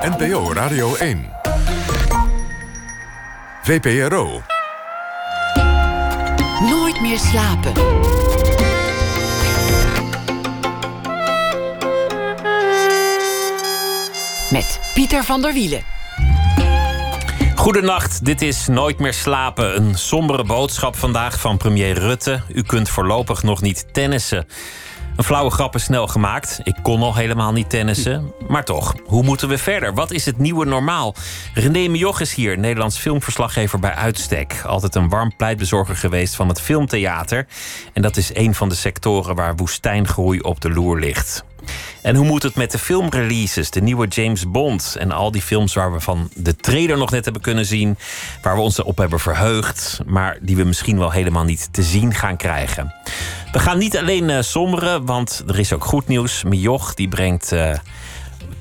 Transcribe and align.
NPO 0.00 0.52
Radio 0.52 0.94
1. 0.94 1.26
VPRO. 3.62 4.42
Nooit 6.60 7.00
meer 7.00 7.18
slapen. 7.18 7.72
Met 14.50 14.80
Pieter 14.94 15.24
van 15.24 15.42
der 15.42 15.52
Wielen. 15.52 15.82
Goedenacht, 17.54 18.24
dit 18.24 18.42
is 18.42 18.66
Nooit 18.66 18.98
meer 18.98 19.14
slapen. 19.14 19.76
Een 19.76 19.94
sombere 19.94 20.44
boodschap 20.44 20.96
vandaag 20.96 21.40
van 21.40 21.56
premier 21.56 21.98
Rutte. 21.98 22.42
U 22.48 22.62
kunt 22.62 22.88
voorlopig 22.88 23.42
nog 23.42 23.62
niet 23.62 23.86
tennissen. 23.92 24.46
Een 25.16 25.24
flauwe 25.24 25.50
grap 25.50 25.74
is 25.74 25.84
snel 25.84 26.06
gemaakt. 26.06 26.60
Ik 26.62 26.76
kon 26.82 27.02
al 27.02 27.14
helemaal 27.14 27.52
niet 27.52 27.70
tennissen. 27.70 28.32
Maar 28.48 28.64
toch, 28.64 28.94
hoe 29.04 29.22
moeten 29.22 29.48
we 29.48 29.58
verder? 29.58 29.94
Wat 29.94 30.10
is 30.10 30.24
het 30.24 30.38
nieuwe 30.38 30.64
normaal? 30.64 31.14
René 31.54 31.88
Mioch 31.88 32.20
is 32.20 32.34
hier, 32.34 32.58
Nederlands 32.58 32.98
filmverslaggever 32.98 33.78
bij 33.78 33.94
uitstek. 33.94 34.62
Altijd 34.66 34.94
een 34.94 35.08
warm 35.08 35.36
pleitbezorger 35.36 35.96
geweest 35.96 36.34
van 36.34 36.48
het 36.48 36.60
filmtheater. 36.60 37.46
En 37.92 38.02
dat 38.02 38.16
is 38.16 38.34
een 38.34 38.54
van 38.54 38.68
de 38.68 38.74
sectoren 38.74 39.34
waar 39.34 39.56
woestijngroei 39.56 40.40
op 40.40 40.60
de 40.60 40.70
loer 40.70 40.98
ligt. 40.98 41.44
En 42.02 42.16
hoe 42.16 42.26
moet 42.26 42.42
het 42.42 42.54
met 42.54 42.70
de 42.70 42.78
filmreleases, 42.78 43.70
de 43.70 43.82
nieuwe 43.82 44.06
James 44.06 44.50
Bond 44.50 44.96
en 44.98 45.12
al 45.12 45.30
die 45.30 45.42
films 45.42 45.74
waar 45.74 45.92
we 45.92 46.00
van 46.00 46.30
de 46.34 46.56
trailer 46.56 46.98
nog 46.98 47.10
net 47.10 47.24
hebben 47.24 47.42
kunnen 47.42 47.66
zien, 47.66 47.98
waar 48.42 48.54
we 48.54 48.60
ons 48.60 48.82
op 48.82 48.98
hebben 48.98 49.20
verheugd, 49.20 50.00
maar 50.06 50.38
die 50.40 50.56
we 50.56 50.64
misschien 50.64 50.98
wel 50.98 51.10
helemaal 51.10 51.44
niet 51.44 51.68
te 51.70 51.82
zien 51.82 52.14
gaan 52.14 52.36
krijgen. 52.36 52.94
We 53.52 53.58
gaan 53.58 53.78
niet 53.78 53.98
alleen 53.98 54.28
uh, 54.28 54.40
somberen, 54.40 55.04
want 55.04 55.42
er 55.46 55.58
is 55.58 55.72
ook 55.72 55.84
goed 55.84 56.08
nieuws. 56.08 56.42
Mioch 56.44 56.94
die 56.94 57.08
brengt 57.08 57.52
uh, 57.52 57.70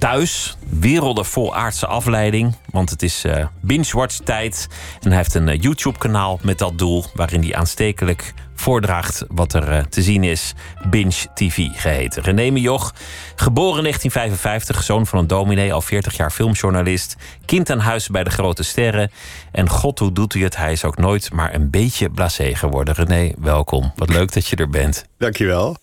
thuis 0.05 0.57
werelden 0.69 1.25
vol 1.25 1.55
aardse 1.55 1.87
afleiding. 1.87 2.55
Want 2.69 2.89
het 2.89 3.01
is 3.01 3.25
uh, 3.25 3.45
binge-watch 3.61 4.17
tijd. 4.17 4.67
En 5.01 5.07
hij 5.07 5.17
heeft 5.17 5.33
een 5.33 5.57
YouTube-kanaal 5.57 6.39
met 6.41 6.57
dat 6.57 6.77
doel... 6.77 7.05
waarin 7.13 7.41
hij 7.41 7.55
aanstekelijk 7.55 8.33
voordraagt 8.55 9.25
wat 9.27 9.53
er 9.53 9.89
te 9.89 10.01
zien 10.01 10.23
is. 10.23 10.53
Binge 10.89 11.27
TV 11.33 11.67
geheten. 11.73 12.23
René 12.23 12.49
Mioch, 12.49 12.93
geboren 13.35 13.77
in 13.77 13.83
1955, 13.83 14.83
zoon 14.83 15.05
van 15.05 15.19
een 15.19 15.27
dominee... 15.27 15.73
al 15.73 15.81
40 15.81 16.17
jaar 16.17 16.31
filmjournalist. 16.31 17.15
Kind 17.45 17.69
aan 17.69 17.79
huis 17.79 18.09
bij 18.09 18.23
de 18.23 18.29
grote 18.29 18.63
sterren. 18.63 19.11
En 19.51 19.69
god, 19.69 19.99
hoe 19.99 20.11
doet 20.11 20.33
hij 20.33 20.41
het? 20.41 20.57
Hij 20.57 20.71
is 20.71 20.83
ook 20.83 20.97
nooit 20.97 21.33
maar 21.33 21.53
een 21.53 21.69
beetje 21.69 22.09
blasé 22.09 22.55
geworden. 22.55 22.93
René, 22.93 23.33
welkom. 23.37 23.93
Wat 23.95 24.09
leuk 24.09 24.33
dat 24.33 24.47
je 24.47 24.55
er 24.55 24.69
bent. 24.69 25.05
Dankjewel. 25.17 25.77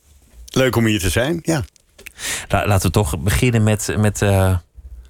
Leuk 0.51 0.77
om 0.77 0.85
hier 0.85 1.01
te 1.01 1.11
zijn, 1.11 1.39
ja. 1.43 1.65
Laten 2.49 2.87
we 2.87 2.91
toch 2.91 3.19
beginnen 3.19 3.63
met, 3.63 3.95
met 3.97 4.23
uh, 4.23 4.57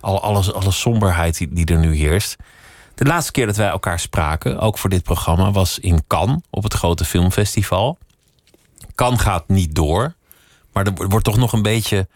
alle, 0.00 0.20
alle 0.20 0.70
somberheid 0.70 1.38
die, 1.38 1.48
die 1.52 1.66
er 1.66 1.78
nu 1.78 1.96
heerst. 1.96 2.36
De 2.94 3.05
laatste 3.05 3.32
keer 3.32 3.46
dat 3.46 3.56
wij 3.56 3.68
elkaar 3.68 4.00
spraken, 4.00 4.58
ook 4.58 4.78
voor 4.78 4.91
dit 4.91 5.02
programma, 5.02 5.50
was 5.50 5.78
in 5.78 6.06
Cannes 6.06 6.38
op 6.50 6.62
het 6.62 6.74
grote 6.74 7.05
filmfestival. 7.05 7.98
Cannes 8.94 9.20
gaat 9.20 9.48
niet 9.48 9.74
door, 9.74 10.14
maar 10.72 10.86
er 10.86 11.08
wordt 11.08 11.24
toch 11.24 11.36
nog 11.36 11.52
een 11.52 11.62
beetje 11.62 12.08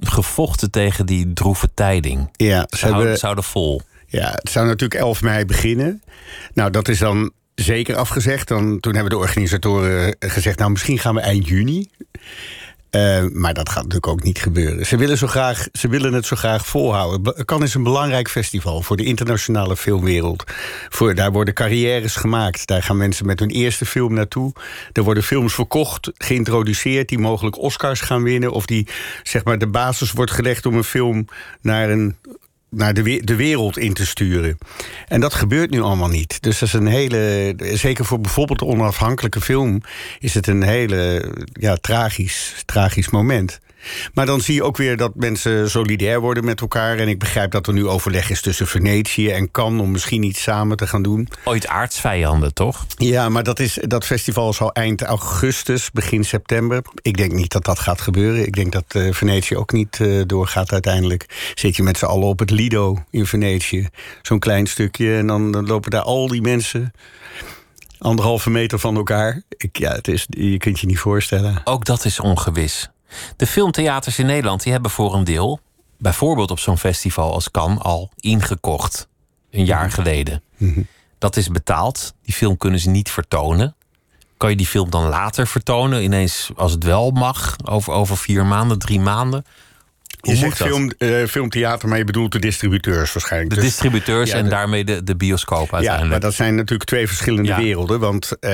gevochten 0.00 0.70
tegen 0.70 1.06
die 1.06 1.32
droeve 1.32 1.70
tijding. 1.74 2.28
Ja, 2.32 2.66
ze 2.76 2.88
houden, 2.88 3.16
zouden 3.16 3.44
vol. 3.44 3.80
Ja, 4.06 4.30
het 4.30 4.50
zou 4.50 4.66
natuurlijk 4.66 5.00
11 5.00 5.22
mei 5.22 5.44
beginnen. 5.44 6.02
Nou, 6.54 6.70
dat 6.70 6.88
is 6.88 6.98
dan 6.98 7.32
zeker 7.54 7.96
afgezegd. 7.96 8.48
Dan, 8.48 8.80
toen 8.80 8.94
hebben 8.94 9.10
de 9.10 9.18
organisatoren 9.18 10.16
gezegd, 10.18 10.58
nou 10.58 10.70
misschien 10.70 10.98
gaan 10.98 11.14
we 11.14 11.20
eind 11.20 11.48
juni. 11.48 11.90
Uh, 12.96 13.24
maar 13.32 13.54
dat 13.54 13.68
gaat 13.68 13.82
natuurlijk 13.82 14.06
ook 14.06 14.22
niet 14.22 14.38
gebeuren. 14.38 14.86
Ze 14.86 14.96
willen, 14.96 15.18
zo 15.18 15.26
graag, 15.26 15.68
ze 15.72 15.88
willen 15.88 16.12
het 16.12 16.26
zo 16.26 16.36
graag 16.36 16.66
volhouden. 16.66 17.44
Kan 17.44 17.62
is 17.62 17.74
een 17.74 17.82
belangrijk 17.82 18.28
festival 18.28 18.82
voor 18.82 18.96
de 18.96 19.04
internationale 19.04 19.76
filmwereld. 19.76 20.44
Voor, 20.88 21.14
daar 21.14 21.32
worden 21.32 21.54
carrières 21.54 22.16
gemaakt. 22.16 22.66
Daar 22.66 22.82
gaan 22.82 22.96
mensen 22.96 23.26
met 23.26 23.40
hun 23.40 23.50
eerste 23.50 23.86
film 23.86 24.14
naartoe. 24.14 24.52
Er 24.92 25.02
worden 25.02 25.22
films 25.22 25.54
verkocht, 25.54 26.10
geïntroduceerd... 26.14 27.08
die 27.08 27.18
mogelijk 27.18 27.58
Oscars 27.58 28.00
gaan 28.00 28.22
winnen. 28.22 28.52
Of 28.52 28.66
die, 28.66 28.88
zeg 29.22 29.44
maar, 29.44 29.58
de 29.58 29.68
basis 29.68 30.12
wordt 30.12 30.30
gelegd 30.30 30.66
om 30.66 30.74
een 30.74 30.84
film 30.84 31.26
naar 31.60 31.90
een 31.90 32.16
naar 32.70 32.94
de, 32.94 33.20
de 33.24 33.36
wereld 33.36 33.78
in 33.78 33.92
te 33.94 34.06
sturen. 34.06 34.58
En 35.08 35.20
dat 35.20 35.34
gebeurt 35.34 35.70
nu 35.70 35.80
allemaal 35.80 36.08
niet. 36.08 36.42
Dus 36.42 36.58
dat 36.58 36.68
is 36.68 36.74
een 36.74 36.86
hele. 36.86 37.54
Zeker 37.58 38.04
voor 38.04 38.20
bijvoorbeeld 38.20 38.58
de 38.58 38.66
onafhankelijke 38.66 39.40
film. 39.40 39.82
is 40.18 40.34
het 40.34 40.46
een 40.46 40.62
hele. 40.62 41.32
Ja, 41.52 41.76
tragisch, 41.76 42.62
tragisch 42.64 43.10
moment. 43.10 43.60
Maar 44.14 44.26
dan 44.26 44.40
zie 44.40 44.54
je 44.54 44.62
ook 44.62 44.76
weer 44.76 44.96
dat 44.96 45.14
mensen 45.14 45.70
solidair 45.70 46.20
worden 46.20 46.44
met 46.44 46.60
elkaar. 46.60 46.98
En 46.98 47.08
ik 47.08 47.18
begrijp 47.18 47.50
dat 47.50 47.66
er 47.66 47.72
nu 47.72 47.86
overleg 47.86 48.30
is 48.30 48.40
tussen 48.40 48.66
Venetië 48.66 49.30
en 49.30 49.50
Cannes... 49.50 49.82
om 49.82 49.90
misschien 49.90 50.22
iets 50.22 50.42
samen 50.42 50.76
te 50.76 50.86
gaan 50.86 51.02
doen. 51.02 51.28
Ooit 51.44 51.66
aardsvijanden, 51.66 52.54
toch? 52.54 52.86
Ja, 52.96 53.28
maar 53.28 53.42
dat, 53.42 53.60
is, 53.60 53.78
dat 53.80 54.04
festival 54.04 54.50
is 54.50 54.60
al 54.60 54.72
eind 54.72 55.02
augustus, 55.02 55.90
begin 55.90 56.24
september. 56.24 56.82
Ik 57.02 57.16
denk 57.16 57.32
niet 57.32 57.52
dat 57.52 57.64
dat 57.64 57.78
gaat 57.78 58.00
gebeuren. 58.00 58.46
Ik 58.46 58.54
denk 58.54 58.72
dat 58.72 58.94
uh, 58.96 59.12
Venetië 59.12 59.56
ook 59.56 59.72
niet 59.72 59.98
uh, 59.98 60.22
doorgaat 60.26 60.72
uiteindelijk. 60.72 61.52
Zit 61.54 61.76
je 61.76 61.82
met 61.82 61.98
z'n 61.98 62.04
allen 62.04 62.28
op 62.28 62.38
het 62.38 62.50
Lido 62.50 63.04
in 63.10 63.26
Venetië. 63.26 63.88
Zo'n 64.22 64.38
klein 64.38 64.66
stukje. 64.66 65.16
En 65.16 65.26
dan, 65.26 65.50
dan 65.52 65.66
lopen 65.66 65.90
daar 65.90 66.02
al 66.02 66.28
die 66.28 66.42
mensen 66.42 66.92
anderhalve 67.98 68.50
meter 68.50 68.78
van 68.78 68.96
elkaar. 68.96 69.42
Ik, 69.48 69.78
ja, 69.78 69.92
het 69.92 70.08
is, 70.08 70.26
je 70.28 70.58
kunt 70.58 70.80
je 70.80 70.86
niet 70.86 70.98
voorstellen. 70.98 71.60
Ook 71.64 71.84
dat 71.84 72.04
is 72.04 72.20
ongewis. 72.20 72.90
De 73.36 73.46
filmtheaters 73.46 74.18
in 74.18 74.26
Nederland 74.26 74.62
die 74.62 74.72
hebben 74.72 74.90
voor 74.90 75.14
een 75.14 75.24
deel, 75.24 75.60
bijvoorbeeld 75.98 76.50
op 76.50 76.58
zo'n 76.58 76.78
festival 76.78 77.32
als 77.32 77.50
Cannes, 77.50 77.78
al 77.82 78.10
ingekocht. 78.16 79.08
Een 79.50 79.64
jaar 79.64 79.90
geleden. 79.90 80.42
Mhm. 80.56 80.82
Dat 81.18 81.36
is 81.36 81.48
betaald. 81.48 82.14
Die 82.22 82.34
film 82.34 82.56
kunnen 82.56 82.80
ze 82.80 82.90
niet 82.90 83.10
vertonen. 83.10 83.74
Kan 84.36 84.50
je 84.50 84.56
die 84.56 84.66
film 84.66 84.90
dan 84.90 85.08
later 85.08 85.46
vertonen? 85.46 86.02
Ineens, 86.02 86.50
als 86.56 86.72
het 86.72 86.84
wel 86.84 87.10
mag, 87.10 87.56
over, 87.64 87.92
over 87.92 88.16
vier 88.16 88.46
maanden, 88.46 88.78
drie 88.78 89.00
maanden? 89.00 89.44
Je 90.26 90.36
zegt 90.36 90.56
film, 90.56 90.90
uh, 90.98 91.24
filmtheater, 91.24 91.88
maar 91.88 91.98
je 91.98 92.04
bedoelt 92.04 92.32
de 92.32 92.38
distributeurs 92.38 93.12
waarschijnlijk. 93.12 93.54
De 93.54 93.60
dus- 93.60 93.64
distributeurs 93.64 94.30
en 94.30 94.48
daarmee 94.48 94.84
de, 94.84 95.02
de 95.04 95.16
bioscoop 95.16 95.72
uiteindelijk. 95.72 96.02
Ja, 96.02 96.08
maar 96.08 96.20
dat 96.20 96.34
zijn 96.34 96.54
natuurlijk 96.54 96.88
twee 96.88 97.06
verschillende 97.06 97.54
werelden. 97.54 98.00
Want 98.00 98.32
uh, 98.40 98.50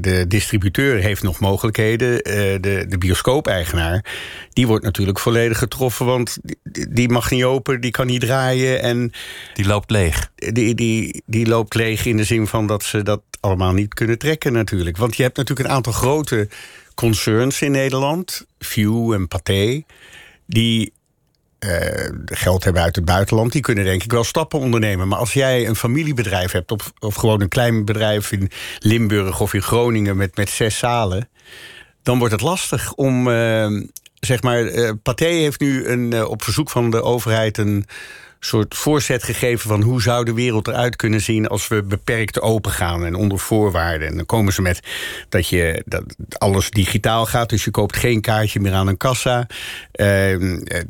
de 0.00 0.24
distributeur 0.28 0.98
heeft 0.98 1.22
nog 1.22 1.40
mogelijkheden. 1.40 2.08
Uh, 2.08 2.22
de, 2.60 2.84
de 2.88 2.98
bioscoop-eigenaar, 2.98 4.04
die 4.52 4.66
wordt 4.66 4.84
natuurlijk 4.84 5.18
volledig 5.18 5.58
getroffen. 5.58 6.06
Want 6.06 6.36
die, 6.62 6.86
die, 6.90 7.08
mag 7.08 7.30
niet 7.30 7.44
open, 7.44 7.80
die 7.80 7.90
kan 7.90 8.06
niet 8.06 8.20
draaien. 8.20 8.82
En 8.82 9.12
die 9.54 9.66
loopt 9.66 9.90
leeg. 9.90 10.30
Die, 10.34 10.74
die, 10.74 11.22
die 11.26 11.46
loopt 11.46 11.74
leeg 11.74 12.06
in 12.06 12.16
de 12.16 12.24
zin 12.24 12.46
van 12.46 12.66
dat 12.66 12.82
ze 12.82 13.02
dat 13.02 13.22
allemaal 13.40 13.72
niet 13.72 13.94
kunnen 13.94 14.18
trekken 14.18 14.52
natuurlijk. 14.52 14.96
Want 14.96 15.16
je 15.16 15.22
hebt 15.22 15.36
natuurlijk 15.36 15.68
een 15.68 15.74
aantal 15.74 15.92
grote 15.92 16.48
concerns 16.94 17.62
in 17.62 17.70
Nederland. 17.70 18.46
View 18.58 19.12
en 19.12 19.28
Pathé 19.28 19.84
die 20.46 20.92
uh, 21.60 22.08
geld 22.24 22.64
hebben 22.64 22.82
uit 22.82 22.96
het 22.96 23.04
buitenland, 23.04 23.52
die 23.52 23.60
kunnen 23.60 23.84
denk 23.84 24.02
ik 24.02 24.12
wel 24.12 24.24
stappen 24.24 24.58
ondernemen. 24.58 25.08
Maar 25.08 25.18
als 25.18 25.32
jij 25.32 25.66
een 25.66 25.76
familiebedrijf 25.76 26.52
hebt, 26.52 26.70
of, 26.70 26.92
of 26.98 27.14
gewoon 27.14 27.40
een 27.40 27.48
klein 27.48 27.84
bedrijf 27.84 28.32
in 28.32 28.50
Limburg 28.78 29.40
of 29.40 29.54
in 29.54 29.62
Groningen 29.62 30.16
met, 30.16 30.36
met 30.36 30.50
zes 30.50 30.78
zalen, 30.78 31.28
dan 32.02 32.18
wordt 32.18 32.32
het 32.32 32.42
lastig 32.42 32.92
om. 32.94 33.28
Uh, 33.28 33.82
zeg 34.20 34.42
maar, 34.42 34.62
uh, 34.62 34.90
Pathé 35.02 35.26
heeft 35.26 35.60
nu 35.60 35.86
een, 35.86 36.26
op 36.26 36.42
verzoek 36.42 36.70
van 36.70 36.90
de 36.90 37.02
overheid 37.02 37.58
een 37.58 37.86
soort 38.46 38.74
voorzet 38.74 39.22
gegeven 39.22 39.68
van 39.68 39.82
hoe 39.82 40.02
zou 40.02 40.24
de 40.24 40.34
wereld 40.34 40.68
eruit 40.68 40.96
kunnen 40.96 41.20
zien 41.20 41.48
als 41.48 41.68
we 41.68 41.82
beperkt 41.82 42.40
open 42.40 42.70
gaan 42.70 43.04
en 43.04 43.14
onder 43.14 43.38
voorwaarden. 43.38 44.08
En 44.08 44.16
dan 44.16 44.26
komen 44.26 44.52
ze 44.52 44.62
met 44.62 44.80
dat 45.28 45.48
je 45.48 45.82
dat 45.86 46.04
alles 46.38 46.70
digitaal 46.70 47.26
gaat, 47.26 47.48
dus 47.48 47.64
je 47.64 47.70
koopt 47.70 47.96
geen 47.96 48.20
kaartje 48.20 48.60
meer 48.60 48.72
aan 48.72 48.86
een 48.86 48.96
kassa. 48.96 49.46
Uh, 49.94 50.32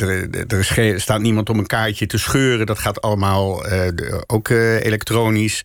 er, 0.01 0.29
er 0.49 1.01
staat 1.01 1.21
niemand 1.21 1.51
om 1.51 1.59
een 1.59 1.67
kaartje 1.67 2.07
te 2.07 2.19
scheuren, 2.19 2.67
dat 2.67 2.79
gaat 2.79 3.01
allemaal 3.01 3.73
uh, 3.73 3.89
ook 4.27 4.49
uh, 4.49 4.85
elektronisch 4.85 5.63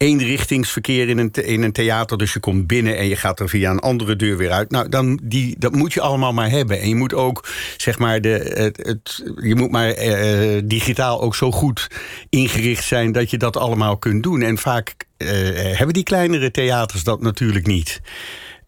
eenrichtingsverkeer 0.00 1.08
in 1.08 1.18
een, 1.18 1.30
in 1.30 1.62
een 1.62 1.72
theater. 1.72 2.18
Dus 2.18 2.32
je 2.32 2.40
komt 2.40 2.66
binnen 2.66 2.96
en 2.96 3.08
je 3.08 3.16
gaat 3.16 3.40
er 3.40 3.48
via 3.48 3.70
een 3.70 3.78
andere 3.78 4.16
deur 4.16 4.36
weer 4.36 4.50
uit. 4.50 4.70
Nou, 4.70 4.88
dan 4.88 5.20
die, 5.22 5.56
dat 5.58 5.74
moet 5.74 5.92
je 5.92 6.00
allemaal 6.00 6.32
maar 6.32 6.50
hebben. 6.50 6.80
En 6.80 6.88
je 6.88 6.94
moet 6.94 7.14
ook, 7.14 7.48
zeg 7.76 7.98
maar, 7.98 8.20
de, 8.20 8.72
het, 8.76 9.22
je 9.36 9.54
moet 9.54 9.70
maar 9.70 10.04
uh, 10.04 10.60
digitaal 10.64 11.20
ook 11.20 11.34
zo 11.34 11.50
goed 11.50 11.88
ingericht 12.28 12.84
zijn 12.84 13.12
dat 13.12 13.30
je 13.30 13.36
dat 13.36 13.56
allemaal 13.56 13.98
kunt 13.98 14.22
doen. 14.22 14.42
En 14.42 14.58
vaak 14.58 14.94
uh, 15.18 15.28
hebben 15.76 15.94
die 15.94 16.02
kleinere 16.02 16.50
theaters 16.50 17.04
dat 17.04 17.20
natuurlijk 17.20 17.66
niet. 17.66 18.00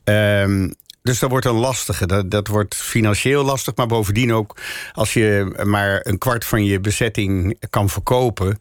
Um, 0.05 0.75
dus 1.03 1.19
dat 1.19 1.31
wordt 1.31 1.47
een 1.47 1.55
lastige. 1.55 2.07
Dat, 2.07 2.31
dat 2.31 2.47
wordt 2.47 2.75
financieel 2.75 3.45
lastig, 3.45 3.77
maar 3.77 3.87
bovendien 3.87 4.33
ook 4.33 4.57
als 4.93 5.13
je 5.13 5.63
maar 5.65 6.01
een 6.03 6.19
kwart 6.19 6.45
van 6.45 6.65
je 6.65 6.81
bezetting 6.81 7.57
kan 7.71 7.89
verkopen 7.89 8.59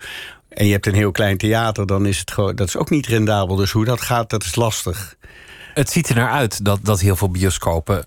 en 0.53 0.65
je 0.65 0.71
hebt 0.71 0.85
een 0.85 0.93
heel 0.93 1.11
klein 1.11 1.37
theater, 1.37 1.85
dan 1.85 2.05
is 2.05 2.19
het 2.19 2.31
gewoon, 2.31 2.55
dat 2.55 2.67
is 2.67 2.77
ook 2.77 2.89
niet 2.89 3.07
rendabel. 3.07 3.55
Dus 3.55 3.71
hoe 3.71 3.85
dat 3.85 4.01
gaat, 4.01 4.29
dat 4.29 4.43
is 4.43 4.55
lastig. 4.55 5.15
Het 5.73 5.89
ziet 5.89 6.09
er 6.09 6.15
naar 6.15 6.31
uit 6.31 6.65
dat, 6.65 6.79
dat 6.81 6.99
heel 6.99 7.15
veel 7.15 7.31
bioscopen 7.31 8.05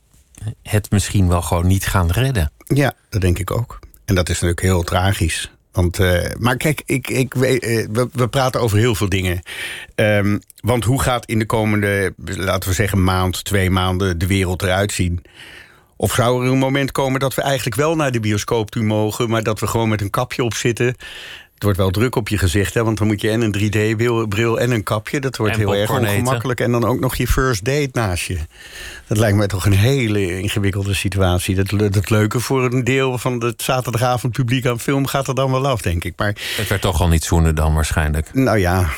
het 0.62 0.90
misschien 0.90 1.28
wel 1.28 1.42
gewoon 1.42 1.66
niet 1.66 1.86
gaan 1.86 2.10
redden. 2.10 2.52
Ja, 2.66 2.92
dat 3.08 3.20
denk 3.20 3.38
ik 3.38 3.50
ook. 3.50 3.78
En 4.04 4.14
dat 4.14 4.28
is 4.28 4.34
natuurlijk 4.34 4.60
heel 4.60 4.82
tragisch. 4.82 5.52
Want, 5.72 5.98
uh, 5.98 6.24
maar 6.38 6.56
kijk, 6.56 6.82
ik, 6.86 7.08
ik, 7.08 7.34
uh, 7.34 7.42
we, 7.92 8.08
we, 8.12 8.28
praten 8.28 8.60
over 8.60 8.78
heel 8.78 8.94
veel 8.94 9.08
dingen. 9.08 9.42
Um, 9.94 10.40
want 10.60 10.84
hoe 10.84 11.02
gaat 11.02 11.26
in 11.26 11.38
de 11.38 11.46
komende, 11.46 12.14
laten 12.24 12.68
we 12.68 12.74
zeggen, 12.74 13.04
maand, 13.04 13.44
twee 13.44 13.70
maanden 13.70 14.18
de 14.18 14.26
wereld 14.26 14.62
eruit 14.62 14.92
zien? 14.92 15.22
Of 15.96 16.12
zou 16.12 16.44
er 16.44 16.52
een 16.52 16.58
moment 16.58 16.92
komen 16.92 17.20
dat 17.20 17.34
we 17.34 17.42
eigenlijk 17.42 17.76
wel 17.76 17.96
naar 17.96 18.12
de 18.12 18.20
bioscoop 18.20 18.70
toe 18.70 18.82
mogen, 18.82 19.30
maar 19.30 19.42
dat 19.42 19.60
we 19.60 19.66
gewoon 19.66 19.88
met 19.88 20.00
een 20.00 20.10
kapje 20.10 20.44
op 20.44 20.54
zitten? 20.54 20.96
Het 21.54 21.62
wordt 21.62 21.78
wel 21.78 21.90
druk 21.90 22.16
op 22.16 22.28
je 22.28 22.38
gezicht, 22.38 22.74
hè, 22.74 22.84
want 22.84 22.98
dan 22.98 23.06
moet 23.06 23.20
je 23.20 23.30
en 23.30 23.40
een 23.40 23.54
3D-bril 23.58 24.60
en 24.60 24.70
een 24.70 24.82
kapje. 24.82 25.20
Dat 25.20 25.36
wordt 25.36 25.56
heel 25.56 25.74
erg 25.74 25.90
ongemakkelijk. 25.90 26.60
En 26.60 26.72
dan 26.72 26.84
ook 26.84 27.00
nog 27.00 27.14
je 27.14 27.26
first 27.26 27.64
date 27.64 27.88
naast 27.92 28.24
je. 28.24 28.38
Dat 29.06 29.18
lijkt 29.18 29.36
mij 29.36 29.46
toch 29.46 29.66
een 29.66 29.72
hele 29.72 30.40
ingewikkelde 30.40 30.94
situatie. 30.94 31.64
Dat, 31.64 31.92
dat 31.92 32.10
leuke 32.10 32.40
voor 32.40 32.72
een 32.72 32.84
deel 32.84 33.18
van 33.18 33.44
het 33.44 33.62
zaterdagavond 33.62 34.32
publiek 34.32 34.66
aan 34.66 34.80
film 34.80 35.06
gaat 35.06 35.28
er 35.28 35.34
dan 35.34 35.50
wel 35.50 35.66
af, 35.66 35.82
denk 35.82 36.04
ik. 36.04 36.12
Maar, 36.16 36.36
het 36.56 36.68
werd 36.68 36.80
toch 36.80 37.00
al 37.00 37.08
niet 37.08 37.24
zoenen 37.24 37.54
dan 37.54 37.74
waarschijnlijk? 37.74 38.34
Nou 38.34 38.58
ja, 38.58 38.88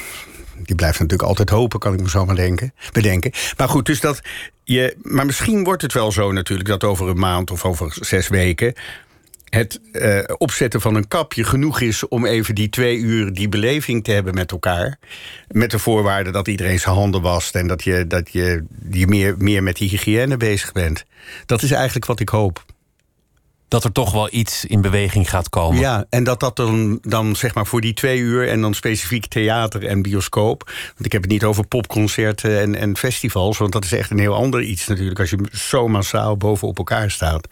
die 0.57 0.75
blijft 0.75 0.99
natuurlijk 0.99 1.29
altijd 1.29 1.51
hopen, 1.51 1.79
kan 1.79 1.93
ik 1.93 2.01
me 2.01 2.09
zo 2.09 2.25
maar 2.25 2.37
denken, 2.37 2.75
bedenken. 2.93 3.33
Maar 3.57 3.69
goed, 3.69 3.87
dus 3.87 4.01
dat 4.01 4.21
je. 4.65 4.97
Maar 5.03 5.27
misschien 5.27 5.65
wordt 5.65 5.83
het 5.83 5.93
wel 5.93 6.13
zo 6.13 6.33
natuurlijk 6.33 6.69
dat 6.69 6.85
over 6.85 7.09
een 7.09 7.19
maand 7.19 7.51
of 7.51 7.65
over 7.65 7.97
zes 8.01 8.29
weken 8.29 8.75
het 9.57 9.81
uh, 9.93 10.23
opzetten 10.39 10.81
van 10.81 10.95
een 10.95 11.09
kapje 11.09 11.45
genoeg 11.45 11.81
is 11.81 12.09
om 12.09 12.27
even 12.27 12.55
die 12.55 12.69
twee 12.69 12.99
uur 12.99 13.33
die 13.33 13.49
beleving 13.49 14.05
te 14.05 14.13
hebben 14.13 14.35
met 14.35 14.53
elkaar. 14.53 14.99
Met 15.49 15.71
de 15.71 15.79
voorwaarde 15.79 16.31
dat 16.31 16.49
iedereen 16.49 16.81
zijn 16.81 16.95
handen 16.95 17.23
wast 17.23 17.55
en 17.55 17.67
dat 17.67 17.85
je, 17.85 18.07
dat 18.07 18.33
je, 18.33 18.65
je 18.91 19.07
meer, 19.07 19.35
meer 19.39 19.63
met 19.63 19.77
die 19.77 19.89
hygiëne 19.89 20.37
bezig 20.37 20.73
bent. 20.73 21.05
Dat 21.47 21.63
is 21.63 21.71
eigenlijk 21.71 22.07
wat 22.07 22.21
ik 22.21 22.29
hoop 22.29 22.65
dat 23.69 23.85
er 23.85 23.93
toch 23.93 24.13
wel 24.13 24.29
iets 24.31 24.65
in 24.65 24.81
beweging 24.81 25.31
gaat 25.31 25.49
komen. 25.49 25.81
Ja, 25.81 26.07
en 26.11 26.25
dat 26.25 26.41
dat 26.41 26.57
dan, 26.57 26.99
dan 27.03 27.37
zeg 27.37 27.55
maar 27.55 27.67
voor 27.67 27.81
die 27.81 27.95
twee 27.95 28.19
uur... 28.19 28.49
en 28.49 28.61
dan 28.61 28.75
specifiek 28.75 29.27
theater 29.27 29.87
en 29.87 30.03
bioscoop... 30.03 30.63
want 30.67 31.07
ik 31.07 31.13
heb 31.13 31.23
het 31.23 31.31
niet 31.31 31.45
over 31.45 31.67
popconcerten 31.67 32.61
en, 32.61 32.75
en 32.75 32.97
festivals... 32.97 33.59
want 33.59 33.73
dat 33.73 33.85
is 33.85 33.93
echt 33.93 34.11
een 34.11 34.19
heel 34.19 34.35
ander 34.35 34.63
iets 34.63 34.87
natuurlijk... 34.87 35.21
als 35.21 35.31
je 35.31 35.39
zo 35.53 35.89
massaal 35.89 36.37
bovenop 36.37 36.79
elkaar 36.79 37.11
staat. 37.11 37.49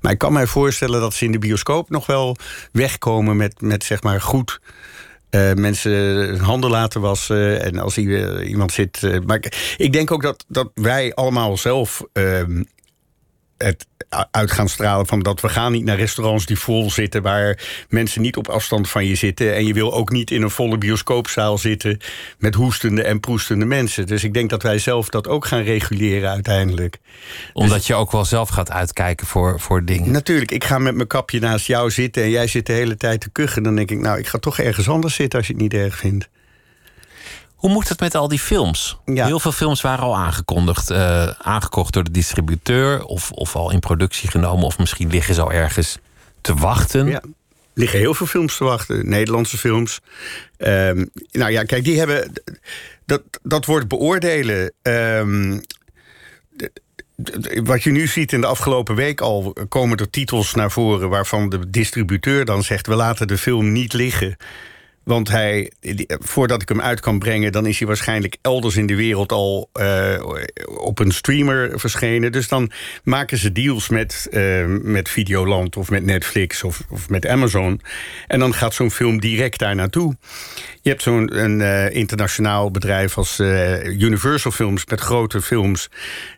Maar 0.00 0.12
ik 0.12 0.18
kan 0.18 0.32
mij 0.32 0.46
voorstellen 0.46 1.00
dat 1.00 1.14
ze 1.14 1.24
in 1.24 1.32
de 1.32 1.38
bioscoop 1.38 1.90
nog 1.90 2.06
wel 2.06 2.36
wegkomen... 2.72 3.36
met, 3.36 3.60
met 3.60 3.84
zeg 3.84 4.02
maar 4.02 4.20
goed... 4.20 4.60
Uh, 5.30 5.52
mensen 5.52 6.38
handen 6.38 6.70
laten 6.70 7.00
wassen. 7.00 7.62
En 7.62 7.78
als 7.78 7.98
uh, 7.98 8.48
iemand 8.48 8.72
zit. 8.72 9.02
Uh, 9.02 9.18
maar 9.26 9.36
ik, 9.36 9.74
ik, 9.76 9.92
denk 9.92 10.10
ook 10.10 10.22
dat, 10.22 10.44
dat 10.48 10.70
wij 10.74 11.14
allemaal 11.14 11.56
zelf 11.56 12.02
ehm, 12.12 12.62
het 13.58 13.86
uit 14.30 14.50
gaan 14.50 14.68
stralen 14.68 15.06
van 15.06 15.20
dat 15.20 15.40
we 15.40 15.48
gaan 15.48 15.72
niet 15.72 15.84
naar 15.84 15.96
restaurants 15.96 16.46
die 16.46 16.58
vol 16.58 16.90
zitten... 16.90 17.22
waar 17.22 17.58
mensen 17.88 18.22
niet 18.22 18.36
op 18.36 18.48
afstand 18.48 18.88
van 18.88 19.06
je 19.06 19.14
zitten. 19.14 19.54
En 19.54 19.66
je 19.66 19.72
wil 19.72 19.94
ook 19.94 20.10
niet 20.10 20.30
in 20.30 20.42
een 20.42 20.50
volle 20.50 20.78
bioscoopzaal 20.78 21.58
zitten... 21.58 22.00
met 22.38 22.54
hoestende 22.54 23.02
en 23.02 23.20
proestende 23.20 23.64
mensen. 23.64 24.06
Dus 24.06 24.24
ik 24.24 24.34
denk 24.34 24.50
dat 24.50 24.62
wij 24.62 24.78
zelf 24.78 25.08
dat 25.08 25.28
ook 25.28 25.46
gaan 25.46 25.62
reguleren 25.62 26.30
uiteindelijk. 26.30 26.98
Omdat 27.52 27.76
dus- 27.76 27.86
je 27.86 27.94
ook 27.94 28.12
wel 28.12 28.24
zelf 28.24 28.48
gaat 28.48 28.70
uitkijken 28.70 29.26
voor, 29.26 29.60
voor 29.60 29.84
dingen. 29.84 30.12
Natuurlijk, 30.12 30.50
ik 30.50 30.64
ga 30.64 30.78
met 30.78 30.94
mijn 30.94 31.08
kapje 31.08 31.40
naast 31.40 31.66
jou 31.66 31.90
zitten... 31.90 32.22
en 32.22 32.30
jij 32.30 32.46
zit 32.46 32.66
de 32.66 32.72
hele 32.72 32.96
tijd 32.96 33.20
te 33.20 33.30
kuchen. 33.30 33.62
Dan 33.62 33.74
denk 33.74 33.90
ik, 33.90 33.98
nou, 33.98 34.18
ik 34.18 34.26
ga 34.26 34.38
toch 34.38 34.58
ergens 34.58 34.88
anders 34.88 35.14
zitten 35.14 35.38
als 35.38 35.48
je 35.48 35.52
het 35.52 35.62
niet 35.62 35.74
erg 35.74 35.96
vindt. 35.96 36.28
Hoe 37.58 37.70
moet 37.70 37.88
het 37.88 38.00
met 38.00 38.14
al 38.14 38.28
die 38.28 38.38
films? 38.38 38.98
Heel 39.04 39.40
veel 39.40 39.52
films 39.52 39.80
waren 39.80 40.04
al 40.04 40.16
aangekondigd. 40.16 40.90
Uh, 40.90 41.28
aangekocht 41.28 41.92
door 41.92 42.04
de 42.04 42.10
distributeur. 42.10 43.04
Of, 43.04 43.30
of 43.30 43.56
al 43.56 43.70
in 43.70 43.80
productie 43.80 44.30
genomen. 44.30 44.64
Of 44.64 44.78
misschien 44.78 45.10
liggen 45.10 45.34
ze 45.34 45.42
al 45.42 45.52
ergens 45.52 45.98
te 46.40 46.54
wachten. 46.54 47.06
Ja. 47.06 47.20
Er 47.20 47.84
liggen 47.84 47.98
heel 47.98 48.14
veel 48.14 48.26
films 48.26 48.56
te 48.56 48.64
wachten. 48.64 49.08
Nederlandse 49.08 49.58
films. 49.58 50.00
Um, 50.58 51.10
nou 51.30 51.50
ja, 51.50 51.62
kijk, 51.62 51.84
die 51.84 51.98
hebben... 51.98 52.32
Dat, 53.06 53.22
dat 53.42 53.64
wordt 53.64 53.88
beoordelen. 53.88 54.72
Um, 54.82 55.62
wat 57.64 57.82
je 57.82 57.90
nu 57.90 58.06
ziet 58.06 58.32
in 58.32 58.40
de 58.40 58.46
afgelopen 58.46 58.94
week 58.94 59.20
al... 59.20 59.52
komen 59.68 59.98
er 59.98 60.10
titels 60.10 60.54
naar 60.54 60.70
voren 60.70 61.08
waarvan 61.08 61.48
de 61.48 61.70
distributeur 61.70 62.44
dan 62.44 62.62
zegt... 62.62 62.86
we 62.86 62.94
laten 62.94 63.26
de 63.26 63.38
film 63.38 63.72
niet 63.72 63.92
liggen... 63.92 64.36
Want 65.08 65.28
hij, 65.28 65.72
voordat 66.08 66.62
ik 66.62 66.68
hem 66.68 66.80
uit 66.80 67.00
kan 67.00 67.18
brengen, 67.18 67.52
dan 67.52 67.66
is 67.66 67.78
hij 67.78 67.86
waarschijnlijk 67.86 68.36
elders 68.42 68.76
in 68.76 68.86
de 68.86 68.96
wereld 68.96 69.32
al 69.32 69.70
uh, 69.80 70.22
op 70.78 70.98
een 70.98 71.12
streamer 71.12 71.80
verschenen. 71.80 72.32
Dus 72.32 72.48
dan 72.48 72.70
maken 73.04 73.38
ze 73.38 73.52
deals 73.52 73.88
met, 73.88 74.28
uh, 74.30 74.64
met 74.66 75.08
Videoland 75.08 75.76
of 75.76 75.90
met 75.90 76.04
Netflix 76.04 76.64
of, 76.64 76.82
of 76.90 77.08
met 77.08 77.26
Amazon. 77.26 77.80
En 78.26 78.38
dan 78.38 78.54
gaat 78.54 78.74
zo'n 78.74 78.90
film 78.90 79.20
direct 79.20 79.58
daar 79.58 79.74
naartoe. 79.74 80.16
Je 80.82 80.90
hebt 80.90 81.02
zo'n 81.02 81.38
een 81.38 81.60
uh, 81.60 81.90
internationaal 81.94 82.70
bedrijf 82.70 83.16
als 83.16 83.40
Universal 83.84 84.50
Films 84.50 84.86
met 84.86 85.00
grote 85.00 85.42
films. 85.42 85.90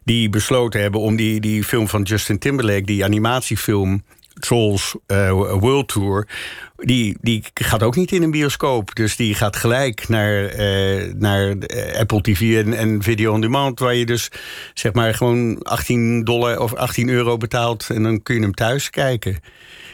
die 0.05 0.29
besloten 0.29 0.81
hebben 0.81 1.01
om 1.01 1.17
die, 1.17 1.41
die 1.41 1.65
film 1.65 1.89
van 1.89 2.03
Justin 2.03 2.39
Timberlake, 2.39 2.83
die 2.83 3.05
animatiefilm 3.05 4.03
Trolls 4.41 4.97
uh, 5.07 5.31
World 5.33 5.89
Tour. 5.89 6.29
Die, 6.77 7.17
die 7.21 7.45
gaat 7.55 7.83
ook 7.83 7.97
niet 7.97 8.13
in 8.13 8.23
een 8.23 8.31
bioscoop. 8.31 8.95
Dus 8.95 9.17
die 9.17 9.35
gaat 9.35 9.57
gelijk 9.57 10.09
naar, 10.09 10.61
uh, 10.61 11.13
naar 11.15 11.55
Apple 11.99 12.21
TV 12.21 12.65
en, 12.65 12.75
en 12.75 13.03
Video 13.03 13.33
On 13.33 13.41
Demand. 13.41 13.79
Waar 13.79 13.95
je 13.95 14.07
dus 14.07 14.31
zeg 14.75 14.93
maar 14.93 15.15
gewoon 15.15 15.63
18 15.63 16.25
dollar 16.25 16.59
of 16.59 16.75
18 16.75 17.09
euro 17.09 17.37
betaalt. 17.37 17.91
En 17.91 18.03
dan 18.03 18.23
kun 18.23 18.35
je 18.35 18.41
hem 18.41 18.55
thuis 18.55 18.91
kijken. 18.91 19.39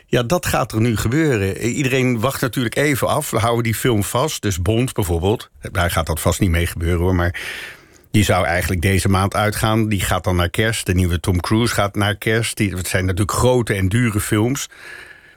Ja, 0.07 0.23
dat 0.23 0.47
gaat 0.47 0.73
er 0.73 0.81
nu 0.81 0.97
gebeuren. 0.97 1.57
Iedereen 1.59 2.21
wacht 2.21 2.41
natuurlijk 2.41 2.77
even 2.77 3.09
af. 3.09 3.31
We 3.31 3.39
houden 3.39 3.65
die 3.65 3.75
film 3.75 4.05
vast. 4.05 4.43
Dus 4.43 4.63
Bond 4.63 4.93
bijvoorbeeld. 4.93 5.51
Daar 5.61 5.91
gaat 5.91 6.07
dat 6.07 6.21
vast 6.21 6.41
niet 6.41 6.51
mee 6.51 6.67
gebeuren 6.67 7.01
hoor. 7.01 7.15
Maar 7.15 7.41
die 8.17 8.25
zou 8.25 8.47
eigenlijk 8.47 8.83
deze 8.83 9.09
maand 9.09 9.35
uitgaan. 9.35 9.89
Die 9.89 10.01
gaat 10.01 10.25
dan 10.25 10.37
naar 10.37 10.51
kerst. 10.51 10.87
De 10.87 10.95
nieuwe 10.95 11.21
Tom 11.21 11.41
Cruise 11.41 11.75
gaat 11.75 11.95
naar 11.95 12.17
kerst. 12.17 12.57
Die, 12.57 12.75
het 12.75 12.89
zijn 12.89 13.05
natuurlijk 13.05 13.39
grote 13.39 13.75
en 13.75 13.89
dure 13.89 14.21
films. 14.21 14.69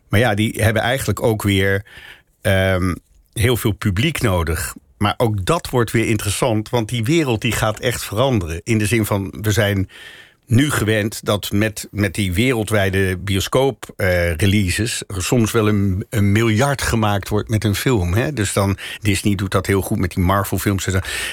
Maar 0.07 0.19
ja, 0.19 0.33
die 0.33 0.63
hebben 0.63 0.81
eigenlijk 0.81 1.23
ook 1.23 1.43
weer 1.43 1.85
um, 2.41 2.95
heel 3.33 3.57
veel 3.57 3.71
publiek 3.71 4.21
nodig. 4.21 4.75
Maar 4.97 5.13
ook 5.17 5.45
dat 5.45 5.69
wordt 5.69 5.91
weer 5.91 6.07
interessant, 6.07 6.69
want 6.69 6.89
die 6.89 7.03
wereld 7.03 7.41
die 7.41 7.51
gaat 7.51 7.79
echt 7.79 8.03
veranderen. 8.03 8.61
In 8.63 8.77
de 8.77 8.85
zin 8.85 9.05
van, 9.05 9.33
we 9.41 9.51
zijn 9.51 9.89
nu 10.49 10.71
gewend 10.71 11.25
dat 11.25 11.51
met, 11.51 11.87
met 11.91 12.13
die 12.13 12.33
wereldwijde 12.33 13.17
bioscoop-releases... 13.17 15.03
Er 15.07 15.23
soms 15.23 15.51
wel 15.51 15.67
een, 15.67 16.05
een, 16.09 16.31
miljard 16.31 16.81
gemaakt 16.81 17.29
wordt 17.29 17.49
met 17.49 17.63
een 17.63 17.75
film. 17.75 18.13
Hè? 18.13 18.33
Dus 18.33 18.53
dan, 18.53 18.77
Disney 19.01 19.35
doet 19.35 19.51
dat 19.51 19.65
heel 19.65 19.81
goed 19.81 19.99
met 19.99 20.13
die 20.13 20.23
Marvel-films. 20.23 20.87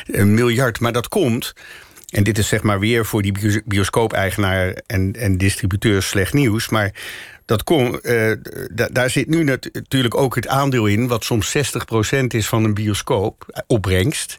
Een 0.06 0.34
miljard, 0.34 0.80
maar 0.80 0.92
dat 0.92 1.08
komt... 1.08 1.54
En 2.06 2.22
dit 2.22 2.38
is 2.38 2.48
zeg 2.48 2.62
maar 2.62 2.80
weer 2.80 3.06
voor 3.06 3.22
die 3.22 3.62
bioscoop-eigenaar 3.64 4.76
en, 4.86 5.12
en 5.12 5.38
distributeur 5.38 6.02
slecht 6.02 6.32
nieuws. 6.32 6.68
Maar 6.68 6.92
dat 7.46 7.64
kon, 7.64 7.98
uh, 8.02 8.32
daar 8.92 9.10
zit 9.10 9.28
nu 9.28 9.44
natuurlijk 9.44 10.16
ook 10.16 10.34
het 10.34 10.48
aandeel 10.48 10.86
in... 10.86 11.06
wat 11.06 11.24
soms 11.24 11.56
60% 11.56 11.60
is 12.26 12.46
van 12.46 12.64
een 12.64 12.74
bioscoop, 12.74 13.44
eh, 13.48 13.62
opbrengst. 13.66 14.38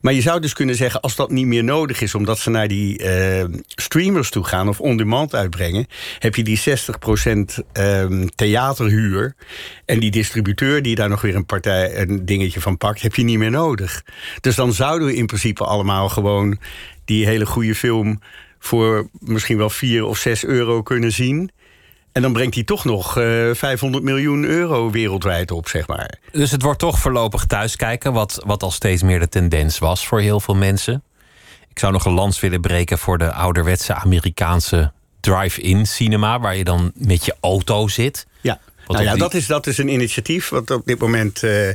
Maar 0.00 0.12
je 0.12 0.20
zou 0.20 0.40
dus 0.40 0.52
kunnen 0.52 0.74
zeggen, 0.74 1.00
als 1.00 1.16
dat 1.16 1.30
niet 1.30 1.46
meer 1.46 1.64
nodig 1.64 2.00
is... 2.00 2.14
omdat 2.14 2.38
ze 2.38 2.50
naar 2.50 2.68
die 2.68 3.02
uh, 3.02 3.44
streamers 3.68 4.30
toe 4.30 4.44
gaan 4.44 4.68
of 4.68 4.80
on-demand 4.80 5.34
uitbrengen... 5.34 5.86
heb 6.18 6.34
je 6.34 6.42
die 6.42 6.60
60% 6.60 6.62
uh, 6.62 7.42
ehm, 7.72 8.26
theaterhuur... 8.34 9.34
en 9.84 10.00
die 10.00 10.10
distributeur 10.10 10.82
die 10.82 10.94
daar 10.94 11.08
nog 11.08 11.20
weer 11.20 11.34
een 11.34 11.46
partij 11.46 11.96
een 11.96 12.24
dingetje 12.24 12.60
van 12.60 12.76
pakt... 12.76 13.02
heb 13.02 13.14
je 13.14 13.22
niet 13.22 13.38
meer 13.38 13.50
nodig. 13.50 14.02
Dus 14.40 14.54
dan 14.54 14.72
zouden 14.72 15.08
we 15.08 15.14
in 15.14 15.26
principe 15.26 15.64
allemaal 15.64 16.08
gewoon... 16.08 16.58
die 17.04 17.26
hele 17.26 17.46
goede 17.46 17.74
film 17.74 18.20
voor 18.58 19.08
misschien 19.18 19.56
wel 19.56 19.70
4 19.70 20.04
of 20.04 20.18
6 20.18 20.44
euro 20.44 20.82
kunnen 20.82 21.12
zien... 21.12 21.50
En 22.18 22.24
dan 22.24 22.32
brengt 22.32 22.54
hij 22.54 22.64
toch 22.64 22.84
nog 22.84 23.18
uh, 23.18 23.50
eh, 23.50 23.56
500 23.56 24.04
miljoen 24.04 24.44
euro 24.44 24.90
wereldwijd 24.90 25.50
op, 25.50 25.68
zeg 25.68 25.86
maar. 25.86 26.18
Dus 26.32 26.50
het 26.50 26.62
wordt 26.62 26.78
toch 26.78 26.98
voorlopig 26.98 27.44
thuiskijken, 27.44 28.12
wat, 28.12 28.42
wat 28.46 28.62
al 28.62 28.70
steeds 28.70 29.02
meer 29.02 29.18
de 29.18 29.28
tendens 29.28 29.78
was 29.78 30.06
voor 30.06 30.20
heel 30.20 30.40
veel 30.40 30.54
mensen. 30.54 31.02
Ik 31.68 31.78
zou 31.78 31.92
nog 31.92 32.04
een 32.04 32.12
lans 32.12 32.40
willen 32.40 32.60
breken 32.60 32.98
voor 32.98 33.18
de 33.18 33.32
ouderwetse 33.32 33.94
Amerikaanse 33.94 34.92
drive-in 35.20 35.86
cinema, 35.86 36.40
waar 36.40 36.56
je 36.56 36.64
dan 36.64 36.92
met 36.94 37.24
je 37.24 37.36
auto 37.40 37.88
zit. 37.88 38.26
Ja. 38.40 38.60
Nou 38.86 39.04
ja, 39.04 39.16
dat, 39.16 39.34
is, 39.34 39.46
dat 39.46 39.66
is 39.66 39.78
een 39.78 39.88
initiatief 39.88 40.48
wat 40.48 40.70
op 40.70 40.86
dit 40.86 40.98
moment 40.98 41.42
uh, 41.42 41.68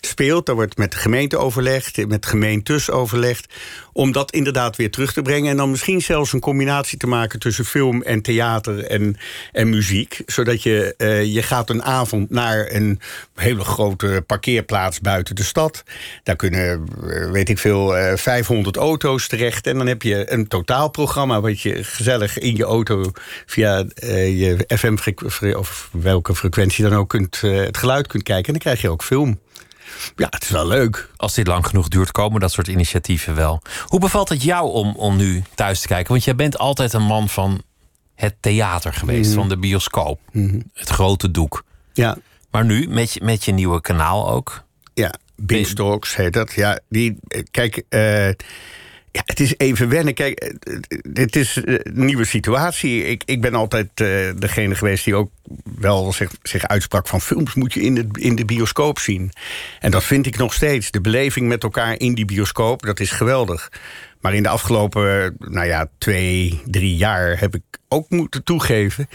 speelt. 0.00 0.46
Daar 0.46 0.54
wordt 0.54 0.76
met 0.76 0.92
de 0.92 0.98
gemeente 0.98 1.36
overlegd, 1.36 2.06
met 2.06 2.26
gemeentes 2.26 2.90
overlegd... 2.90 3.54
om 3.92 4.12
dat 4.12 4.32
inderdaad 4.32 4.76
weer 4.76 4.90
terug 4.90 5.12
te 5.12 5.22
brengen. 5.22 5.50
En 5.50 5.56
dan 5.56 5.70
misschien 5.70 6.00
zelfs 6.00 6.32
een 6.32 6.40
combinatie 6.40 6.98
te 6.98 7.06
maken 7.06 7.38
tussen 7.38 7.64
film 7.64 8.02
en 8.02 8.22
theater 8.22 8.84
en, 8.84 9.16
en 9.52 9.68
muziek. 9.68 10.22
Zodat 10.26 10.62
je, 10.62 10.94
uh, 10.98 11.24
je 11.24 11.42
gaat 11.42 11.70
een 11.70 11.82
avond 11.82 12.30
naar 12.30 12.72
een 12.72 13.00
hele 13.34 13.64
grote 13.64 14.24
parkeerplaats 14.26 15.00
buiten 15.00 15.34
de 15.34 15.42
stad. 15.42 15.82
Daar 16.22 16.36
kunnen, 16.36 16.84
eh, 17.08 17.30
weet 17.30 17.48
ik 17.48 17.58
veel, 17.58 17.98
uh, 17.98 18.16
500 18.16 18.76
auto's 18.76 19.28
terecht. 19.28 19.66
En 19.66 19.76
dan 19.76 19.86
heb 19.86 20.02
je 20.02 20.32
een 20.32 20.48
totaalprogramma 20.48 21.40
wat 21.40 21.60
je 21.60 21.84
gezellig 21.84 22.38
in 22.38 22.56
je 22.56 22.64
auto... 22.64 23.12
via 23.46 23.84
je 24.00 24.64
FM-frequentie 24.68 25.58
of 25.58 25.88
welke 25.92 26.34
frequentie 26.34 26.48
frequentie 26.50 26.84
dan 26.84 26.98
ook 26.98 27.08
kunt, 27.08 27.40
eh, 27.42 27.64
het 27.64 27.76
geluid 27.76 28.06
kunt 28.06 28.22
kijken. 28.22 28.46
En 28.46 28.52
dan 28.52 28.62
krijg 28.62 28.80
je 28.80 28.90
ook 28.90 29.02
film. 29.02 29.40
Ja, 30.16 30.26
het 30.30 30.42
is 30.42 30.50
wel 30.50 30.66
leuk. 30.66 31.10
Als 31.16 31.34
dit 31.34 31.46
lang 31.46 31.66
genoeg 31.66 31.88
duurt, 31.88 32.10
komen 32.12 32.40
dat 32.40 32.52
soort 32.52 32.68
initiatieven 32.68 33.34
wel. 33.34 33.62
Hoe 33.86 34.00
bevalt 34.00 34.28
het 34.28 34.42
jou 34.42 34.70
om, 34.72 34.94
om 34.96 35.16
nu 35.16 35.42
thuis 35.54 35.80
te 35.80 35.86
kijken? 35.86 36.12
Want 36.12 36.24
jij 36.24 36.34
bent 36.34 36.58
altijd 36.58 36.92
een 36.92 37.02
man 37.02 37.28
van 37.28 37.62
het 38.14 38.34
theater 38.40 38.92
geweest, 38.92 39.30
Mhm. 39.30 39.38
van 39.38 39.48
de 39.48 39.58
bioscoop. 39.58 40.20
Het 40.74 40.88
grote 40.88 41.30
doek. 41.30 41.64
Ja, 41.92 42.16
Maar 42.50 42.64
nu, 42.64 42.88
met 42.88 43.12
je, 43.12 43.20
met 43.24 43.44
je 43.44 43.52
nieuwe 43.52 43.80
kanaal 43.80 44.30
ook. 44.30 44.62
ja. 44.94 45.14
Beanstalks 45.42 46.16
heet 46.16 46.32
dat. 46.32 46.52
Ja, 46.52 46.78
die, 46.88 47.18
eh, 47.28 47.42
kijk, 47.50 47.82
eh, 47.88 48.28
ja, 49.12 49.22
het 49.24 49.40
is 49.40 49.54
even 49.56 49.88
wennen. 49.88 50.14
Kijk, 50.14 50.38
eh, 50.38 50.76
dit 51.02 51.36
is 51.36 51.56
eh, 51.56 51.74
een 51.82 52.04
nieuwe 52.04 52.24
situatie. 52.24 53.04
Ik, 53.04 53.22
ik 53.24 53.40
ben 53.40 53.54
altijd 53.54 53.88
eh, 53.94 54.06
degene 54.36 54.74
geweest 54.74 55.04
die 55.04 55.14
ook 55.14 55.30
wel 55.78 56.12
zich, 56.12 56.30
zich 56.42 56.68
uitsprak 56.68 57.08
van 57.08 57.20
films 57.20 57.54
moet 57.54 57.72
je 57.72 57.80
in 57.80 57.94
de, 57.94 58.06
in 58.12 58.34
de 58.34 58.44
bioscoop 58.44 58.98
zien. 58.98 59.32
En 59.80 59.90
dat 59.90 60.04
vind 60.04 60.26
ik 60.26 60.36
nog 60.36 60.54
steeds. 60.54 60.90
De 60.90 61.00
beleving 61.00 61.48
met 61.48 61.62
elkaar 61.62 61.98
in 61.98 62.14
die 62.14 62.24
bioscoop, 62.24 62.82
dat 62.82 63.00
is 63.00 63.10
geweldig. 63.10 63.70
Maar 64.20 64.34
in 64.34 64.42
de 64.42 64.48
afgelopen, 64.48 65.24
eh, 65.24 65.48
nou 65.48 65.66
ja, 65.66 65.88
twee, 65.98 66.60
drie 66.64 66.96
jaar 66.96 67.38
heb 67.38 67.54
ik 67.54 67.62
ook 67.88 68.10
moeten 68.10 68.44
toegeven 68.44 69.08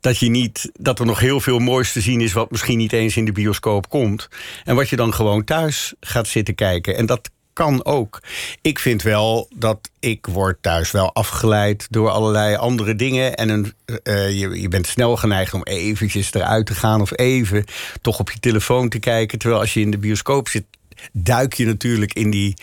dat, 0.00 0.18
je 0.18 0.28
niet, 0.28 0.70
dat 0.72 0.98
er 0.98 1.06
nog 1.06 1.20
heel 1.20 1.40
veel 1.40 1.58
moois 1.58 1.92
te 1.92 2.00
zien 2.00 2.20
is... 2.20 2.32
wat 2.32 2.50
misschien 2.50 2.78
niet 2.78 2.92
eens 2.92 3.16
in 3.16 3.24
de 3.24 3.32
bioscoop 3.32 3.88
komt. 3.88 4.28
En 4.64 4.74
wat 4.74 4.88
je 4.88 4.96
dan 4.96 5.14
gewoon 5.14 5.44
thuis 5.44 5.94
gaat 6.00 6.26
zitten 6.26 6.54
kijken. 6.54 6.96
En 6.96 7.06
dat 7.06 7.30
kan 7.52 7.84
ook. 7.84 8.20
Ik 8.60 8.78
vind 8.78 9.02
wel 9.02 9.48
dat 9.54 9.90
ik 10.00 10.26
word 10.26 10.58
thuis 10.60 10.90
wel 10.90 11.14
afgeleid 11.14 11.86
door 11.90 12.10
allerlei 12.10 12.56
andere 12.56 12.96
dingen. 12.96 13.34
En 13.34 13.48
een, 13.48 13.72
eh, 14.02 14.40
je, 14.40 14.60
je 14.60 14.68
bent 14.68 14.86
snel 14.86 15.16
geneigd 15.16 15.54
om 15.54 15.62
eventjes 15.62 16.34
eruit 16.34 16.66
te 16.66 16.74
gaan... 16.74 17.00
of 17.00 17.18
even 17.18 17.64
toch 18.00 18.18
op 18.18 18.30
je 18.30 18.40
telefoon 18.40 18.88
te 18.88 18.98
kijken. 18.98 19.38
Terwijl 19.38 19.60
als 19.60 19.74
je 19.74 19.80
in 19.80 19.90
de 19.90 19.98
bioscoop 19.98 20.48
zit, 20.48 20.64
duik 21.12 21.54
je 21.54 21.66
natuurlijk 21.66 22.12
in 22.12 22.30
die 22.30 22.54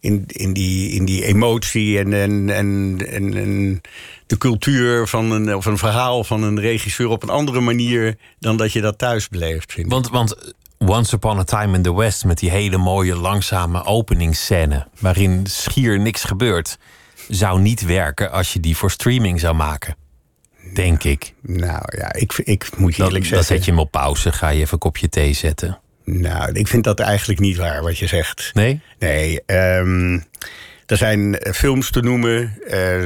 in, 0.00 0.24
in, 0.26 0.52
die, 0.52 0.90
in 0.90 1.04
die 1.04 1.24
emotie 1.24 1.98
en, 1.98 2.12
en, 2.12 2.50
en, 2.50 2.98
en, 3.06 3.80
de 4.26 4.38
cultuur 4.38 5.06
van 5.06 5.30
een, 5.30 5.54
of 5.54 5.66
een 5.66 5.78
verhaal 5.78 6.24
van 6.24 6.42
een 6.42 6.60
regisseur 6.60 7.08
op 7.08 7.22
een 7.22 7.28
andere 7.28 7.60
manier 7.60 8.16
dan 8.38 8.56
dat 8.56 8.72
je 8.72 8.80
dat 8.80 8.98
thuis 8.98 9.28
beleeft. 9.28 9.72
Vind 9.72 9.86
ik. 9.86 9.92
Want, 9.92 10.08
want 10.08 10.54
Once 10.88 11.14
Upon 11.14 11.38
a 11.38 11.44
Time 11.44 11.76
in 11.76 11.82
the 11.82 11.94
West 11.96 12.24
met 12.24 12.38
die 12.38 12.50
hele 12.50 12.76
mooie 12.76 13.16
langzame 13.16 13.84
openingsscène... 13.84 14.86
waarin 14.98 15.46
schier 15.46 16.00
niks 16.00 16.22
gebeurt, 16.24 16.78
zou 17.28 17.60
niet 17.60 17.80
werken 17.84 18.30
als 18.32 18.52
je 18.52 18.60
die 18.60 18.76
voor 18.76 18.90
streaming 18.90 19.40
zou 19.40 19.54
maken. 19.54 19.96
Denk 20.74 21.04
ik. 21.04 21.34
Nou 21.42 21.82
ja, 21.98 22.12
ik, 22.12 22.32
ik 22.44 22.76
moet 22.76 22.92
je 22.92 22.98
Dan, 22.98 23.06
eerlijk 23.06 23.30
dan 23.30 23.38
zeggen. 23.38 23.56
zet 23.56 23.64
je 23.64 23.70
hem 23.70 23.80
op 23.80 23.90
pauze, 23.90 24.32
ga 24.32 24.48
je 24.48 24.60
even 24.60 24.72
een 24.72 24.78
kopje 24.78 25.08
thee 25.08 25.32
zetten. 25.32 25.78
Nou, 26.04 26.52
ik 26.52 26.68
vind 26.68 26.84
dat 26.84 27.00
eigenlijk 27.00 27.40
niet 27.40 27.56
waar 27.56 27.82
wat 27.82 27.98
je 27.98 28.06
zegt. 28.06 28.50
Nee? 28.54 28.80
Nee, 28.98 29.42
ehm, 29.46 30.12
er 30.86 30.96
zijn 30.96 31.38
eh, 31.38 31.52
films 31.52 31.90
te 31.90 32.00
noemen. 32.00 32.58
eh, 32.68 33.04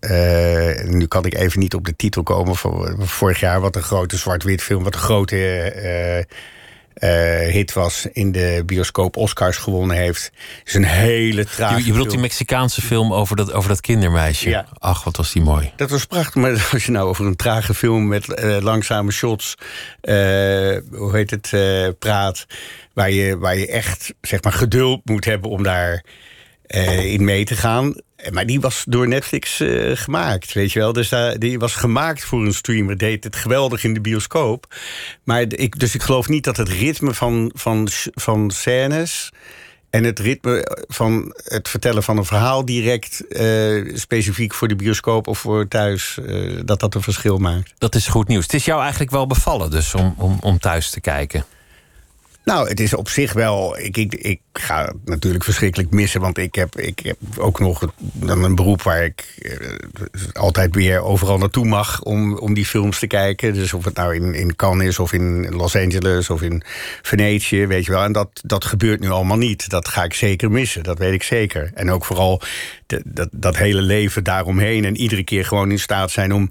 eh, 0.00 0.84
nu 0.88 1.06
kan 1.06 1.24
ik 1.24 1.34
even 1.34 1.60
niet 1.60 1.74
op 1.74 1.84
de 1.84 1.96
titel 1.96 2.22
komen 2.22 2.56
van 2.56 2.96
vorig 2.98 3.40
jaar, 3.40 3.60
wat 3.60 3.76
een 3.76 3.82
grote 3.82 4.16
zwart-wit 4.16 4.62
film, 4.62 4.82
wat 4.84 4.94
een 4.94 5.00
grote 5.00 5.36
hit 7.50 7.72
was 7.72 8.06
in 8.12 8.32
de 8.32 8.62
bioscoop 8.66 9.16
Oscars 9.16 9.56
gewonnen 9.56 9.96
heeft. 9.96 10.32
is 10.64 10.74
een 10.74 10.84
hele 10.84 11.44
trage 11.44 11.78
Je, 11.78 11.84
je 11.84 11.90
bedoelt 11.90 12.10
die. 12.10 12.18
Mexicaanse 12.18 12.82
film 12.82 13.12
over 13.12 13.36
dat, 13.36 13.52
over 13.52 13.68
dat 13.68 13.80
kindermeisje? 13.80 14.48
Ja. 14.48 14.66
Ach, 14.78 15.04
wat 15.04 15.16
was 15.16 15.32
die 15.32 15.42
mooi. 15.42 15.72
Dat 15.76 15.90
was 15.90 16.04
prachtig, 16.04 16.34
maar 16.34 16.68
als 16.72 16.84
je 16.84 16.92
nou 16.92 17.08
over 17.08 17.26
een 17.26 17.36
trage 17.36 17.74
film 17.74 18.08
met 18.08 18.34
eh, 18.34 18.56
langzame 18.60 19.10
shots, 19.10 19.54
eh, 20.00 20.14
hoe 20.90 21.10
heet 21.12 21.30
het, 21.30 21.52
eh, 21.52 21.88
praat, 21.98 22.46
waar 22.92 23.10
je, 23.10 23.38
waar 23.38 23.56
je 23.56 23.66
echt 23.66 24.14
zeg 24.20 24.42
maar 24.42 24.52
geduld 24.52 25.00
moet 25.04 25.24
hebben 25.24 25.50
om 25.50 25.62
daar 25.62 26.04
eh, 26.70 27.12
in 27.12 27.24
mee 27.24 27.44
te 27.44 27.56
gaan. 27.56 27.94
Eh, 28.16 28.30
Maar 28.30 28.46
die 28.46 28.60
was 28.60 28.84
door 28.88 29.08
Netflix 29.08 29.60
eh, 29.60 29.90
gemaakt, 29.94 30.52
weet 30.52 30.72
je 30.72 30.78
wel. 30.78 30.92
Dus 30.92 31.14
die 31.38 31.58
was 31.58 31.74
gemaakt 31.74 32.24
voor 32.24 32.44
een 32.44 32.54
streamer. 32.54 32.98
Deed 32.98 33.24
het 33.24 33.36
geweldig 33.36 33.84
in 33.84 33.94
de 33.94 34.00
bioscoop. 34.00 34.74
Maar 35.24 35.40
ik, 35.48 35.78
dus 35.78 35.94
ik 35.94 36.02
geloof 36.02 36.28
niet 36.28 36.44
dat 36.44 36.56
het 36.56 36.68
ritme 36.68 37.14
van, 37.14 37.50
van, 37.54 37.88
van 38.14 38.50
scènes... 38.50 39.30
en 39.90 40.04
het 40.04 40.18
ritme 40.18 40.84
van 40.88 41.34
het 41.44 41.68
vertellen 41.68 42.02
van 42.02 42.16
een 42.16 42.24
verhaal... 42.24 42.64
direct 42.64 43.24
specifiek 43.94 44.54
voor 44.54 44.68
de 44.68 44.76
bioscoop 44.76 45.26
of 45.26 45.38
voor 45.38 45.68
thuis... 45.68 46.18
dat 46.64 46.80
dat 46.80 46.94
een 46.94 47.02
verschil 47.02 47.38
maakt. 47.38 47.72
Dat 47.78 47.94
is 47.94 48.06
goed 48.06 48.28
nieuws. 48.28 48.42
Het 48.42 48.54
is 48.54 48.64
jou 48.64 48.80
eigenlijk 48.80 49.10
wel 49.10 49.26
bevallen 49.26 49.70
dus 49.70 49.94
om, 49.94 50.14
om, 50.16 50.38
om 50.40 50.58
thuis 50.58 50.90
te 50.90 51.00
kijken. 51.00 51.44
Nou, 52.44 52.68
het 52.68 52.80
is 52.80 52.94
op 52.94 53.08
zich 53.08 53.32
wel. 53.32 53.78
Ik, 53.78 53.96
ik, 53.96 54.14
ik 54.14 54.40
ga 54.52 54.84
het 54.84 54.96
natuurlijk 55.04 55.44
verschrikkelijk 55.44 55.90
missen. 55.90 56.20
Want 56.20 56.38
ik 56.38 56.54
heb, 56.54 56.78
ik 56.78 56.98
heb 56.98 57.16
ook 57.36 57.60
nog 57.60 57.92
dan 57.98 58.44
een 58.44 58.54
beroep 58.54 58.82
waar 58.82 59.04
ik 59.04 59.34
eh, 59.42 59.56
altijd 60.32 60.74
weer 60.74 61.00
overal 61.00 61.38
naartoe 61.38 61.66
mag 61.66 62.02
om, 62.02 62.38
om 62.38 62.54
die 62.54 62.66
films 62.66 62.98
te 62.98 63.06
kijken. 63.06 63.54
Dus 63.54 63.72
of 63.72 63.84
het 63.84 63.94
nou 63.94 64.14
in, 64.14 64.34
in 64.34 64.56
Cannes 64.56 64.86
is, 64.86 64.98
of 64.98 65.12
in 65.12 65.54
Los 65.54 65.76
Angeles, 65.76 66.30
of 66.30 66.42
in 66.42 66.62
Venetië, 67.02 67.66
weet 67.66 67.84
je 67.84 67.92
wel. 67.92 68.04
En 68.04 68.12
dat, 68.12 68.40
dat 68.44 68.64
gebeurt 68.64 69.00
nu 69.00 69.08
allemaal 69.08 69.38
niet. 69.38 69.68
Dat 69.68 69.88
ga 69.88 70.04
ik 70.04 70.14
zeker 70.14 70.50
missen, 70.50 70.82
dat 70.82 70.98
weet 70.98 71.14
ik 71.14 71.22
zeker. 71.22 71.70
En 71.74 71.90
ook 71.90 72.04
vooral 72.04 72.42
dat, 73.04 73.28
dat 73.32 73.56
hele 73.56 73.82
leven 73.82 74.24
daaromheen. 74.24 74.84
En 74.84 74.96
iedere 74.96 75.24
keer 75.24 75.44
gewoon 75.44 75.70
in 75.70 75.78
staat 75.78 76.10
zijn 76.10 76.32
om 76.32 76.50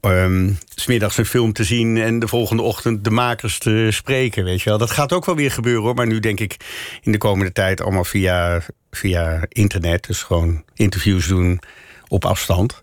's 0.00 0.82
smiddags 0.82 1.16
een 1.16 1.26
film 1.26 1.52
te 1.52 1.64
zien 1.64 1.96
en 1.96 2.18
de 2.18 2.28
volgende 2.28 2.62
ochtend 2.62 3.04
de 3.04 3.10
makers 3.10 3.58
te 3.58 3.88
spreken. 3.90 4.44
Weet 4.44 4.62
je 4.62 4.68
wel. 4.68 4.78
Dat 4.78 4.90
gaat 4.90 5.12
ook 5.12 5.24
wel 5.24 5.36
weer 5.36 5.50
gebeuren 5.50 5.82
hoor. 5.82 5.94
Maar 5.94 6.06
nu 6.06 6.20
denk 6.20 6.40
ik 6.40 6.56
in 7.02 7.12
de 7.12 7.18
komende 7.18 7.52
tijd 7.52 7.80
allemaal 7.80 8.04
via, 8.04 8.62
via 8.90 9.46
internet. 9.48 10.06
Dus 10.06 10.22
gewoon 10.22 10.64
interviews 10.74 11.26
doen 11.26 11.60
op 12.08 12.24
afstand 12.24 12.82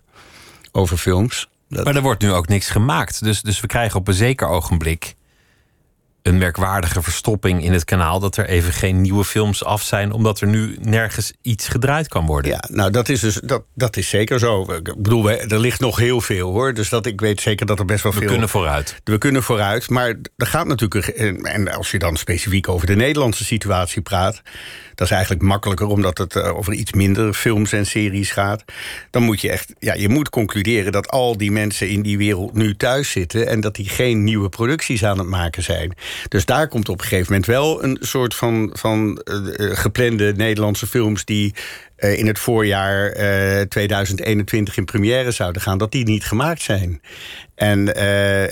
over 0.72 0.96
films. 0.96 1.48
Maar 1.68 1.96
er 1.96 2.02
wordt 2.02 2.22
nu 2.22 2.32
ook 2.32 2.48
niks 2.48 2.68
gemaakt. 2.68 3.24
Dus, 3.24 3.42
dus 3.42 3.60
we 3.60 3.66
krijgen 3.66 4.00
op 4.00 4.08
een 4.08 4.14
zeker 4.14 4.48
ogenblik 4.48 5.14
een 6.28 6.38
merkwaardige 6.38 7.02
verstopping 7.02 7.64
in 7.64 7.72
het 7.72 7.84
kanaal. 7.84 8.20
Dat 8.20 8.36
er 8.36 8.46
even 8.48 8.72
geen 8.72 9.00
nieuwe 9.00 9.24
films 9.24 9.64
af 9.64 9.82
zijn, 9.82 10.12
omdat 10.12 10.40
er 10.40 10.46
nu 10.46 10.76
nergens 10.80 11.32
iets 11.42 11.68
gedraaid 11.68 12.08
kan 12.08 12.26
worden. 12.26 12.50
ja, 12.50 12.64
nou 12.70 12.90
dat 12.90 13.08
is, 13.08 13.20
dus, 13.20 13.34
dat, 13.44 13.62
dat 13.74 13.96
is 13.96 14.08
zeker 14.08 14.38
zo. 14.38 14.72
Ik 14.72 15.02
bedoel, 15.02 15.24
we- 15.24 15.36
er 15.36 15.58
ligt 15.58 15.80
nog 15.80 15.96
heel 15.96 16.20
veel 16.20 16.50
hoor. 16.50 16.74
Dus 16.74 16.88
dat, 16.88 17.06
ik 17.06 17.20
weet 17.20 17.40
zeker 17.40 17.66
dat 17.66 17.78
er 17.78 17.84
best 17.84 18.02
wel 18.02 18.12
we 18.12 18.18
veel... 18.18 18.28
kunnen 18.28 18.48
vooruit. 18.48 19.00
We 19.04 19.18
kunnen 19.18 19.42
vooruit, 19.42 19.90
maar 19.90 20.14
er 20.36 20.46
gaat 20.46 20.66
natuurlijk. 20.66 21.06
En 21.06 21.68
als 21.76 21.90
je 21.90 21.98
dan 21.98 22.16
specifiek 22.16 22.68
over 22.68 22.86
de 22.86 22.96
Nederlandse 22.96 23.44
situatie 23.44 24.02
praat. 24.02 24.42
Dat 24.98 25.06
is 25.06 25.12
eigenlijk 25.12 25.42
makkelijker, 25.42 25.86
omdat 25.86 26.18
het 26.18 26.36
eh, 26.36 26.56
over 26.56 26.72
iets 26.72 26.92
minder 26.92 27.34
films 27.34 27.72
en 27.72 27.86
series 27.86 28.30
gaat. 28.30 28.64
Dan 29.10 29.22
moet 29.22 29.40
je 29.40 29.50
echt. 29.50 29.74
Ja, 29.78 29.94
je 29.94 30.08
moet 30.08 30.28
concluderen 30.28 30.92
dat 30.92 31.08
al 31.08 31.36
die 31.36 31.50
mensen 31.50 31.88
in 31.88 32.02
die 32.02 32.18
wereld 32.18 32.54
nu 32.54 32.76
thuis 32.76 33.10
zitten. 33.10 33.46
en 33.46 33.60
dat 33.60 33.74
die 33.74 33.88
geen 33.88 34.24
nieuwe 34.24 34.48
producties 34.48 35.04
aan 35.04 35.18
het 35.18 35.26
maken 35.26 35.62
zijn. 35.62 35.94
Dus 36.28 36.44
daar 36.44 36.68
komt 36.68 36.88
op 36.88 36.98
een 36.98 37.06
gegeven 37.06 37.26
moment 37.26 37.46
wel 37.46 37.84
een 37.84 37.98
soort 38.00 38.34
van, 38.34 38.70
van 38.72 39.18
eh, 39.18 39.70
eh, 39.70 39.76
geplande 39.76 40.32
Nederlandse 40.36 40.86
films. 40.86 41.24
die 41.24 41.54
in 41.96 42.26
het 42.26 42.38
voorjaar 42.38 43.10
eh, 43.10 43.60
2021 43.60 44.76
in 44.76 44.84
première 44.84 45.30
zouden 45.30 45.62
gaan, 45.62 45.78
dat 45.78 45.92
die 45.92 46.04
niet 46.04 46.24
gemaakt 46.24 46.62
zijn. 46.62 47.00
En, 47.54 47.94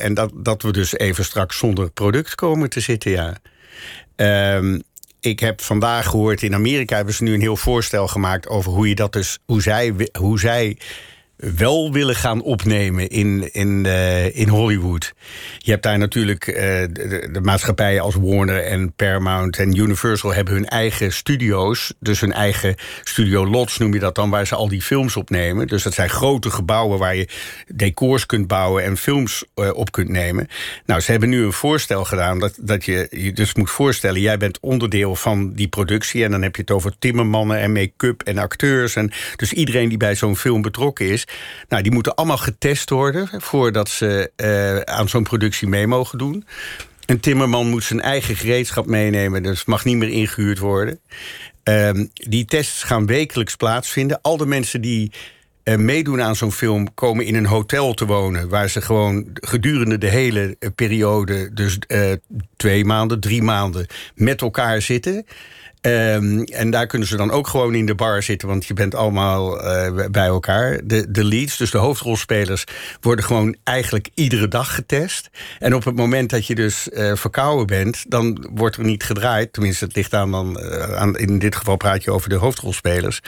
en 0.01 0.15
dat, 0.15 0.33
dat 0.35 0.63
we 0.63 0.73
dus 0.73 0.93
even 0.93 1.25
straks 1.25 1.59
zonder 1.59 1.91
product 1.91 2.35
komen 2.35 2.71
te 2.71 2.81
zitten, 2.81 3.11
ja. 3.11 3.37
Ehm, 4.17 4.79
ik 5.27 5.41
heb 5.41 5.61
vandaag 5.61 6.07
gehoord, 6.07 6.43
in 6.43 6.55
Amerika 6.55 6.97
hebben 6.97 7.15
ze 7.15 7.23
nu 7.23 7.35
een 7.35 7.41
heel 7.41 7.57
voorstel 7.57 8.09
gemaakt 8.09 8.49
over 8.49 8.73
hoe 8.73 8.89
je 8.89 8.95
dat 8.95 9.13
dus, 9.13 9.39
hoe 9.47 9.63
zij, 9.63 9.95
hoe 10.19 10.39
zij 10.39 10.77
wel 11.37 11.93
willen 11.93 12.15
gaan 12.15 12.43
opnemen 12.43 13.09
in, 13.09 13.53
in, 13.53 13.87
eh, 13.87 14.37
in 14.37 14.49
Hollywood. 14.49 15.13
Je 15.59 15.71
hebt 15.71 15.83
daar 15.83 15.99
natuurlijk 15.99 16.47
eh, 16.47 16.55
de, 16.91 17.29
de- 17.33 17.41
maatschappijen 17.41 18.03
als 18.03 18.15
Warner 18.15 18.63
en 18.65 18.93
Paramount 18.93 19.59
en 19.59 19.77
Universal 19.77 20.35
hebben 20.35 20.55
hun 20.55 20.67
eigen 20.67 21.13
studio's. 21.13 21.95
Dus 22.01 22.21
hun 22.21 22.33
eigen 22.33 22.75
studio 23.05 23.47
lots 23.47 23.79
noem 23.79 23.93
je 23.95 23.99
dat 23.99 24.15
dan, 24.15 24.31
waar 24.31 24.47
ze 24.47 24.55
al 24.55 24.69
die 24.69 24.83
films 24.83 25.17
opnemen. 25.17 25.67
Dus 25.67 25.83
dat 25.83 25.95
zijn 25.95 26.09
grote 26.11 26.51
gebouwen 26.51 26.99
waar 26.99 27.17
je 27.17 27.29
decors 27.75 28.27
kunt 28.27 28.47
bouwen 28.47 28.85
en 28.85 28.97
films 28.97 29.45
eh, 29.55 29.71
op 29.75 29.93
kunt 29.93 30.09
nemen. 30.09 30.49
Nou, 30.87 31.01
ze 31.01 31.11
hebben 31.11 31.29
nu 31.29 31.45
een 31.45 31.53
voorstel 31.53 32.05
gedaan 32.05 32.39
dat, 32.39 32.59
dat 32.61 32.85
je 32.85 33.07
je 33.11 33.33
dus 33.33 33.55
moet 33.55 33.71
voorstellen, 33.71 34.21
jij 34.21 34.37
bent 34.37 34.61
onderdeel 34.61 35.17
van 35.17 35.53
die 35.53 35.69
productie. 35.69 36.25
En 36.25 36.31
dan 36.31 36.43
heb 36.43 36.55
je 36.57 36.61
het 36.61 36.71
over 36.71 36.93
timmermannen 36.99 37.59
en 37.59 37.73
make-up 37.73 38.23
en 38.23 38.39
acteurs. 38.39 38.97
En 38.97 39.13
dus 39.37 39.53
iedereen 39.53 39.89
die 39.89 39.99
bij 39.99 40.15
zo'n 40.15 40.37
film 40.37 40.63
betrokken 40.63 41.09
is. 41.09 41.26
Nou, 41.69 41.83
die 41.83 41.93
moeten 41.93 42.15
allemaal 42.15 42.39
getest 42.39 42.91
worden 42.91 43.29
voordat 43.41 43.89
ze 43.89 44.31
eh, 44.37 44.95
aan 44.95 45.09
zo'n 45.09 45.23
productie 45.23 45.69
mee 45.69 45.87
mogen 45.87 46.19
doen. 46.19 46.47
Een 47.07 47.21
timmerman 47.21 47.69
moet 47.69 47.85
zijn 47.85 48.01
eigen 48.01 48.37
gereedschap 48.37 48.87
meenemen, 48.87 49.43
dus 49.43 49.65
mag 49.65 49.85
niet 49.85 49.97
meer 49.97 50.09
ingehuurd 50.09 50.59
worden. 50.59 51.01
Ehm, 51.63 52.07
die 52.13 52.45
tests 52.45 52.83
gaan 52.83 53.07
wekelijks 53.07 53.57
plaatsvinden. 53.57 54.19
Al 54.23 54.37
de 54.37 54.47
mensen 54.47 54.81
die 54.81 55.13
eh, 55.63 55.77
meedoen 55.77 56.23
aan 56.23 56.37
zo'n 56.37 56.53
film 56.53 56.95
komen 56.95 57.25
in 57.25 57.35
een 57.35 57.47
hotel 57.47 57.95
te 57.95 58.07
wonen. 58.07 58.49
Waar 58.49 58.69
ze 58.69 58.81
gewoon 58.81 59.29
gedurende 59.33 59.99
de 59.99 60.09
hele 60.09 60.57
eh, 60.59 60.71
periode, 60.75 61.51
dus 61.53 61.79
twee 62.57 62.85
maanden, 62.85 63.21
drie 63.21 63.43
maanden, 63.43 63.87
met 64.15 64.41
elkaar 64.41 64.83
zitten. 64.83 65.27
Ehm, 65.87 66.41
en 66.41 66.71
daar 66.71 66.87
kunnen 66.87 67.09
ze 67.09 67.17
dan 67.17 67.31
ook 67.31 67.47
gewoon 67.47 67.75
in 67.75 67.87
de 67.87 67.95
bar 67.95 68.23
zitten, 68.23 68.49
want 68.49 68.67
je 68.67 68.75
bent 68.75 68.95
allemaal 68.95 69.61
eh, 69.61 70.07
bij 70.11 70.27
elkaar. 70.27 70.81
De, 70.85 71.11
de 71.11 71.25
leads, 71.25 71.57
dus 71.57 71.71
de 71.71 71.79
hoofdrolspelers, 71.79 72.65
worden 73.01 73.25
gewoon 73.25 73.57
eigenlijk 73.65 74.09
iedere 74.15 74.49
dag 74.49 74.75
getest. 74.75 75.31
En 75.59 75.75
op 75.75 75.85
het 75.85 75.97
moment 75.97 76.31
dat 76.31 76.47
je 76.47 76.55
dus 76.55 76.91
eh, 76.91 77.15
verkouden 77.15 77.67
bent, 77.67 78.05
dan 78.09 78.49
wordt 78.55 78.77
er 78.77 78.85
niet 78.85 79.05
gedraaid. 79.05 79.53
Tenminste, 79.53 79.85
het 79.85 79.97
ligt 79.97 80.15
aan 80.15 80.31
dan. 80.31 80.59
eh, 80.61 80.97
aan, 80.97 81.17
in 81.17 81.39
dit 81.39 81.57
geval 81.57 81.77
praat 81.77 82.05
je 82.05 82.11
over 82.11 82.29
de 82.29 82.35
hoofdrolspelers. 82.35 83.21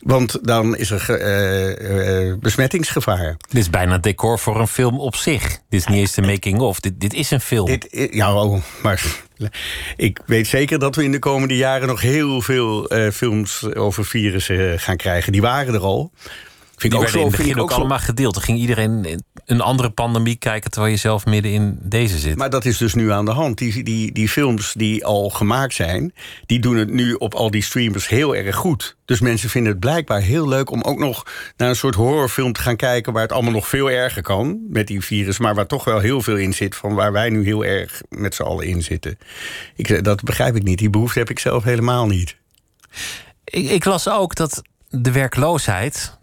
Want 0.00 0.38
dan 0.46 0.76
is 0.76 0.90
er 0.90 1.00
ge- 1.00 1.16
eh, 1.16 2.28
eh, 2.30 2.38
besmettingsgevaar. 2.38 3.36
Dit 3.48 3.60
is 3.62 3.70
bijna 3.70 3.98
decor 3.98 4.38
voor 4.38 4.60
een 4.60 4.66
film 4.68 5.00
op 5.00 5.16
zich. 5.16 5.42
Dit 5.42 5.80
is 5.80 5.86
niet 5.86 5.98
eens 5.98 6.14
de 6.14 6.22
making-of. 6.22 6.80
Dit, 6.80 7.00
dit 7.00 7.14
is 7.14 7.30
een 7.30 7.40
film. 7.40 7.66
Dit, 7.66 8.08
ja, 8.10 8.34
oh, 8.44 8.60
maar 8.82 9.04
ik 9.96 10.20
weet 10.26 10.46
zeker 10.46 10.78
dat 10.78 10.96
we 10.96 11.04
in 11.04 11.12
de 11.12 11.18
komende 11.18 11.56
jaren 11.56 11.88
nog 11.88 12.00
heel 12.00 12.40
veel 12.40 12.88
eh, 12.88 13.10
films 13.10 13.74
over 13.74 14.04
virussen 14.04 14.72
eh, 14.72 14.78
gaan 14.78 14.96
krijgen. 14.96 15.32
Die 15.32 15.40
waren 15.40 15.74
er 15.74 15.80
al. 15.80 16.12
Vind 16.76 16.92
Die 16.92 17.02
ik 17.02 17.08
ook 17.08 17.14
in 17.14 17.20
zo, 17.20 17.26
het 17.26 17.36
begin 17.36 17.56
ik 17.56 17.62
ook 17.62 17.70
allemaal 17.70 17.98
gedeeld. 17.98 18.34
Dan 18.34 18.42
ging 18.42 18.58
iedereen 18.58 19.22
een 19.44 19.60
andere 19.60 19.90
pandemie 19.90 20.36
kijken... 20.36 20.70
terwijl 20.70 20.92
je 20.92 20.98
zelf 20.98 21.26
midden 21.26 21.52
in 21.52 21.78
deze 21.82 22.18
zit. 22.18 22.36
Maar 22.36 22.50
dat 22.50 22.64
is 22.64 22.76
dus 22.76 22.94
nu 22.94 23.10
aan 23.12 23.24
de 23.24 23.30
hand. 23.30 23.58
Die, 23.58 23.82
die, 23.82 24.12
die 24.12 24.28
films 24.28 24.72
die 24.72 25.04
al 25.04 25.30
gemaakt 25.30 25.74
zijn, 25.74 26.14
die 26.46 26.58
doen 26.58 26.76
het 26.76 26.90
nu 26.90 27.14
op 27.14 27.34
al 27.34 27.50
die 27.50 27.62
streamers 27.62 28.08
heel 28.08 28.36
erg 28.36 28.56
goed. 28.56 28.96
Dus 29.04 29.20
mensen 29.20 29.50
vinden 29.50 29.70
het 29.70 29.80
blijkbaar 29.80 30.20
heel 30.20 30.48
leuk 30.48 30.70
om 30.70 30.82
ook 30.82 30.98
nog 30.98 31.26
naar 31.56 31.68
een 31.68 31.76
soort 31.76 31.94
horrorfilm 31.94 32.52
te 32.52 32.60
gaan 32.60 32.76
kijken. 32.76 33.12
waar 33.12 33.22
het 33.22 33.32
allemaal 33.32 33.52
nog 33.52 33.68
veel 33.68 33.90
erger 33.90 34.22
kan 34.22 34.60
met 34.68 34.86
die 34.86 35.00
virus. 35.00 35.38
maar 35.38 35.54
waar 35.54 35.66
toch 35.66 35.84
wel 35.84 35.98
heel 35.98 36.22
veel 36.22 36.36
in 36.36 36.54
zit. 36.54 36.74
van 36.74 36.94
waar 36.94 37.12
wij 37.12 37.30
nu 37.30 37.44
heel 37.44 37.64
erg 37.64 38.02
met 38.08 38.34
z'n 38.34 38.42
allen 38.42 38.66
in 38.66 38.82
zitten. 38.82 39.18
Ik, 39.76 40.04
dat 40.04 40.22
begrijp 40.22 40.56
ik 40.56 40.62
niet. 40.62 40.78
Die 40.78 40.90
behoefte 40.90 41.18
heb 41.18 41.30
ik 41.30 41.38
zelf 41.38 41.64
helemaal 41.64 42.06
niet. 42.06 42.36
Ik, 43.44 43.70
ik 43.70 43.84
las 43.84 44.08
ook 44.08 44.34
dat 44.34 44.62
de 44.88 45.12
werkloosheid. 45.12 46.15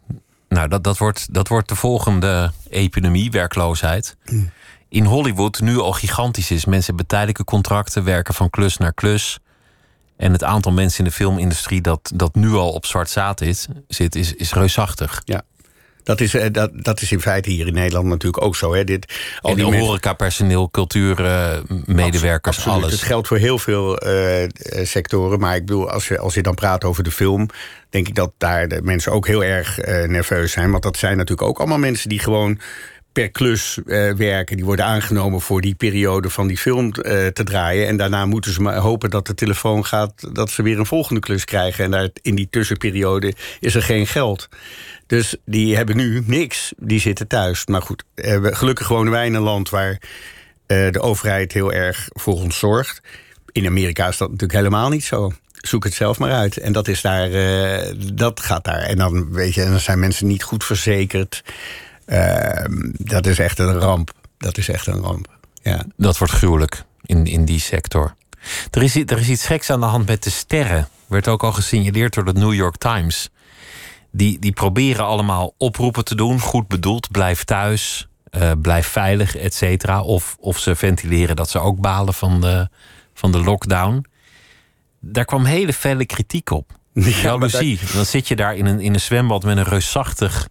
Nou, 0.53 0.67
dat, 0.67 0.83
dat, 0.83 0.97
wordt, 0.97 1.33
dat 1.33 1.47
wordt 1.47 1.69
de 1.69 1.75
volgende 1.75 2.51
epidemie, 2.69 3.31
werkloosheid. 3.31 4.17
In 4.89 5.05
Hollywood 5.05 5.59
nu 5.59 5.79
al 5.79 5.91
gigantisch 5.91 6.51
is. 6.51 6.65
Mensen 6.65 6.85
hebben 6.85 7.07
tijdelijke 7.07 7.43
contracten, 7.43 8.03
werken 8.03 8.33
van 8.33 8.49
klus 8.49 8.77
naar 8.77 8.93
klus. 8.93 9.39
En 10.17 10.31
het 10.31 10.43
aantal 10.43 10.71
mensen 10.71 10.99
in 10.99 11.05
de 11.05 11.11
filmindustrie 11.11 11.81
dat, 11.81 12.11
dat 12.15 12.35
nu 12.35 12.53
al 12.53 12.71
op 12.71 12.85
zwart 12.85 13.09
zaad 13.09 13.41
is, 13.41 13.67
zit, 13.87 14.15
is, 14.15 14.33
is 14.33 14.53
reusachtig. 14.53 15.21
Ja. 15.25 15.41
Dat 16.03 16.21
is, 16.21 16.33
eh, 16.33 16.45
dat, 16.51 16.71
dat 16.73 17.01
is 17.01 17.11
in 17.11 17.21
feite 17.21 17.49
hier 17.49 17.67
in 17.67 17.73
Nederland 17.73 18.07
natuurlijk 18.07 18.43
ook 18.43 18.55
zo. 18.55 18.73
Hè. 18.73 18.83
Dit, 18.83 19.13
al 19.41 19.49
En 19.49 19.55
die 19.55 19.65
mensen- 19.65 19.85
horecapersoneel, 19.85 20.69
cultuurmedewerkers, 20.69 22.57
Absoluut. 22.57 22.81
alles. 22.81 22.91
Het 22.91 23.01
geldt 23.01 23.27
voor 23.27 23.37
heel 23.37 23.59
veel 23.59 23.97
eh, 23.97 24.43
eh, 24.43 24.49
sectoren. 24.85 25.39
Maar 25.39 25.55
ik 25.55 25.65
bedoel, 25.65 25.89
als 25.89 26.07
je, 26.07 26.19
als 26.19 26.33
je 26.33 26.41
dan 26.41 26.55
praat 26.55 26.83
over 26.83 27.03
de 27.03 27.11
film... 27.11 27.49
denk 27.89 28.07
ik 28.07 28.15
dat 28.15 28.31
daar 28.37 28.67
de 28.67 28.81
mensen 28.83 29.11
ook 29.11 29.27
heel 29.27 29.43
erg 29.43 29.79
eh, 29.79 30.07
nerveus 30.07 30.51
zijn. 30.51 30.71
Want 30.71 30.83
dat 30.83 30.97
zijn 30.97 31.17
natuurlijk 31.17 31.47
ook 31.47 31.59
allemaal 31.59 31.77
mensen 31.77 32.09
die 32.09 32.19
gewoon 32.19 32.59
per 33.13 33.29
klus 33.29 33.77
eh, 33.85 34.13
werken. 34.13 34.55
Die 34.55 34.65
worden 34.65 34.85
aangenomen 34.85 35.41
voor 35.41 35.61
die 35.61 35.75
periode 35.75 36.29
van 36.29 36.47
die 36.47 36.57
film 36.57 36.91
eh, 36.91 37.27
te 37.27 37.43
draaien. 37.43 37.87
En 37.87 37.97
daarna 37.97 38.25
moeten 38.25 38.51
ze 38.53 38.61
maar 38.61 38.75
hopen 38.75 39.09
dat 39.09 39.27
de 39.27 39.33
telefoon 39.33 39.85
gaat... 39.85 40.35
dat 40.35 40.49
ze 40.49 40.61
weer 40.63 40.79
een 40.79 40.85
volgende 40.85 41.21
klus 41.21 41.45
krijgen. 41.45 41.83
En 41.83 41.91
daar, 41.91 42.09
in 42.21 42.35
die 42.35 42.47
tussenperiode 42.49 43.33
is 43.59 43.75
er 43.75 43.83
geen 43.83 44.07
geld. 44.07 44.49
Dus 45.07 45.35
die 45.45 45.75
hebben 45.75 45.95
nu 45.95 46.23
niks. 46.25 46.73
Die 46.77 46.99
zitten 46.99 47.27
thuis. 47.27 47.65
Maar 47.65 47.81
goed, 47.81 48.03
we- 48.15 48.55
gelukkig 48.55 48.87
wonen 48.87 49.11
wij 49.11 49.25
in 49.25 49.33
een 49.33 49.41
land 49.41 49.69
waar 49.69 49.97
de 50.65 50.99
overheid 51.01 51.53
heel 51.53 51.73
erg 51.73 52.07
voor 52.09 52.33
ons 52.33 52.57
zorgt. 52.59 53.01
In 53.51 53.65
Amerika 53.65 54.07
is 54.07 54.17
dat 54.17 54.27
natuurlijk 54.29 54.59
helemaal 54.59 54.89
niet 54.89 55.03
zo. 55.03 55.31
Zoek 55.53 55.83
het 55.83 55.93
zelf 55.93 56.19
maar 56.19 56.31
uit. 56.31 56.57
En 56.57 56.73
dat 56.73 56.87
is 56.87 57.01
daar, 57.01 57.29
dat 58.13 58.39
gaat 58.39 58.63
daar. 58.63 58.81
En 58.81 58.97
dan 58.97 59.31
weet 59.31 59.53
je, 59.53 59.61
en 59.61 59.69
dan 59.71 59.79
zijn 59.79 59.99
mensen 59.99 60.27
niet 60.27 60.43
goed 60.43 60.63
verzekerd. 60.63 61.43
Ehm, 62.05 62.91
dat 62.91 63.25
is 63.25 63.39
echt 63.39 63.59
een 63.59 63.73
ramp. 63.73 64.11
Dat 64.37 64.57
is 64.57 64.69
echt 64.69 64.87
een 64.87 65.01
ramp. 65.01 65.27
Ja. 65.61 65.85
Dat 65.97 66.17
wordt 66.17 66.33
gruwelijk 66.33 66.83
in, 67.01 67.25
in 67.25 67.45
die 67.45 67.59
sector. 67.59 68.15
Er 68.71 68.83
is, 68.83 68.95
er 68.95 69.19
is 69.19 69.29
iets 69.29 69.45
geks 69.45 69.69
aan 69.69 69.79
de 69.79 69.85
hand 69.85 70.07
met 70.07 70.23
de 70.23 70.29
sterren. 70.29 70.87
Werd 71.07 71.27
ook 71.27 71.43
al 71.43 71.51
gesignaleerd 71.51 72.13
door 72.13 72.25
de 72.25 72.33
New 72.33 72.53
York 72.53 72.77
Times. 72.77 73.29
Die, 74.11 74.39
die 74.39 74.51
proberen 74.51 75.05
allemaal 75.05 75.53
oproepen 75.57 76.05
te 76.05 76.15
doen. 76.15 76.39
Goed 76.39 76.67
bedoeld, 76.67 77.11
blijf 77.11 77.43
thuis, 77.43 78.07
eh, 78.29 78.51
blijf 78.61 78.87
veilig, 78.87 79.35
et 79.35 79.53
cetera. 79.53 80.01
Of, 80.01 80.35
of 80.39 80.59
ze 80.59 80.75
ventileren 80.75 81.35
dat 81.35 81.49
ze 81.49 81.59
ook 81.59 81.79
balen 81.79 82.13
van 82.13 82.41
de, 82.41 82.69
van 83.13 83.31
de 83.31 83.39
lockdown. 83.39 84.05
Daar 84.99 85.25
kwam 85.25 85.45
hele 85.45 85.73
felle 85.73 86.05
kritiek 86.05 86.49
op. 86.49 86.71
Ja. 87.21 87.37
Dan 87.93 88.05
zit 88.05 88.27
je 88.27 88.35
daar 88.35 88.55
in 88.55 88.65
een, 88.65 88.79
in 88.79 88.93
een 88.93 88.99
zwembad 88.99 89.43
met 89.43 89.57
een 89.57 89.63
reusachtig 89.63 90.47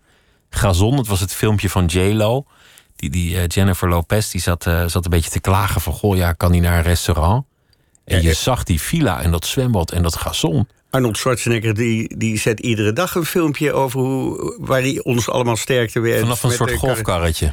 gazon. 0.55 0.97
Het 0.97 1.07
was 1.07 1.21
het 1.21 1.33
filmpje 1.33 1.71
van 1.71 1.87
J-Lo. 1.87 2.45
Die, 2.97 3.11
die 3.11 3.37
eh, 3.37 3.47
Jennifer 3.47 3.89
Lopez 3.89 4.31
die 4.31 4.41
zat, 4.41 4.67
eh, 4.67 4.87
zat 4.87 5.05
een 5.05 5.11
beetje 5.11 5.31
te 5.31 5.41
klagen 5.41 5.81
van... 5.81 5.93
goh, 5.93 6.17
ja, 6.17 6.33
kan 6.33 6.51
hij 6.51 6.61
naar 6.61 6.77
een 6.77 6.83
restaurant? 6.83 7.45
En 8.05 8.17
Ja, 8.17 8.23
je 8.23 8.29
ja. 8.29 8.35
zag 8.35 8.63
die 8.65 8.81
villa 8.81 9.23
en 9.23 9.31
dat 9.31 9.47
zwembad 9.47 9.91
en 9.91 10.03
dat 10.03 10.17
gazon. 10.17 10.69
Arnold 10.91 11.17
Schwarzenegger 11.17 11.75
die, 11.75 12.17
die 12.17 12.39
zet 12.39 12.61
iedere 12.61 12.93
dag 12.93 13.15
een 13.15 13.25
filmpje 13.25 13.73
over 13.73 14.01
hoe, 14.01 14.57
waar 14.59 14.81
hij 14.81 15.01
ons 15.03 15.29
allemaal 15.29 15.57
sterkte 15.57 16.01
weer. 16.01 16.19
Vanaf 16.19 16.43
een 16.43 16.49
met 16.49 16.59
soort 16.59 16.73
golfkarretje. 16.73 17.53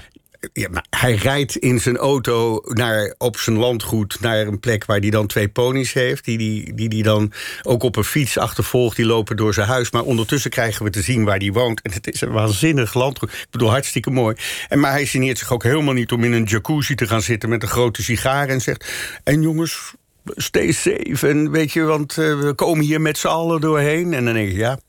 Ja, 0.53 0.67
maar 0.71 0.85
hij 0.89 1.15
rijdt 1.15 1.55
in 1.55 1.79
zijn 1.79 1.97
auto 1.97 2.61
naar, 2.63 3.15
op 3.17 3.37
zijn 3.37 3.57
landgoed 3.57 4.17
naar 4.19 4.47
een 4.47 4.59
plek 4.59 4.85
waar 4.85 4.99
hij 4.99 5.09
dan 5.09 5.27
twee 5.27 5.49
ponies 5.49 5.93
heeft. 5.93 6.25
Die 6.25 6.37
die, 6.37 6.73
die 6.73 6.89
die 6.89 7.03
dan 7.03 7.31
ook 7.63 7.83
op 7.83 7.95
een 7.95 8.03
fiets 8.03 8.37
achtervolgt. 8.37 8.95
Die 8.95 9.05
lopen 9.05 9.35
door 9.35 9.53
zijn 9.53 9.67
huis. 9.67 9.91
Maar 9.91 10.03
ondertussen 10.03 10.51
krijgen 10.51 10.85
we 10.85 10.91
te 10.91 11.01
zien 11.01 11.23
waar 11.23 11.37
hij 11.37 11.51
woont. 11.51 11.81
En 11.81 11.91
het 11.91 12.07
is 12.13 12.21
een 12.21 12.31
waanzinnig 12.31 12.93
landgoed. 12.93 13.31
Ik 13.31 13.47
bedoel, 13.49 13.69
hartstikke 13.69 14.09
mooi. 14.09 14.35
En, 14.67 14.79
maar 14.79 14.91
hij 14.91 15.05
geneert 15.05 15.37
zich 15.37 15.53
ook 15.53 15.63
helemaal 15.63 15.93
niet 15.93 16.11
om 16.11 16.23
in 16.23 16.33
een 16.33 16.43
jacuzzi 16.43 16.95
te 16.95 17.07
gaan 17.07 17.21
zitten 17.21 17.49
met 17.49 17.63
een 17.63 17.69
grote 17.69 18.03
sigaar. 18.03 18.47
En 18.47 18.61
zegt: 18.61 18.85
En 19.23 19.41
jongens, 19.41 19.93
stay 20.25 20.71
safe. 20.71 21.27
En 21.27 21.51
weet 21.51 21.71
je, 21.71 21.81
want 21.81 22.17
eh, 22.17 22.39
we 22.39 22.53
komen 22.53 22.85
hier 22.85 23.01
met 23.01 23.17
z'n 23.17 23.27
allen 23.27 23.61
doorheen. 23.61 24.13
En 24.13 24.25
dan 24.25 24.33
denk 24.33 24.49
ik: 24.49 24.57
Ja, 24.57 24.79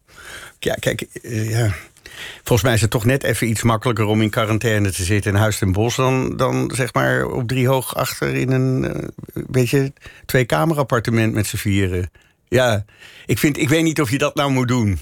ja 0.59 0.75
kijk, 0.75 1.01
eh, 1.01 1.51
ja. 1.51 1.75
Volgens 2.37 2.63
mij 2.63 2.75
is 2.75 2.81
het 2.81 2.91
toch 2.91 3.05
net 3.05 3.23
even 3.23 3.49
iets 3.49 3.63
makkelijker 3.63 4.05
om 4.05 4.23
in 4.23 4.31
quarantaine 4.31 4.93
te 4.93 5.05
zitten 5.05 5.33
in 5.33 5.39
Huis 5.39 5.59
ten 5.59 5.73
Bos... 5.73 5.97
dan, 5.97 6.37
dan 6.37 6.73
zeg 6.75 6.93
maar 6.93 7.27
op 7.27 7.49
drie 7.49 7.69
hoog 7.69 7.95
achter 7.95 8.35
in 8.35 8.51
een 8.51 8.85
eh, 8.95 9.09
weet 9.51 9.69
je, 9.69 9.93
twee-kamer-appartement 10.27 11.35
met 11.35 11.47
z'n 11.47 11.57
vieren. 11.57 12.11
Ja, 12.49 12.85
ik, 13.27 13.39
vind, 13.39 13.59
ik 13.59 13.69
weet 13.69 13.83
niet 13.83 14.01
of 14.01 14.11
je 14.11 14.19
dat 14.19 14.35
nou 14.35 14.51
moet 14.51 14.69
doen. 14.69 15.01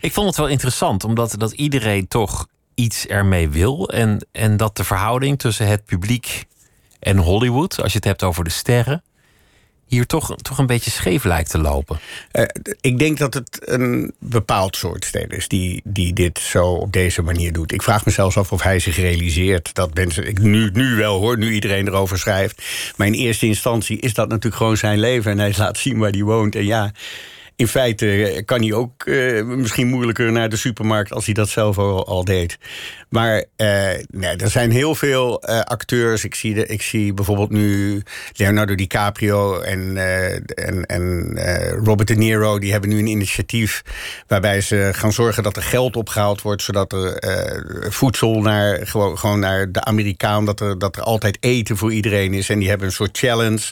Ik 0.00 0.12
vond 0.12 0.26
het 0.26 0.36
wel 0.36 0.48
interessant, 0.48 1.04
omdat 1.04 1.34
dat 1.38 1.52
iedereen 1.52 2.08
toch 2.08 2.46
iets 2.74 3.06
ermee 3.06 3.48
wil. 3.48 3.88
En, 3.88 4.26
en 4.32 4.56
dat 4.56 4.76
de 4.76 4.84
verhouding 4.84 5.38
tussen 5.38 5.66
het 5.66 5.84
publiek 5.84 6.44
en 6.98 7.16
Hollywood... 7.16 7.82
als 7.82 7.92
je 7.92 7.98
het 7.98 8.06
hebt 8.06 8.22
over 8.22 8.44
de 8.44 8.50
sterren... 8.50 9.02
hier 9.86 10.06
toch, 10.06 10.36
toch 10.36 10.58
een 10.58 10.66
beetje 10.66 10.90
scheef 10.90 11.24
lijkt 11.24 11.50
te 11.50 11.58
lopen. 11.58 11.98
Eh, 12.30 12.44
ik 12.80 12.98
denk 12.98 13.18
dat 13.18 13.34
het 13.34 13.58
een 13.64 14.12
bepaald 14.18 14.76
soort 14.76 15.04
ster 15.04 15.32
is 15.32 15.48
die, 15.48 15.80
die 15.84 16.12
dit 16.12 16.38
zo 16.38 16.66
op 16.66 16.92
deze 16.92 17.22
manier 17.22 17.52
doet. 17.52 17.72
Ik 17.72 17.82
vraag 17.82 18.04
me 18.04 18.12
zelfs 18.12 18.36
af 18.36 18.52
of 18.52 18.62
hij 18.62 18.78
zich 18.78 18.96
realiseert 18.96 19.74
dat 19.74 19.94
mensen. 19.94 20.28
Ik, 20.28 20.38
nu, 20.38 20.70
nu 20.72 20.94
wel 20.94 21.20
hoor, 21.20 21.38
nu 21.38 21.52
iedereen 21.52 21.86
erover 21.86 22.18
schrijft. 22.18 22.62
Maar 22.96 23.06
in 23.06 23.12
eerste 23.12 23.46
instantie 23.46 24.00
is 24.00 24.14
dat 24.14 24.28
natuurlijk 24.28 24.56
gewoon 24.56 24.76
zijn 24.76 24.98
leven. 24.98 25.30
En 25.30 25.38
hij 25.38 25.54
laat 25.56 25.78
zien 25.78 25.98
waar 25.98 26.10
hij 26.10 26.22
woont. 26.22 26.54
En 26.54 26.64
ja. 26.64 26.92
In 27.56 27.68
feite 27.68 28.42
kan 28.44 28.60
hij 28.62 28.72
ook 28.72 29.06
eh, 29.06 29.44
misschien 29.44 29.86
moeilijker 29.86 30.32
naar 30.32 30.48
de 30.48 30.56
supermarkt 30.56 31.12
als 31.12 31.24
hij 31.24 31.34
dat 31.34 31.48
zelf 31.48 31.78
al, 31.78 32.24
deed. 32.24 32.58
Maar 33.08 33.44
eh, 33.56 33.88
nee, 34.10 34.36
er 34.36 34.50
zijn 34.50 34.70
heel 34.70 34.94
veel 34.94 35.42
eh, 35.42 35.60
acteurs. 35.60 36.24
Ik 36.24 36.34
zie, 36.34 36.54
de, 36.54 36.66
ik 36.66 36.82
zie 36.82 37.14
bijvoorbeeld 37.14 37.50
nu 37.50 38.02
Leonardo 38.32 38.74
DiCaprio 38.74 39.60
en, 39.60 39.96
eh, 39.96 40.34
en, 40.68 40.86
en 40.86 41.32
eh, 41.36 41.72
Robert 41.84 42.08
De 42.08 42.14
Niro. 42.14 42.58
Die 42.58 42.72
hebben 42.72 42.90
nu 42.90 42.98
een 42.98 43.06
initiatief 43.06 43.82
waarbij 44.26 44.60
ze 44.60 44.90
gaan 44.92 45.12
zorgen 45.12 45.42
dat 45.42 45.56
er 45.56 45.62
geld 45.62 45.96
opgehaald 45.96 46.42
wordt. 46.42 46.62
Zodat 46.62 46.92
er 46.92 47.16
eh, 47.16 47.90
voedsel 47.90 48.40
naar, 48.40 48.86
gewoon, 48.86 49.18
gewoon 49.18 49.40
naar 49.40 49.72
de 49.72 49.84
Amerikaan, 49.84 50.44
dat 50.44 50.60
er, 50.60 50.78
dat 50.78 50.96
er 50.96 51.02
altijd 51.02 51.36
eten 51.40 51.76
voor 51.76 51.92
iedereen 51.92 52.34
is. 52.34 52.48
En 52.48 52.58
die 52.58 52.68
hebben 52.68 52.86
een 52.86 52.92
soort 52.92 53.18
challenge. 53.18 53.70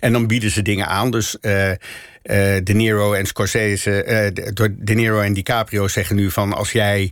En 0.00 0.12
dan 0.12 0.26
bieden 0.26 0.50
ze 0.50 0.62
dingen 0.62 0.86
aan. 0.86 1.10
Dus 1.10 1.40
eh, 1.40 1.70
eh, 1.70 1.76
De 2.22 2.72
Niro 2.74 3.12
en 3.12 3.26
Scorsese, 3.26 4.02
eh, 4.02 4.30
De 4.70 4.94
Niro 4.94 5.20
en 5.20 5.32
DiCaprio 5.32 5.88
zeggen 5.88 6.16
nu 6.16 6.30
van 6.30 6.52
als 6.52 6.72
jij 6.72 7.10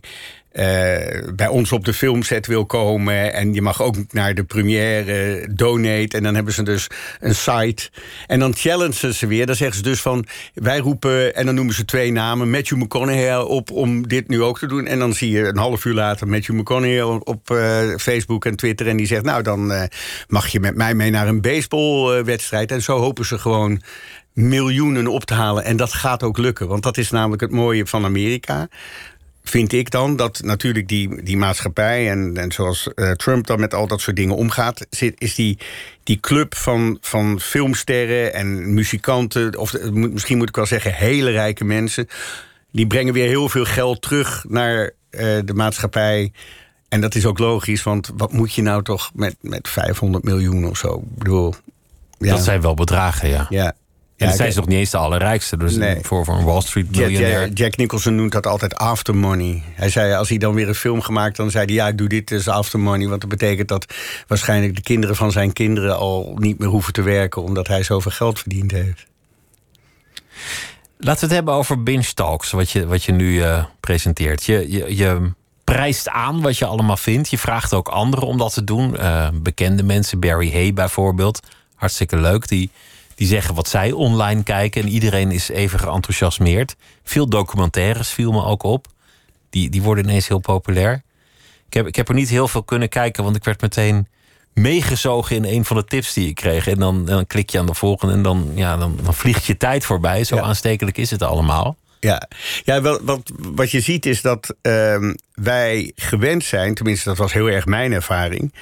bij 1.35 1.47
ons 1.49 1.71
op 1.71 1.85
de 1.85 1.93
filmset 1.93 2.47
wil 2.47 2.65
komen. 2.65 3.33
En 3.33 3.53
je 3.53 3.61
mag 3.61 3.81
ook 3.81 3.95
naar 4.11 4.33
de 4.33 4.43
première 4.43 5.47
donate. 5.51 6.17
En 6.17 6.23
dan 6.23 6.35
hebben 6.35 6.53
ze 6.53 6.63
dus 6.63 6.87
een 7.19 7.35
site. 7.35 7.89
En 8.27 8.39
dan 8.39 8.55
challengen 8.55 9.13
ze 9.13 9.27
weer. 9.27 9.45
Dan 9.45 9.55
zeggen 9.55 9.77
ze 9.77 9.83
dus 9.83 10.01
van, 10.01 10.25
wij 10.53 10.77
roepen... 10.77 11.35
en 11.35 11.45
dan 11.45 11.55
noemen 11.55 11.73
ze 11.73 11.85
twee 11.85 12.11
namen. 12.11 12.49
Matthew 12.49 12.77
McConaughey 12.77 13.37
op 13.37 13.71
om 13.71 14.07
dit 14.07 14.27
nu 14.27 14.41
ook 14.41 14.59
te 14.59 14.67
doen. 14.67 14.87
En 14.87 14.99
dan 14.99 15.13
zie 15.13 15.31
je 15.31 15.45
een 15.45 15.57
half 15.57 15.85
uur 15.85 15.93
later 15.93 16.27
Matthew 16.27 16.55
McConaughey 16.55 17.01
op 17.23 17.53
Facebook 17.97 18.45
en 18.45 18.55
Twitter. 18.55 18.87
En 18.87 18.97
die 18.97 19.07
zegt, 19.07 19.23
nou 19.23 19.43
dan 19.43 19.89
mag 20.27 20.47
je 20.47 20.59
met 20.59 20.75
mij 20.75 20.93
mee 20.93 21.09
naar 21.09 21.27
een 21.27 21.41
baseballwedstrijd. 21.41 22.71
En 22.71 22.81
zo 22.81 22.97
hopen 22.99 23.25
ze 23.25 23.39
gewoon 23.39 23.81
miljoenen 24.33 25.07
op 25.07 25.25
te 25.25 25.33
halen. 25.33 25.63
En 25.63 25.77
dat 25.77 25.93
gaat 25.93 26.23
ook 26.23 26.37
lukken. 26.37 26.67
Want 26.67 26.83
dat 26.83 26.97
is 26.97 27.09
namelijk 27.09 27.41
het 27.41 27.51
mooie 27.51 27.85
van 27.85 28.05
Amerika 28.05 28.67
vind 29.49 29.73
ik 29.73 29.91
dan 29.91 30.15
dat 30.15 30.41
natuurlijk 30.43 30.87
die, 30.87 31.23
die 31.23 31.37
maatschappij... 31.37 32.09
en, 32.09 32.37
en 32.37 32.51
zoals 32.51 32.89
uh, 32.95 33.11
Trump 33.11 33.47
dan 33.47 33.59
met 33.59 33.73
al 33.73 33.87
dat 33.87 34.01
soort 34.01 34.15
dingen 34.15 34.35
omgaat... 34.35 34.85
Zit, 34.89 35.15
is 35.17 35.35
die, 35.35 35.57
die 36.03 36.19
club 36.19 36.55
van, 36.55 36.97
van 37.01 37.39
filmsterren 37.39 38.33
en 38.33 38.73
muzikanten... 38.73 39.57
of 39.57 39.89
misschien 39.91 40.37
moet 40.37 40.49
ik 40.49 40.55
wel 40.55 40.65
zeggen 40.65 40.93
hele 40.93 41.31
rijke 41.31 41.63
mensen... 41.63 42.07
die 42.71 42.87
brengen 42.87 43.13
weer 43.13 43.27
heel 43.27 43.49
veel 43.49 43.65
geld 43.65 44.01
terug 44.01 44.45
naar 44.47 44.91
uh, 45.11 45.39
de 45.45 45.53
maatschappij... 45.53 46.31
En 46.89 47.01
dat 47.01 47.15
is 47.15 47.25
ook 47.25 47.39
logisch, 47.39 47.83
want 47.83 48.11
wat 48.17 48.33
moet 48.33 48.53
je 48.53 48.61
nou 48.61 48.83
toch 48.83 49.11
met, 49.13 49.35
met 49.41 49.67
500 49.67 50.23
miljoen 50.23 50.65
of 50.65 50.77
zo? 50.77 50.95
Ik 50.95 51.17
bedoel, 51.17 51.53
ja. 52.17 52.31
Dat 52.31 52.43
zijn 52.43 52.61
wel 52.61 52.73
bedragen, 52.73 53.29
ja. 53.29 53.45
Ja, 53.49 53.73
en 54.19 54.27
ja, 54.27 54.35
zijn 54.35 54.51
ze 54.51 54.57
nog 54.59 54.67
niet 54.67 54.77
eens 54.77 54.89
de 54.89 54.97
allerrijkste. 54.97 55.57
Dus 55.57 55.77
voor, 56.01 56.25
voor 56.25 56.35
een 56.35 56.45
Wall 56.45 56.61
Street 56.61 56.95
miljonair. 56.95 57.41
Jack, 57.41 57.57
Jack, 57.57 57.77
Nicholson 57.77 58.15
noemt 58.15 58.31
dat 58.31 58.47
altijd 58.47 58.75
after 58.75 59.15
money. 59.15 59.63
Hij 59.73 59.89
zei, 59.89 60.13
als 60.13 60.29
hij 60.29 60.37
dan 60.37 60.53
weer 60.53 60.67
een 60.67 60.75
film 60.75 61.01
gemaakt... 61.01 61.35
dan 61.35 61.51
zei 61.51 61.65
hij, 61.65 61.73
ja, 61.73 61.87
ik 61.87 61.97
doe 61.97 62.07
dit 62.07 62.31
is 62.31 62.47
after 62.47 62.79
money. 62.79 63.07
Want 63.07 63.21
dat 63.21 63.29
betekent 63.29 63.67
dat 63.67 63.85
waarschijnlijk 64.27 64.75
de 64.75 64.81
kinderen 64.81 65.15
van 65.15 65.31
zijn 65.31 65.53
kinderen... 65.53 65.97
al 65.97 66.35
niet 66.39 66.59
meer 66.59 66.69
hoeven 66.69 66.93
te 66.93 67.01
werken... 67.01 67.43
omdat 67.43 67.67
hij 67.67 67.83
zoveel 67.83 68.11
geld 68.11 68.39
verdiend 68.39 68.71
heeft. 68.71 69.05
Laten 70.97 71.19
we 71.19 71.25
het 71.25 71.35
hebben 71.35 71.53
over 71.53 71.83
binge 71.83 72.13
talks, 72.13 72.51
wat 72.51 72.71
je, 72.71 72.87
wat 72.87 73.03
je 73.03 73.11
nu 73.11 73.33
uh, 73.33 73.65
presenteert. 73.79 74.43
Je, 74.43 74.71
je, 74.71 74.95
je 74.95 75.31
prijst 75.63 76.09
aan 76.09 76.41
wat 76.41 76.57
je 76.57 76.65
allemaal 76.65 76.97
vindt. 76.97 77.29
Je 77.29 77.37
vraagt 77.37 77.73
ook 77.73 77.87
anderen 77.87 78.27
om 78.27 78.37
dat 78.37 78.53
te 78.53 78.63
doen. 78.63 78.93
Uh, 78.93 79.27
bekende 79.33 79.83
mensen, 79.83 80.19
Barry 80.19 80.51
Hay 80.51 80.73
bijvoorbeeld. 80.73 81.39
Hartstikke 81.75 82.17
leuk. 82.17 82.47
Die 82.47 82.69
die 83.19 83.27
zeggen 83.27 83.55
wat 83.55 83.67
zij 83.67 83.91
online 83.91 84.43
kijken. 84.43 84.81
En 84.81 84.87
iedereen 84.87 85.31
is 85.31 85.49
even 85.49 85.79
geenthousiasmeerd. 85.79 86.75
Veel 87.03 87.27
documentaires 87.27 88.09
viel 88.09 88.31
me 88.31 88.43
ook 88.43 88.63
op. 88.63 88.87
Die, 89.49 89.69
die 89.69 89.81
worden 89.81 90.03
ineens 90.03 90.27
heel 90.27 90.39
populair. 90.39 91.03
Ik 91.67 91.73
heb, 91.73 91.87
ik 91.87 91.95
heb 91.95 92.07
er 92.07 92.13
niet 92.13 92.29
heel 92.29 92.47
veel 92.47 92.63
kunnen 92.63 92.89
kijken, 92.89 93.23
want 93.23 93.35
ik 93.35 93.43
werd 93.43 93.61
meteen 93.61 94.07
meegezogen 94.53 95.35
in 95.35 95.45
een 95.45 95.65
van 95.65 95.77
de 95.77 95.85
tips 95.85 96.13
die 96.13 96.27
ik 96.27 96.35
kreeg. 96.35 96.67
En 96.67 96.79
dan, 96.79 97.05
dan 97.05 97.27
klik 97.27 97.49
je 97.49 97.59
aan 97.59 97.65
de 97.65 97.73
volgende 97.73 98.13
en 98.13 98.21
dan, 98.21 98.51
ja, 98.55 98.77
dan, 98.77 98.99
dan 99.03 99.13
vliegt 99.13 99.45
je 99.45 99.57
tijd 99.57 99.85
voorbij. 99.85 100.23
Zo 100.23 100.37
aanstekelijk 100.37 100.97
is 100.97 101.11
het 101.11 101.23
allemaal. 101.23 101.77
Ja, 101.99 102.27
ja 102.63 102.81
wat, 102.81 103.31
wat 103.37 103.71
je 103.71 103.79
ziet 103.79 104.05
is 104.05 104.21
dat 104.21 104.55
uh, 104.61 105.11
wij 105.33 105.91
gewend 105.95 106.43
zijn, 106.43 106.73
tenminste 106.73 107.09
dat 107.09 107.17
was 107.17 107.33
heel 107.33 107.49
erg 107.49 107.65
mijn 107.65 107.91
ervaring, 107.91 108.53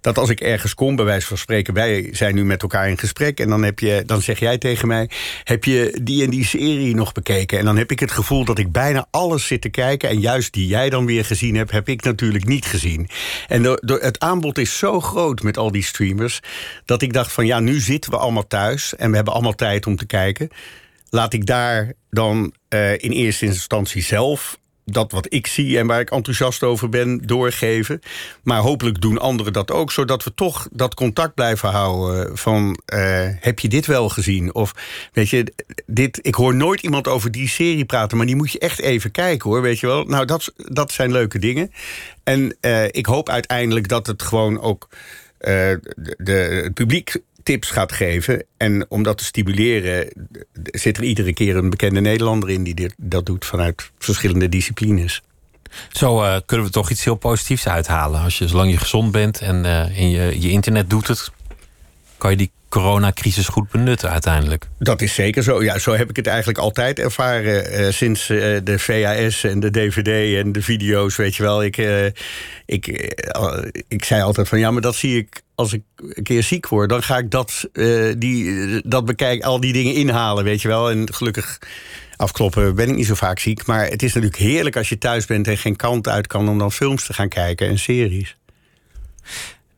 dat 0.00 0.18
als 0.18 0.28
ik 0.28 0.40
ergens 0.40 0.74
kom, 0.74 0.96
bij 0.96 1.04
wijze 1.04 1.26
van 1.26 1.38
spreken, 1.38 1.74
wij 1.74 2.08
zijn 2.12 2.34
nu 2.34 2.44
met 2.44 2.62
elkaar 2.62 2.88
in 2.88 2.98
gesprek 2.98 3.40
en 3.40 3.48
dan, 3.48 3.62
heb 3.62 3.78
je, 3.78 4.02
dan 4.06 4.22
zeg 4.22 4.38
jij 4.38 4.58
tegen 4.58 4.88
mij, 4.88 5.10
heb 5.44 5.64
je 5.64 6.00
die 6.02 6.24
en 6.24 6.30
die 6.30 6.44
serie 6.44 6.94
nog 6.94 7.12
bekeken? 7.12 7.58
En 7.58 7.64
dan 7.64 7.76
heb 7.76 7.90
ik 7.90 8.00
het 8.00 8.10
gevoel 8.10 8.44
dat 8.44 8.58
ik 8.58 8.72
bijna 8.72 9.06
alles 9.10 9.46
zit 9.46 9.60
te 9.60 9.68
kijken 9.68 10.08
en 10.08 10.20
juist 10.20 10.52
die 10.52 10.66
jij 10.66 10.90
dan 10.90 11.06
weer 11.06 11.24
gezien 11.24 11.54
hebt, 11.54 11.70
heb 11.70 11.88
ik 11.88 12.02
natuurlijk 12.02 12.44
niet 12.44 12.66
gezien. 12.66 13.08
En 13.48 13.62
de, 13.62 13.98
het 14.00 14.18
aanbod 14.18 14.58
is 14.58 14.78
zo 14.78 15.00
groot 15.00 15.42
met 15.42 15.56
al 15.56 15.72
die 15.72 15.84
streamers, 15.84 16.40
dat 16.84 17.02
ik 17.02 17.12
dacht 17.12 17.32
van 17.32 17.46
ja, 17.46 17.60
nu 17.60 17.80
zitten 17.80 18.10
we 18.10 18.16
allemaal 18.16 18.46
thuis 18.46 18.96
en 18.96 19.10
we 19.10 19.16
hebben 19.16 19.34
allemaal 19.34 19.54
tijd 19.54 19.86
om 19.86 19.96
te 19.96 20.06
kijken 20.06 20.48
laat 21.14 21.32
ik 21.32 21.46
daar 21.46 21.92
dan 22.10 22.52
uh, 22.74 22.92
in 22.92 23.10
eerste 23.10 23.44
instantie 23.44 24.02
zelf 24.02 24.58
dat 24.84 25.12
wat 25.12 25.26
ik 25.28 25.46
zie 25.46 25.78
en 25.78 25.86
waar 25.86 26.00
ik 26.00 26.10
enthousiast 26.10 26.62
over 26.62 26.88
ben 26.88 27.26
doorgeven. 27.26 28.00
Maar 28.42 28.60
hopelijk 28.60 29.00
doen 29.00 29.18
anderen 29.18 29.52
dat 29.52 29.70
ook, 29.70 29.92
zodat 29.92 30.24
we 30.24 30.34
toch 30.34 30.68
dat 30.72 30.94
contact 30.94 31.34
blijven 31.34 31.68
houden 31.68 32.38
van 32.38 32.78
uh, 32.94 33.26
heb 33.40 33.58
je 33.58 33.68
dit 33.68 33.86
wel 33.86 34.08
gezien? 34.08 34.54
Of 34.54 34.74
weet 35.12 35.28
je, 35.28 35.52
dit, 35.86 36.18
ik 36.22 36.34
hoor 36.34 36.54
nooit 36.54 36.80
iemand 36.80 37.08
over 37.08 37.30
die 37.30 37.48
serie 37.48 37.84
praten, 37.84 38.16
maar 38.16 38.26
die 38.26 38.36
moet 38.36 38.52
je 38.52 38.58
echt 38.58 38.80
even 38.80 39.10
kijken 39.10 39.50
hoor, 39.50 39.62
weet 39.62 39.80
je 39.80 39.86
wel. 39.86 40.04
Nou, 40.04 40.24
dat, 40.24 40.52
dat 40.56 40.92
zijn 40.92 41.12
leuke 41.12 41.38
dingen. 41.38 41.72
En 42.24 42.56
uh, 42.60 42.84
ik 42.84 43.06
hoop 43.06 43.28
uiteindelijk 43.28 43.88
dat 43.88 44.06
het 44.06 44.22
gewoon 44.22 44.60
ook 44.60 44.88
de, 46.18 46.60
het 46.62 46.74
publiek 46.74 47.16
tips 47.44 47.70
gaat 47.70 47.92
geven. 47.92 48.44
En 48.56 48.86
om 48.88 49.02
dat 49.02 49.18
te 49.18 49.24
stimuleren 49.24 50.08
zit 50.64 50.96
er 50.96 51.02
iedere 51.02 51.32
keer 51.32 51.56
een 51.56 51.70
bekende 51.70 52.00
Nederlander 52.00 52.50
in... 52.50 52.62
die 52.62 52.74
dit, 52.74 52.94
dat 52.96 53.26
doet 53.26 53.44
vanuit 53.44 53.90
verschillende 53.98 54.48
disciplines. 54.48 55.22
Zo 55.92 56.22
uh, 56.22 56.36
kunnen 56.46 56.66
we 56.66 56.72
toch 56.72 56.90
iets 56.90 57.04
heel 57.04 57.14
positiefs 57.14 57.68
uithalen. 57.68 58.20
Als 58.20 58.38
je, 58.38 58.48
zolang 58.48 58.70
je 58.70 58.76
gezond 58.76 59.12
bent 59.12 59.40
en, 59.40 59.64
uh, 59.64 60.12
je, 60.12 60.40
je 60.40 60.50
internet 60.50 60.90
doet 60.90 61.08
het... 61.08 61.30
kan 62.18 62.30
je 62.30 62.36
die 62.36 62.50
coronacrisis 62.74 63.48
goed 63.48 63.70
benutten 63.70 64.10
uiteindelijk. 64.10 64.68
Dat 64.78 65.02
is 65.02 65.14
zeker 65.14 65.42
zo. 65.42 65.62
Ja, 65.62 65.78
zo 65.78 65.92
heb 65.92 66.10
ik 66.10 66.16
het 66.16 66.26
eigenlijk 66.26 66.58
altijd 66.58 66.98
ervaren. 66.98 67.80
Uh, 67.80 67.90
sinds 67.90 68.28
uh, 68.28 68.58
de 68.64 68.78
VHS 68.78 69.44
en 69.44 69.60
de 69.60 69.70
DVD 69.70 70.36
en 70.44 70.52
de 70.52 70.62
video's, 70.62 71.16
weet 71.16 71.36
je 71.36 71.42
wel. 71.42 71.64
Ik, 71.64 71.76
uh, 71.76 72.04
ik, 72.66 72.86
ik 73.88 74.04
zei 74.04 74.22
altijd 74.22 74.48
van 74.48 74.58
ja, 74.58 74.70
maar 74.70 74.82
dat 74.82 74.94
zie 74.94 75.16
ik 75.16 75.42
als 75.54 75.72
ik 75.72 75.82
een 75.96 76.22
keer 76.22 76.42
ziek 76.42 76.68
word. 76.68 76.88
Dan 76.88 77.02
ga 77.02 77.18
ik 77.18 77.30
dat, 77.30 77.68
die, 78.18 78.82
dat 78.86 79.04
bekijken, 79.04 79.48
al 79.48 79.60
die 79.60 79.72
dingen 79.72 79.94
inhalen, 79.94 80.44
weet 80.44 80.62
je 80.62 80.68
wel. 80.68 80.90
En 80.90 81.14
gelukkig 81.14 81.58
afkloppen 82.16 82.74
ben 82.74 82.88
ik 82.88 82.96
niet 82.96 83.06
zo 83.06 83.14
vaak 83.14 83.38
ziek. 83.38 83.66
Maar 83.66 83.86
het 83.86 84.02
is 84.02 84.12
natuurlijk 84.12 84.42
heerlijk 84.42 84.76
als 84.76 84.88
je 84.88 84.98
thuis 84.98 85.26
bent 85.26 85.48
en 85.48 85.58
geen 85.58 85.76
kant 85.76 86.08
uit 86.08 86.26
kan 86.26 86.48
om 86.48 86.58
dan 86.58 86.72
films 86.72 87.06
te 87.06 87.12
gaan 87.12 87.28
kijken 87.28 87.68
en 87.68 87.78
series. 87.78 88.36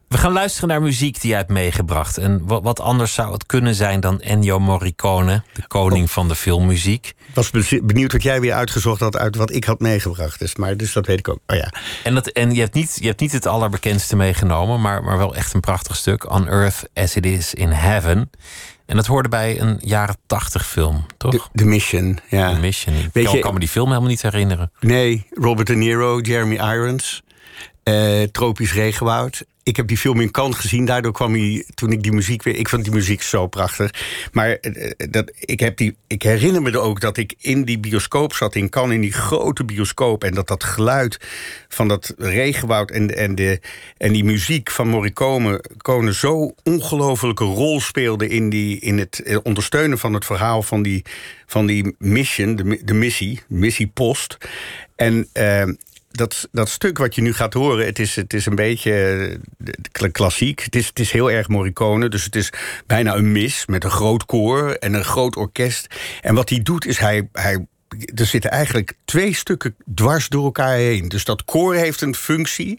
We 0.08 0.18
gaan 0.18 0.32
luisteren 0.32 0.68
naar 0.68 0.82
muziek 0.82 1.20
die 1.20 1.30
je 1.30 1.36
hebt 1.36 1.50
meegebracht. 1.50 2.18
En 2.18 2.46
wat, 2.46 2.80
anders 2.80 3.14
zou 3.14 3.32
het 3.32 3.46
kunnen 3.46 3.74
zijn 3.74 4.00
dan 4.00 4.20
Ennio 4.20 4.58
Morricone, 4.58 5.42
de 5.52 5.66
koning 5.66 6.10
van 6.10 6.28
de 6.28 6.34
filmmuziek. 6.34 7.06
Ik 7.06 7.34
was 7.34 7.50
benieuwd 7.82 8.12
wat 8.12 8.22
jij 8.22 8.40
weer 8.40 8.52
uitgezocht 8.52 9.00
had 9.00 9.16
uit 9.16 9.36
wat 9.36 9.52
ik 9.52 9.64
had 9.64 9.80
meegebracht. 9.80 10.38
Dus, 10.38 10.56
maar, 10.56 10.76
dus 10.76 10.92
dat 10.92 11.06
weet 11.06 11.18
ik 11.18 11.28
ook. 11.28 11.38
Oh 11.46 11.56
ja. 11.56 11.72
En, 12.04 12.14
dat, 12.14 12.26
en 12.26 12.54
je, 12.54 12.60
hebt 12.60 12.74
niet, 12.74 12.96
je 13.00 13.06
hebt 13.06 13.20
niet 13.20 13.32
het 13.32 13.46
allerbekendste 13.46 14.16
meegenomen, 14.16 14.80
maar, 14.80 15.04
maar 15.04 15.18
wel 15.18 15.34
echt 15.34 15.54
een 15.54 15.60
prachtig 15.60 15.96
stuk. 15.96 16.30
On 16.30 16.48
Earth 16.48 16.88
as 16.94 17.16
It 17.16 17.26
Is 17.26 17.54
in 17.54 17.70
Heaven. 17.70 18.30
En 18.86 18.96
dat 18.96 19.06
hoorde 19.06 19.28
bij 19.28 19.60
een 19.60 19.78
jaren 19.80 20.16
tachtig 20.26 20.66
film, 20.66 21.06
toch? 21.16 21.48
The, 21.54 21.64
Mission, 21.64 22.18
ja. 22.28 22.52
The 22.54 22.60
Mission. 22.60 22.94
Ik 23.12 23.40
kan 23.40 23.52
me 23.54 23.60
die 23.60 23.68
film 23.68 23.88
helemaal 23.88 24.08
niet 24.08 24.22
herinneren. 24.22 24.70
Nee, 24.80 25.26
Robert 25.30 25.66
De 25.66 25.74
Niro, 25.74 26.20
Jeremy 26.20 26.54
Irons. 26.54 27.22
Uh, 27.88 28.22
tropisch 28.22 28.72
regenwoud 28.72 29.44
ik 29.66 29.76
heb 29.76 29.86
die 29.86 29.96
film 29.98 30.20
in 30.20 30.30
Cannes 30.30 30.58
gezien. 30.58 30.84
Daardoor 30.84 31.12
kwam 31.12 31.32
hij, 31.32 31.64
toen 31.74 31.92
ik 31.92 32.02
die 32.02 32.12
muziek 32.12 32.42
weer... 32.42 32.56
Ik 32.56 32.68
vond 32.68 32.84
die 32.84 32.92
muziek 32.92 33.22
zo 33.22 33.46
prachtig. 33.46 33.90
Maar 34.32 34.50
eh, 34.50 34.90
dat, 35.10 35.32
ik, 35.38 35.60
heb 35.60 35.76
die, 35.76 35.96
ik 36.06 36.22
herinner 36.22 36.62
me 36.62 36.78
ook 36.78 37.00
dat 37.00 37.16
ik 37.16 37.34
in 37.40 37.64
die 37.64 37.78
bioscoop 37.78 38.32
zat 38.32 38.54
in 38.54 38.68
Cannes... 38.68 38.94
in 38.94 39.00
die 39.00 39.12
grote 39.12 39.64
bioscoop. 39.64 40.24
En 40.24 40.34
dat 40.34 40.48
dat 40.48 40.64
geluid 40.64 41.18
van 41.68 41.88
dat 41.88 42.14
regenwoud 42.16 42.90
en, 42.90 43.16
en, 43.16 43.34
de, 43.34 43.60
en 43.96 44.12
die 44.12 44.24
muziek 44.24 44.70
van 44.70 44.88
Morricone... 44.88 46.14
zo 46.14 46.54
ongelofelijke 46.62 47.44
rol 47.44 47.80
speelde 47.80 48.28
in, 48.28 48.50
die, 48.50 48.80
in 48.80 48.98
het 48.98 49.22
eh, 49.22 49.36
ondersteunen 49.42 49.98
van 49.98 50.14
het 50.14 50.24
verhaal... 50.24 50.62
van 50.62 50.82
die, 50.82 51.04
van 51.46 51.66
die 51.66 51.94
mission, 51.98 52.56
de, 52.84 52.94
missie, 52.94 53.40
missiepost. 53.48 54.36
En... 54.96 55.28
dat, 56.16 56.48
dat 56.52 56.68
stuk 56.68 56.98
wat 56.98 57.14
je 57.14 57.22
nu 57.22 57.32
gaat 57.32 57.52
horen, 57.52 57.86
het 57.86 57.98
is, 57.98 58.16
het 58.16 58.32
is 58.32 58.46
een 58.46 58.54
beetje 58.54 58.92
eh, 59.92 60.10
klassiek. 60.12 60.60
Het 60.60 60.76
is, 60.76 60.86
het 60.86 60.98
is 60.98 61.10
heel 61.10 61.30
erg 61.30 61.48
Morricone, 61.48 62.08
dus 62.08 62.24
het 62.24 62.36
is 62.36 62.52
bijna 62.86 63.14
een 63.14 63.32
mis 63.32 63.66
met 63.66 63.84
een 63.84 63.90
groot 63.90 64.26
koor 64.26 64.70
en 64.70 64.94
een 64.94 65.04
groot 65.04 65.36
orkest. 65.36 65.86
En 66.20 66.34
wat 66.34 66.48
hij 66.48 66.62
doet 66.62 66.86
is 66.86 66.98
hij, 66.98 67.28
hij 67.32 67.66
er 68.14 68.26
zitten 68.26 68.50
eigenlijk 68.50 68.92
twee 69.04 69.34
stukken 69.34 69.76
dwars 69.94 70.28
door 70.28 70.44
elkaar 70.44 70.76
heen. 70.76 71.08
Dus 71.08 71.24
dat 71.24 71.44
koor 71.44 71.74
heeft 71.74 72.00
een 72.00 72.14
functie. 72.14 72.78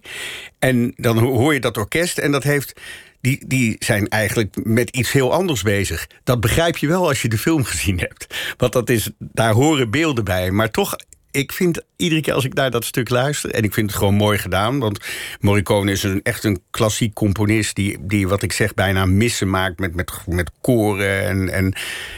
En 0.60 0.94
dan 0.96 1.18
hoor 1.18 1.54
je 1.54 1.60
dat 1.60 1.78
orkest 1.78 2.18
en 2.18 2.32
dat 2.32 2.44
heeft. 2.44 2.82
Die, 3.22 3.48
die 3.48 3.76
zijn 3.80 4.08
eigenlijk 4.08 4.56
met 4.64 4.90
iets 4.90 5.12
heel 5.12 5.34
anders 5.34 5.62
bezig. 5.62 6.08
Dat 6.24 6.40
begrijp 6.40 6.78
je 6.78 6.88
wel 6.88 7.08
als 7.08 7.22
je 7.22 7.30
de 7.30 7.38
film 7.38 7.64
gezien 7.64 8.00
hebt. 8.00 8.36
Want 8.58 8.74
dat 8.74 8.90
is, 8.90 9.10
daar 9.18 9.54
horen 9.54 9.92
beelden 9.92 10.24
bij. 10.24 10.52
Maar 10.52 10.72
toch 10.72 10.96
ik 11.38 11.52
vind 11.52 11.82
iedere 11.96 12.22
keer 12.22 12.34
als 12.34 12.46
ik 12.46 12.54
naar 12.54 12.72
dat 12.72 12.86
stuk 12.86 13.10
luister... 13.10 13.52
en 13.52 13.64
ik 13.64 13.74
vind 13.74 13.90
het 13.90 14.00
gewoon 14.00 14.14
mooi 14.14 14.38
gedaan... 14.38 14.80
want 14.80 15.00
Morricone 15.40 15.92
is 15.92 16.04
een, 16.04 16.20
echt 16.24 16.44
een 16.44 16.62
klassiek 16.72 17.14
componist... 17.14 17.76
die, 17.76 17.98
die 18.02 18.28
wat 18.28 18.42
ik 18.42 18.54
zeg 18.54 18.74
bijna 18.74 19.06
missen 19.06 19.50
maakt 19.50 19.80
met, 19.80 19.96
met, 19.96 20.12
met 20.26 20.52
koren. 20.62 21.24
En, 21.24 21.50
en 21.50 21.74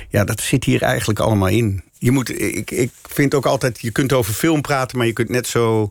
ja, 0.09 0.23
dat 0.23 0.41
zit 0.41 0.63
hier 0.63 0.81
eigenlijk 0.81 1.19
allemaal 1.19 1.47
in. 1.47 1.83
Je 1.97 2.11
moet, 2.11 2.41
ik, 2.41 2.71
ik 2.71 2.91
vind 3.01 3.33
ook 3.33 3.45
altijd, 3.45 3.81
je 3.81 3.91
kunt 3.91 4.13
over 4.13 4.33
film 4.33 4.61
praten... 4.61 4.97
maar 4.97 5.07
je 5.07 5.13
kunt 5.13 5.29
net 5.29 5.47
zo 5.47 5.89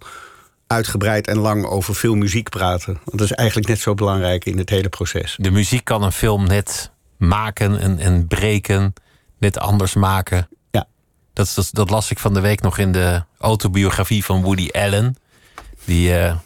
uitgebreid 0.67 1.27
en 1.27 1.39
lang 1.39 1.65
over 1.65 1.95
veel 1.95 2.15
muziek 2.15 2.49
praten. 2.49 2.99
Want 3.05 3.19
dat 3.19 3.31
is 3.31 3.33
eigenlijk 3.33 3.69
net 3.69 3.79
zo 3.79 3.95
belangrijk 3.95 4.45
in 4.45 4.59
het 4.59 4.71
hele 4.71 4.89
proces. 4.89 5.37
De 5.41 5.51
muziek 5.51 5.85
kan 5.85 6.03
een 6.03 6.13
film 6.13 6.47
net 6.47 6.91
maken 7.17 7.81
en, 7.81 7.99
en 7.99 8.27
breken, 8.27 8.93
net 9.39 9.59
anders 9.59 9.95
maken. 9.95 10.49
Dat, 11.39 11.53
dat, 11.55 11.69
dat 11.73 11.91
las 11.91 12.11
ik 12.11 12.19
van 12.19 12.35
de 12.35 12.41
week 12.41 12.61
nog 12.61 12.79
in 12.79 12.93
de 12.93 13.23
autobiografie 13.39 14.25
van 14.25 14.43
Woody 14.43 14.69
Allen. 14.73 15.17
Die, 15.85 16.19
uh, 16.19 16.37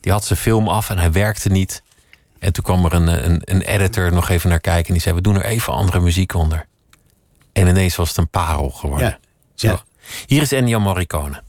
die 0.00 0.12
had 0.12 0.24
zijn 0.24 0.38
film 0.38 0.68
af 0.68 0.90
en 0.90 0.98
hij 0.98 1.12
werkte 1.12 1.48
niet. 1.48 1.82
En 2.38 2.52
toen 2.52 2.64
kwam 2.64 2.84
er 2.84 2.92
een, 2.92 3.24
een, 3.24 3.40
een, 3.44 3.60
editor 3.60 4.12
nog 4.12 4.28
even 4.28 4.50
naar 4.50 4.60
kijken. 4.60 4.86
En 4.86 4.92
die 4.92 5.02
zei, 5.02 5.14
we 5.14 5.20
doen 5.20 5.34
er 5.34 5.44
even 5.44 5.72
andere 5.72 6.00
muziek 6.00 6.34
onder. 6.34 6.66
En 7.52 7.66
ineens 7.66 7.96
was 7.96 8.08
het 8.08 8.16
een 8.16 8.28
parel 8.28 8.70
geworden. 8.70 9.18
Ja. 9.54 9.70
ja. 9.70 9.82
Hier 10.26 10.42
is 10.42 10.52
Ennio 10.52 10.80
Morricone. 10.80 11.42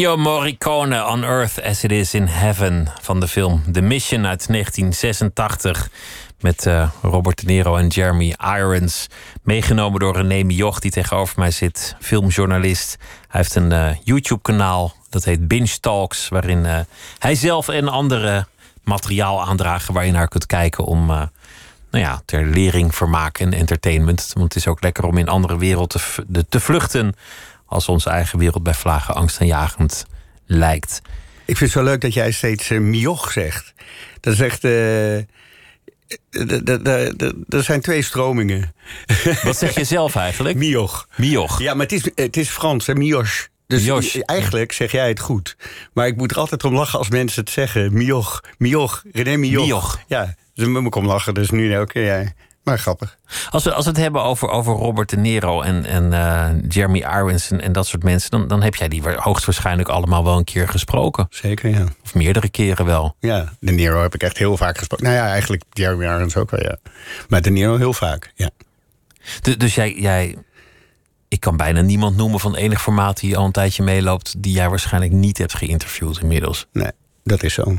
Ennio 0.00 0.16
Morricone 0.16 1.06
on 1.06 1.24
Earth 1.24 1.62
as 1.62 1.84
it 1.84 1.92
is 1.92 2.14
in 2.14 2.26
Heaven 2.26 2.88
van 3.00 3.20
de 3.20 3.28
film 3.28 3.62
The 3.72 3.80
Mission 3.80 4.26
uit 4.26 4.46
1986 4.48 5.90
met 6.40 6.66
uh, 6.66 6.90
Robert 7.02 7.40
De 7.40 7.46
Niro 7.46 7.76
en 7.76 7.86
Jeremy 7.86 8.34
Irons. 8.56 9.06
Meegenomen 9.42 10.00
door 10.00 10.16
René 10.16 10.42
Mioch 10.42 10.78
die 10.78 10.90
tegenover 10.90 11.38
mij 11.38 11.50
zit, 11.50 11.96
filmjournalist. 11.98 12.96
Hij 13.28 13.40
heeft 13.40 13.54
een 13.54 13.72
uh, 13.72 13.90
YouTube-kanaal 14.04 14.94
dat 15.10 15.24
heet 15.24 15.48
Binge 15.48 15.80
Talks, 15.80 16.28
waarin 16.28 16.64
uh, 16.64 16.78
hij 17.18 17.34
zelf 17.34 17.68
en 17.68 17.88
andere 17.88 18.46
materiaal 18.84 19.42
aandragen 19.42 19.94
waar 19.94 20.06
je 20.06 20.12
naar 20.12 20.28
kunt 20.28 20.46
kijken 20.46 20.84
om 20.84 21.06
nou 21.90 22.04
ja, 22.04 22.22
ter 22.24 22.46
lering, 22.46 22.94
vermaak 22.94 23.38
en 23.38 23.52
entertainment. 23.52 24.30
Want 24.34 24.54
het 24.54 24.56
is 24.56 24.66
ook 24.66 24.82
lekker 24.82 25.04
om 25.04 25.18
in 25.18 25.28
andere 25.28 25.58
werelden 25.58 26.00
te, 26.32 26.46
te 26.48 26.60
vluchten 26.60 27.14
als 27.70 27.88
onze 27.88 28.10
eigen 28.10 28.38
wereld 28.38 28.62
bij 28.62 28.74
vlagen 28.74 29.14
angstaanjagend 29.14 30.06
lijkt. 30.46 31.00
Ik 31.44 31.56
vind 31.56 31.72
het 31.72 31.82
zo 31.82 31.82
leuk 31.82 32.00
dat 32.00 32.14
jij 32.14 32.30
steeds 32.30 32.70
uh, 32.70 32.80
mioch 32.80 33.32
zegt. 33.32 33.74
Dat 34.20 34.32
is 34.32 34.40
echt. 34.40 34.64
Uh, 34.64 35.18
d- 36.30 36.84
d- 37.18 37.54
er 37.54 37.62
zijn 37.62 37.80
twee 37.80 38.02
stromingen. 38.02 38.72
Wat 39.42 39.56
zeg 39.58 39.74
je 39.74 39.84
zelf 39.84 40.16
eigenlijk? 40.16 40.56
Mioch. 40.56 41.08
Mioch. 41.16 41.58
Ja, 41.60 41.74
maar 41.74 41.86
het 41.86 41.92
is, 41.92 42.10
het 42.14 42.36
is 42.36 42.48
Frans, 42.48 42.86
hè? 42.86 42.94
Mioche. 42.94 43.48
Dus 43.66 44.20
eigenlijk 44.20 44.72
zeg 44.72 44.92
jij 44.92 45.08
het 45.08 45.20
goed. 45.20 45.56
Maar 45.92 46.06
ik 46.06 46.16
moet 46.16 46.30
er 46.30 46.38
altijd 46.38 46.64
om 46.64 46.74
lachen 46.74 46.98
als 46.98 47.08
mensen 47.08 47.40
het 47.40 47.50
zeggen. 47.50 47.92
Mioch, 47.92 48.40
Mioch, 48.58 49.02
René 49.12 49.36
Mioch. 49.36 49.64
Mioch. 49.64 49.98
Ja, 50.06 50.34
dus 50.54 50.66
moet 50.66 50.86
ik 50.86 50.94
om 50.94 51.06
lachen. 51.06 51.34
Dus 51.34 51.50
nu 51.50 51.84
keer 51.84 52.04
jij. 52.04 52.34
Maar 52.70 52.78
grappig. 52.78 53.18
Als 53.50 53.64
we, 53.64 53.72
als 53.72 53.84
we 53.84 53.90
het 53.90 54.00
hebben 54.00 54.22
over, 54.22 54.48
over 54.48 54.72
Robert 54.74 55.08
De 55.10 55.16
Niro 55.16 55.60
en, 55.62 55.84
en 55.84 56.12
eh, 56.12 56.48
Jeremy 56.68 56.98
Irons 56.98 57.50
en, 57.50 57.60
en 57.60 57.72
dat 57.72 57.86
soort 57.86 58.02
mensen, 58.02 58.30
dan, 58.30 58.48
dan 58.48 58.62
heb 58.62 58.74
jij 58.74 58.88
die 58.88 59.02
wa- 59.02 59.16
hoogstwaarschijnlijk 59.20 59.88
allemaal 59.88 60.24
wel 60.24 60.36
een 60.36 60.44
keer 60.44 60.68
gesproken. 60.68 61.26
Zeker, 61.30 61.70
ja. 61.70 61.84
Of 62.04 62.14
meerdere 62.14 62.48
keren 62.48 62.84
wel. 62.86 63.16
Ja, 63.20 63.52
De 63.60 63.72
Niro 63.72 64.02
heb 64.02 64.14
ik 64.14 64.22
echt 64.22 64.38
heel 64.38 64.56
vaak 64.56 64.78
gesproken. 64.78 65.06
Nou 65.06 65.16
ja, 65.18 65.28
eigenlijk 65.28 65.62
Jeremy 65.72 66.04
Irons 66.04 66.36
ook 66.36 66.50
wel, 66.50 66.62
ja. 66.62 66.76
Maar 67.28 67.42
De 67.42 67.50
Niro 67.50 67.76
heel 67.76 67.92
vaak, 67.92 68.32
ja. 68.34 68.50
Du- 69.40 69.56
dus 69.56 69.74
jij, 69.74 69.94
jij, 69.94 70.36
ik 71.28 71.40
kan 71.40 71.56
bijna 71.56 71.80
niemand 71.80 72.16
noemen 72.16 72.40
van 72.40 72.54
enig 72.56 72.82
formaat 72.82 73.20
die 73.20 73.36
al 73.36 73.44
een 73.44 73.52
tijdje 73.52 73.82
meeloopt, 73.82 74.42
die 74.42 74.52
jij 74.52 74.68
waarschijnlijk 74.68 75.12
niet 75.12 75.38
hebt 75.38 75.54
geïnterviewd 75.54 76.20
inmiddels. 76.20 76.66
Nee, 76.72 76.90
dat 77.24 77.42
is 77.42 77.54
zo. 77.54 77.76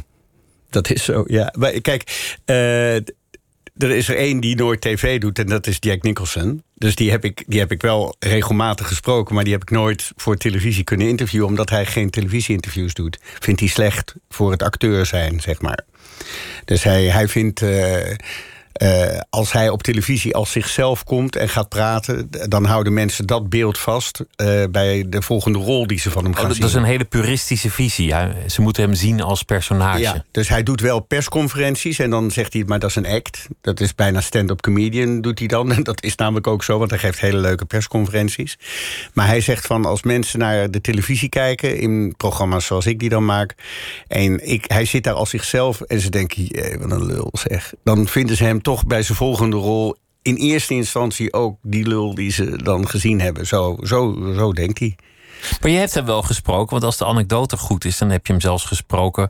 Dat 0.70 0.90
is 0.90 1.04
zo, 1.04 1.24
ja. 1.28 1.54
Maar 1.58 1.72
kijk, 1.72 2.36
eh, 2.46 3.14
er 3.84 3.92
is 3.92 4.10
er 4.10 4.16
één 4.16 4.40
die 4.40 4.56
nooit 4.56 4.82
tv 4.82 5.20
doet 5.20 5.40
en 5.40 5.48
dat 5.48 5.68
is 5.68 5.78
Jack 5.80 6.02
Nicholson. 6.02 6.64
Dus 6.76 6.96
die 6.96 7.12
heb, 7.12 7.26
ik, 7.26 7.44
die 7.48 7.60
heb 7.60 7.72
ik 7.72 7.82
wel 7.82 8.16
regelmatig 8.20 8.88
gesproken... 8.88 9.36
maar 9.36 9.44
die 9.44 9.54
heb 9.54 9.62
ik 9.62 9.70
nooit 9.70 10.12
voor 10.16 10.38
televisie 10.38 10.84
kunnen 10.84 11.08
interviewen... 11.08 11.48
omdat 11.48 11.70
hij 11.70 11.86
geen 11.86 12.10
televisieinterviews 12.10 12.94
doet. 12.94 13.18
Vindt 13.40 13.60
hij 13.60 13.70
slecht 13.70 14.16
voor 14.30 14.52
het 14.52 14.64
acteur 14.64 15.06
zijn, 15.06 15.40
zeg 15.40 15.62
maar. 15.62 15.80
Dus 16.66 16.84
hij, 16.84 17.04
hij 17.04 17.28
vindt... 17.28 17.62
eh, 17.62 18.16
eh, 18.74 19.20
als 19.30 19.52
hij 19.52 19.70
op 19.70 19.84
televisie 19.84 20.36
als 20.36 20.52
zichzelf 20.52 21.04
komt 21.04 21.36
en 21.36 21.50
gaat 21.50 21.70
praten... 21.70 22.30
dan 22.50 22.66
houden 22.66 22.94
mensen 22.94 23.26
dat 23.26 23.50
beeld 23.50 23.78
vast... 23.78 24.24
eh, 24.36 24.64
bij 24.72 25.06
de 25.10 25.22
volgende 25.22 25.60
rol 25.60 25.88
die 25.88 26.00
ze 26.00 26.12
van 26.12 26.24
hem 26.24 26.32
Oh, 26.32 26.38
gaan 26.38 26.48
dat, 26.48 26.56
zien. 26.56 26.66
dat 26.66 26.76
is 26.76 26.82
een 26.82 26.90
hele 26.90 27.06
puristische 27.06 27.70
visie. 27.70 28.14
hè. 28.14 28.50
Ze 28.50 28.62
moeten 28.62 28.84
hem 28.84 28.94
zien 28.94 29.22
als 29.22 29.44
personage. 29.44 30.00
Ja, 30.00 30.24
dus 30.32 30.48
hij 30.50 30.64
doet 30.64 30.82
wel 30.82 31.00
persconferenties 31.00 32.00
en 32.00 32.10
dan 32.10 32.32
zegt 32.32 32.54
hij, 32.54 32.64
maar 32.66 32.80
dat 32.80 32.90
is 32.90 32.96
een 32.96 33.06
act. 33.08 33.48
Dat 33.62 33.80
is 33.80 33.96
bijna 33.96 34.22
stand-up 34.22 34.62
comedian, 34.62 35.22
doet 35.22 35.40
hij 35.40 35.48
dan. 35.48 35.72
En 35.82 35.84
dat 35.84 36.04
is 36.04 36.16
namelijk 36.16 36.48
ook 36.48 36.64
zo, 36.64 36.78
want 36.78 36.90
hij 36.90 37.00
geeft 37.00 37.20
hele 37.20 37.38
leuke 37.38 37.66
persconferenties. 37.66 38.58
Maar 39.14 39.28
hij 39.28 39.42
zegt 39.42 39.66
van, 39.66 39.86
als 39.86 40.04
mensen 40.04 40.40
naar 40.40 40.72
de 40.72 40.82
televisie 40.82 41.30
kijken... 41.30 41.78
in 41.80 42.14
programma's 42.18 42.66
zoals 42.66 42.86
ik 42.86 43.00
die 43.00 43.10
dan 43.10 43.26
maak... 43.26 43.56
en 44.08 44.48
ik, 44.50 44.66
hij 44.68 44.86
zit 44.86 45.04
daar 45.04 45.14
als 45.14 45.30
zichzelf 45.30 45.82
en 45.82 46.00
ze 46.00 46.10
denken, 46.10 46.44
jee, 46.44 46.78
wat 46.80 46.92
een 46.92 47.06
lul 47.06 47.30
zeg. 47.34 47.74
Dan 47.84 48.08
vinden 48.08 48.36
ze 48.38 48.44
hem 48.64 48.76
toch 48.76 48.86
bij 48.86 49.04
zijn 49.04 49.18
volgende 49.18 49.56
rol... 49.58 49.96
in 50.22 50.36
eerste 50.36 50.74
instantie 50.74 51.34
ook 51.34 51.58
die 51.62 51.88
lul 51.88 52.16
die 52.16 52.32
ze 52.32 52.64
dan 52.64 52.88
gezien 52.88 53.22
hebben. 53.22 53.48
Zo, 53.48 53.78
zo, 53.84 54.32
zo 54.36 54.54
denkt 54.54 54.80
hij. 54.80 54.96
Maar 55.62 55.72
je 55.72 55.78
hebt 55.78 55.94
hem 55.94 56.06
wel 56.06 56.22
gesproken, 56.22 56.70
want 56.72 56.84
als 56.84 56.98
de 56.98 57.06
anekdote 57.06 57.58
goed 57.58 57.86
is, 57.86 57.98
dan 57.98 58.10
heb 58.10 58.26
je 58.28 58.32
hem 58.34 58.42
zelfs 58.42 58.66
gesproken 58.66 59.30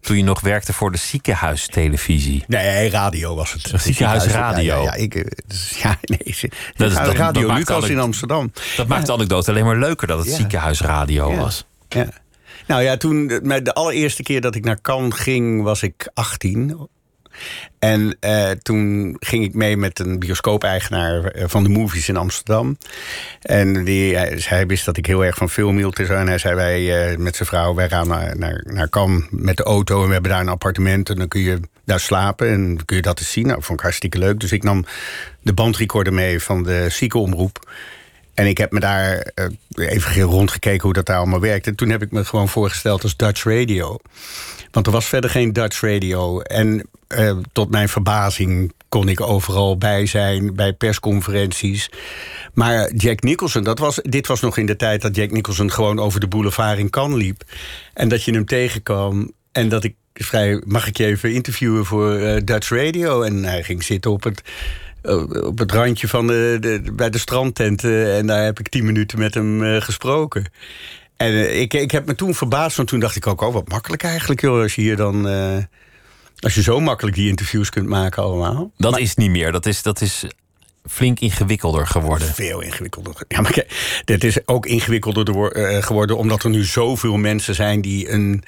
toen 0.00 0.16
je 0.16 0.22
nog 0.22 0.40
werkte 0.40 0.72
voor 0.72 0.92
de 0.92 0.98
ziekenhuistelevisie. 0.98 2.44
Nee, 2.46 2.90
radio 2.90 3.34
was 3.34 3.52
het. 3.52 3.72
Ziekenhuisradio. 3.82 4.62
Ja, 4.76 4.82
ja, 4.82 4.94
ik, 4.94 5.14
eh, 5.14 5.24
ja, 5.82 5.96
nee. 6.02 6.18
Dat 6.74 6.90
is- 6.90 6.96
dat- 6.96 7.14
radio 7.14 7.48
dat 7.48 7.56
Lucas 7.56 7.88
in 7.88 7.98
Amsterdam. 7.98 8.52
Dat 8.76 8.86
maakt 8.86 9.06
de 9.06 9.12
anekdote 9.12 9.50
alleen 9.50 9.64
maar 9.64 9.78
leuker 9.78 10.06
dat 10.06 10.18
het 10.24 10.34
ziekenhuisradio 10.34 11.36
was. 11.36 11.64
Ja. 11.88 12.08
Nou 12.66 12.82
ja, 12.82 12.96
toen, 12.96 13.40
met 13.42 13.64
de 13.64 13.74
allereerste 13.74 14.22
keer 14.22 14.40
dat 14.40 14.54
ik 14.54 14.64
naar 14.64 14.80
Cannes 14.80 15.18
ging, 15.18 15.62
was 15.62 15.82
ik 15.82 16.10
18. 16.14 16.88
En 17.78 18.16
eh, 18.20 18.50
toen 18.50 19.16
ging 19.18 19.44
ik 19.44 19.54
mee 19.54 19.76
met 19.76 19.98
een 19.98 20.18
bioscoop-eigenaar 20.18 21.24
eh, 21.24 21.44
van 21.48 21.62
de 21.62 21.68
movies 21.68 22.08
in 22.08 22.16
Amsterdam. 22.16 22.78
En 23.40 23.84
die, 23.84 24.16
hij, 24.16 24.30
dus 24.30 24.48
hij 24.48 24.66
wist 24.66 24.84
dat 24.84 24.96
ik 24.96 25.06
heel 25.06 25.24
erg 25.24 25.36
van 25.36 25.50
film 25.50 25.76
hield. 25.76 25.98
en 25.98 26.26
hij 26.26 26.38
zei, 26.38 26.54
wij 26.54 27.10
eh, 27.10 27.16
met 27.16 27.36
zijn 27.36 27.48
vrouw, 27.48 27.74
wij 27.74 27.88
gaan 27.88 28.08
naar, 28.08 28.38
naar, 28.38 28.64
naar 28.66 28.88
Cannes 28.88 29.24
met 29.30 29.56
de 29.56 29.62
auto... 29.62 30.00
en 30.00 30.06
we 30.06 30.12
hebben 30.12 30.30
daar 30.30 30.40
een 30.40 30.48
appartement 30.48 31.08
en 31.08 31.16
dan 31.16 31.28
kun 31.28 31.40
je 31.40 31.60
daar 31.84 32.00
slapen... 32.00 32.48
en 32.48 32.84
kun 32.84 32.96
je 32.96 33.02
dat 33.02 33.18
eens 33.18 33.32
zien. 33.32 33.46
Nou, 33.46 33.62
vond 33.62 33.78
ik 33.78 33.84
hartstikke 33.84 34.18
leuk. 34.18 34.40
Dus 34.40 34.52
ik 34.52 34.62
nam 34.62 34.84
de 35.42 35.52
bandrecorder 35.52 36.12
mee 36.12 36.40
van 36.40 36.62
de 36.62 36.86
ziekenomroep... 36.88 37.70
En 38.40 38.46
ik 38.46 38.58
heb 38.58 38.72
me 38.72 38.80
daar 38.80 39.30
eh, 39.34 39.46
even 39.74 40.22
rondgekeken 40.22 40.82
hoe 40.82 40.92
dat 40.92 41.06
daar 41.06 41.16
allemaal 41.16 41.40
werkt. 41.40 41.66
En 41.66 41.74
toen 41.74 41.88
heb 41.88 42.02
ik 42.02 42.10
me 42.10 42.24
gewoon 42.24 42.48
voorgesteld 42.48 43.02
als 43.02 43.16
Dutch 43.16 43.44
Radio. 43.44 43.98
Want 44.70 44.86
er 44.86 44.92
was 44.92 45.06
verder 45.06 45.30
geen 45.30 45.52
Dutch 45.52 45.80
Radio. 45.80 46.40
En 46.40 46.88
eh, 47.08 47.36
tot 47.52 47.70
mijn 47.70 47.88
verbazing 47.88 48.72
kon 48.88 49.08
ik 49.08 49.20
overal 49.20 49.78
bij 49.78 50.06
zijn, 50.06 50.54
bij 50.54 50.72
persconferenties. 50.72 51.90
Maar 52.54 52.92
Jack 52.94 53.22
Nicholson, 53.22 53.62
dat 53.62 53.78
was, 53.78 54.00
dit 54.02 54.26
was 54.26 54.40
nog 54.40 54.56
in 54.56 54.66
de 54.66 54.76
tijd 54.76 55.02
dat 55.02 55.16
Jack 55.16 55.30
Nicholson 55.30 55.70
gewoon 55.70 55.98
over 55.98 56.20
de 56.20 56.28
boulevard 56.28 56.78
in 56.78 56.90
Cannes 56.90 57.18
liep. 57.18 57.42
En 57.94 58.08
dat 58.08 58.22
je 58.22 58.32
hem 58.32 58.46
tegenkwam. 58.46 59.32
En 59.52 59.68
dat 59.68 59.84
ik 59.84 59.94
vrij, 60.14 60.62
mag 60.66 60.86
ik 60.86 60.96
je 60.96 61.06
even 61.06 61.32
interviewen 61.32 61.84
voor 61.84 62.16
eh, 62.16 62.40
Dutch 62.44 62.70
Radio? 62.70 63.22
En 63.22 63.44
hij 63.44 63.62
ging 63.62 63.82
zitten 63.82 64.10
op 64.10 64.22
het 64.22 64.42
op 65.42 65.58
het 65.58 65.72
randje 65.72 66.08
van 66.08 66.26
de, 66.26 66.56
de, 66.60 66.82
bij 66.92 67.10
de 67.10 67.18
strandtent. 67.18 67.84
eh, 67.84 68.18
en 68.18 68.26
daar 68.26 68.44
heb 68.44 68.58
ik 68.60 68.68
tien 68.68 68.84
minuten 68.84 69.18
met 69.18 69.34
hem 69.34 69.64
eh, 69.64 69.80
gesproken. 69.80 70.50
En 71.16 71.32
eh, 71.32 71.60
ik, 71.60 71.74
ik 71.74 71.90
heb 71.90 72.06
me 72.06 72.14
toen 72.14 72.34
verbaasd, 72.34 72.76
want 72.76 72.88
toen 72.88 73.00
dacht 73.00 73.16
ik 73.16 73.26
ook... 73.26 73.40
oh, 73.40 73.52
wat 73.52 73.68
makkelijk 73.68 74.02
eigenlijk, 74.02 74.40
joh, 74.40 74.62
als 74.62 74.74
je 74.74 74.80
hier 74.82 74.96
dan... 74.96 75.28
eh, 75.28 75.56
als 76.38 76.54
je 76.54 76.62
zo 76.62 76.80
makkelijk 76.80 77.16
die 77.16 77.28
interviews 77.28 77.70
kunt 77.70 77.86
maken 77.88 78.22
allemaal. 78.22 78.70
Dat 78.76 78.98
is 78.98 79.14
niet 79.14 79.30
meer. 79.30 79.52
Dat 79.52 79.66
is, 79.66 79.82
dat 79.82 80.00
is 80.00 80.24
flink 80.88 81.20
ingewikkelder 81.20 81.86
geworden. 81.86 82.28
Veel 82.34 82.60
ingewikkelder. 82.60 83.14
Ja, 83.28 83.40
maar 83.40 83.52
kijk, 83.52 84.00
dit 84.04 84.24
is 84.24 84.46
ook 84.46 84.66
ingewikkelder 84.66 85.24
de 85.24 85.32
wo- 85.32 85.48
eh, 85.48 85.82
geworden... 85.82 86.16
omdat 86.16 86.42
er 86.42 86.50
nu 86.50 86.64
zoveel 86.64 87.16
mensen 87.16 87.54
zijn 87.54 87.80
die 87.80 88.10
een... 88.10 88.42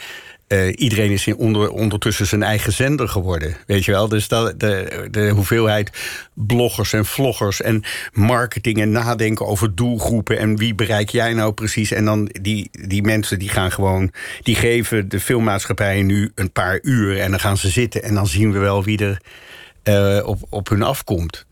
eh, 0.47 0.73
iedereen 0.77 1.11
is 1.11 1.35
ondertussen 1.37 2.27
zijn 2.27 2.43
eigen 2.43 2.73
zender 2.73 3.09
geworden. 3.09 3.57
Weet 3.67 3.85
je 3.85 3.91
wel? 3.91 4.09
Dus 4.09 4.29
dat, 4.29 4.61
de, 4.61 5.07
de 5.11 5.29
hoeveelheid 5.29 5.91
bloggers 6.35 6.93
en 6.93 7.05
vloggers 7.05 7.61
en 7.61 7.85
marketing 8.13 8.81
en 8.81 8.91
nadenken 8.91 9.47
over 9.47 9.75
doelgroepen 9.75 10.39
en 10.39 10.57
wie 10.57 10.75
bereik 10.75 11.09
jij 11.09 11.33
nou 11.33 11.53
precies. 11.53 11.93
En 11.93 12.05
dan 12.05 12.31
die, 12.41 12.69
die 12.71 13.03
mensen 13.03 13.39
die 13.39 13.49
gaan 13.49 13.73
gewoon, 13.73 14.13
die 14.43 14.55
geven 14.55 15.09
de 15.09 15.21
filmmaatschappijen 15.21 16.07
nu 16.07 16.33
een 16.35 16.53
paar 16.53 16.79
uur 16.83 17.21
en 17.21 17.31
dan 17.31 17.41
gaan 17.41 17.57
ze 17.57 17.69
zitten 17.69 18.03
en 18.03 18.15
dan 18.15 18.27
zien 18.27 18.53
we 18.53 18.59
wel 18.59 18.85
wie 18.85 18.99
er 18.99 19.21
eh, 19.83 20.27
op, 20.27 20.39
op 20.49 20.69
hun 20.69 20.83
afkomt. 20.83 21.47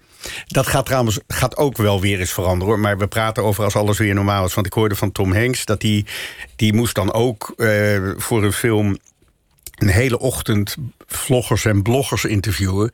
Dat 0.47 0.67
gaat 0.67 0.87
trouwens 0.87 1.19
gaat 1.29 1.57
ook 1.57 1.77
wel 1.77 2.01
weer 2.01 2.21
eens 2.21 2.33
veranderen 2.33 2.67
hoor. 2.67 2.79
Maar 2.79 2.99
we 2.99 3.07
praten 3.07 3.43
over 3.43 3.65
als 3.65 3.77
alles 3.77 3.99
weer 3.99 4.15
normaal 4.15 4.45
is. 4.45 4.55
Want 4.55 4.67
ik 4.67 4.73
hoorde 4.73 4.95
van 4.95 5.13
Tom 5.13 5.33
Hanks 5.33 5.65
dat 5.65 5.81
die, 5.81 6.07
die 6.57 6.73
moest 6.73 6.95
dan 6.95 7.13
ook 7.13 7.53
eh, 7.57 8.01
voor 8.17 8.45
een 8.45 8.53
film 8.53 8.99
een 9.75 9.89
hele 9.89 10.19
ochtend 10.19 10.77
vloggers 11.07 11.65
en 11.65 11.83
bloggers 11.83 12.25
interviewen. 12.25 12.91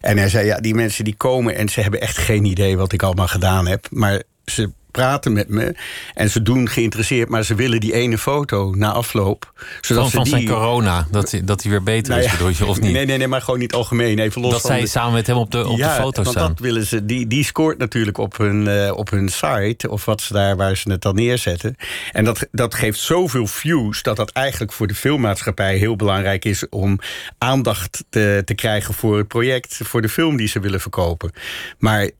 En 0.00 0.18
hij 0.18 0.28
zei, 0.28 0.46
ja, 0.46 0.56
die 0.56 0.74
mensen 0.74 1.04
die 1.04 1.16
komen... 1.16 1.54
en 1.54 1.68
ze 1.68 1.80
hebben 1.80 2.00
echt 2.00 2.18
geen 2.18 2.44
idee 2.44 2.76
wat 2.76 2.92
ik 2.92 3.02
allemaal 3.02 3.28
gedaan 3.28 3.66
heb. 3.66 3.86
Maar 3.90 4.22
ze 4.44 4.70
praten 4.90 5.32
met 5.32 5.48
me 5.48 5.74
en 6.14 6.30
ze 6.30 6.42
doen 6.42 6.68
geïnteresseerd... 6.68 7.28
maar 7.28 7.44
ze 7.44 7.54
willen 7.54 7.80
die 7.80 7.92
ene 7.92 8.18
foto 8.18 8.70
na 8.76 8.92
afloop. 8.92 9.52
Zodat 9.80 10.10
Van, 10.10 10.26
ze 10.26 10.32
die... 10.34 10.42
zijn 10.46 10.56
corona, 10.58 11.06
dat, 11.10 11.30
hij- 11.30 11.44
dat 11.44 11.62
hij 11.62 11.70
weer 11.70 11.82
beter 11.82 12.08
Nou 12.12 12.20
is, 12.24 12.26
ja, 12.30 12.32
bedoel 12.36 12.48
je, 12.48 12.66
of 12.66 12.80
niet? 12.80 12.92
Nee, 12.92 13.06
nee, 13.06 13.18
nee, 13.18 13.28
maar 13.28 13.40
gewoon 13.42 13.58
niet 13.58 13.72
algemeen. 13.74 14.18
Even 14.18 14.40
los 14.40 14.50
dat 14.52 14.60
van 14.60 14.70
zij 14.70 14.80
de- 14.80 14.86
samen 14.86 15.12
met 15.12 15.26
hem 15.26 15.36
op 15.36 15.50
de, 15.50 15.66
op 15.66 15.76
de 15.76 15.84
foto 15.84 16.22
want 16.22 16.36
staan. 16.36 16.48
dat 16.48 16.58
willen 16.58 16.86
ze. 16.86 17.04
Die, 17.04 17.26
die 17.26 17.44
scoort 17.44 17.78
natuurlijk 17.78 18.18
op 18.18 18.36
hun, 18.36 18.68
eh, 18.68 18.92
op 18.96 19.10
hun 19.10 19.28
site. 19.28 19.90
Of 19.90 20.04
wat 20.04 20.20
ze 20.20 20.32
daar 20.32 20.56
waar 20.56 20.76
ze 20.76 20.90
het 20.90 21.02
dan 21.02 21.14
neerzetten. 21.14 21.74
En 22.12 22.24
dat, 22.24 22.46
dat 22.52 22.74
geeft 22.74 22.98
zoveel 23.00 23.46
views. 23.46 24.02
dat 24.02 24.16
dat 24.16 24.30
eigenlijk 24.30 24.72
voor 24.72 24.86
de 24.86 24.94
filmmaatschappij 24.94 25.76
heel 25.76 25.96
belangrijk 25.96 26.44
is. 26.44 26.68
om 26.68 26.98
aandacht 27.38 28.04
te, 28.10 28.42
te 28.44 28.54
krijgen 28.54 28.94
voor 28.94 29.16
het 29.18 29.28
project. 29.28 29.80
voor 29.84 30.02
de 30.02 30.08
film 30.08 30.36
die 30.36 30.48
ze 30.48 30.60
willen 30.60 30.80
verkopen. 30.80 31.30
Maar. 31.78 32.10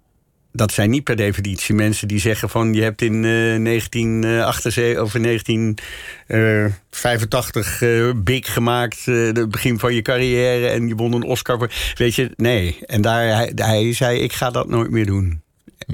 Dat 0.52 0.72
zijn 0.72 0.90
niet 0.90 1.04
per 1.04 1.16
definitie 1.16 1.74
mensen 1.74 2.08
die 2.08 2.18
zeggen 2.18 2.48
van... 2.48 2.74
je 2.74 2.82
hebt 2.82 3.02
in 3.02 3.24
eh 3.24 3.64
1978 3.64 5.02
of 5.02 5.14
in 5.14 5.22
1985 5.22 7.82
eh, 7.82 8.10
big 8.16 8.52
gemaakt... 8.52 9.02
eh, 9.06 9.14
het 9.14 9.50
begin 9.50 9.78
van 9.78 9.94
je 9.94 10.02
carrière 10.02 10.68
en 10.68 10.88
je 10.88 10.94
won 10.94 11.12
een 11.12 11.22
Oscar. 11.22 11.70
Weet 11.94 12.14
je, 12.14 12.30
nee. 12.36 12.78
En 12.86 13.02
daar, 13.02 13.48
hij 13.54 13.94
zei, 13.94 14.18
ik 14.18 14.32
ga 14.32 14.50
dat 14.50 14.68
nooit 14.68 14.90
meer 14.90 15.06
doen. 15.06 15.42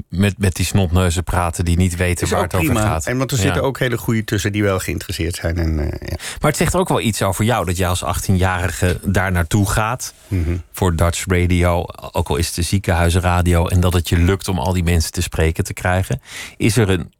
Met, 0.09 0.37
met 0.37 0.53
die 0.55 0.65
snotneuzen 0.65 1.23
praten 1.23 1.65
die 1.65 1.77
niet 1.77 1.95
weten 1.95 2.29
waar 2.29 2.41
het 2.41 2.53
over 2.55 2.75
gaat. 2.75 3.05
En 3.05 3.17
want 3.17 3.31
er 3.31 3.37
Ja. 3.37 3.43
zitten 3.43 3.63
ook 3.63 3.79
hele 3.79 3.97
goede 3.97 4.23
tussen 4.23 4.51
die 4.51 4.63
wel 4.63 4.79
geïnteresseerd 4.79 5.35
zijn. 5.35 5.57
En, 5.57 5.79
eh, 5.79 6.07
ja. 6.09 6.15
Maar 6.41 6.49
het 6.51 6.57
zegt 6.57 6.75
ook 6.75 6.87
wel 6.87 6.99
iets 7.01 7.21
over 7.21 7.45
jou 7.45 7.65
dat 7.65 7.77
jij 7.77 7.87
als 7.87 8.03
18-jarige 8.03 8.99
daar 9.03 9.31
naartoe 9.31 9.69
gaat. 9.69 10.13
Mhm. 10.27 10.57
Voor 10.71 10.95
Dutch 10.95 11.23
Radio, 11.27 11.85
ook 12.11 12.27
al 12.29 12.35
is 12.35 12.45
het 12.45 12.55
de 12.55 12.61
ziekenhuisradio. 12.61 13.67
En 13.67 13.79
dat 13.79 13.93
het 13.93 14.09
je 14.09 14.17
lukt 14.17 14.47
om 14.47 14.59
al 14.59 14.73
die 14.73 14.83
mensen 14.83 15.11
te 15.11 15.21
spreken 15.21 15.63
te 15.63 15.73
krijgen. 15.73 16.21
Is 16.57 16.77
er 16.77 16.89
een 16.89 17.13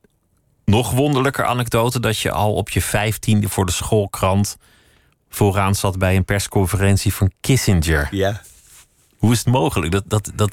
nog 0.66 0.92
wonderlijker 0.92 1.46
anekdote 1.46 2.00
dat 2.00 2.20
je 2.20 2.32
al 2.32 2.54
op 2.54 2.70
je 2.70 2.82
vijftiende 2.82 3.50
voor 3.50 3.66
de 3.66 3.72
schoolkrant 3.72 4.58
vooraan 5.30 5.76
zat 5.76 5.98
bij 5.98 6.16
een 6.16 6.26
persconferentie 6.26 7.14
van 7.14 7.32
Kissinger? 7.42 8.08
ja. 8.12 8.30
Hoe 8.32 8.40
Hoe 9.18 9.32
is 9.32 9.38
het 9.38 9.48
mogelijk? 9.48 9.92
Dat, 9.92 10.04
dat, 10.08 10.32
dat, 10.36 10.52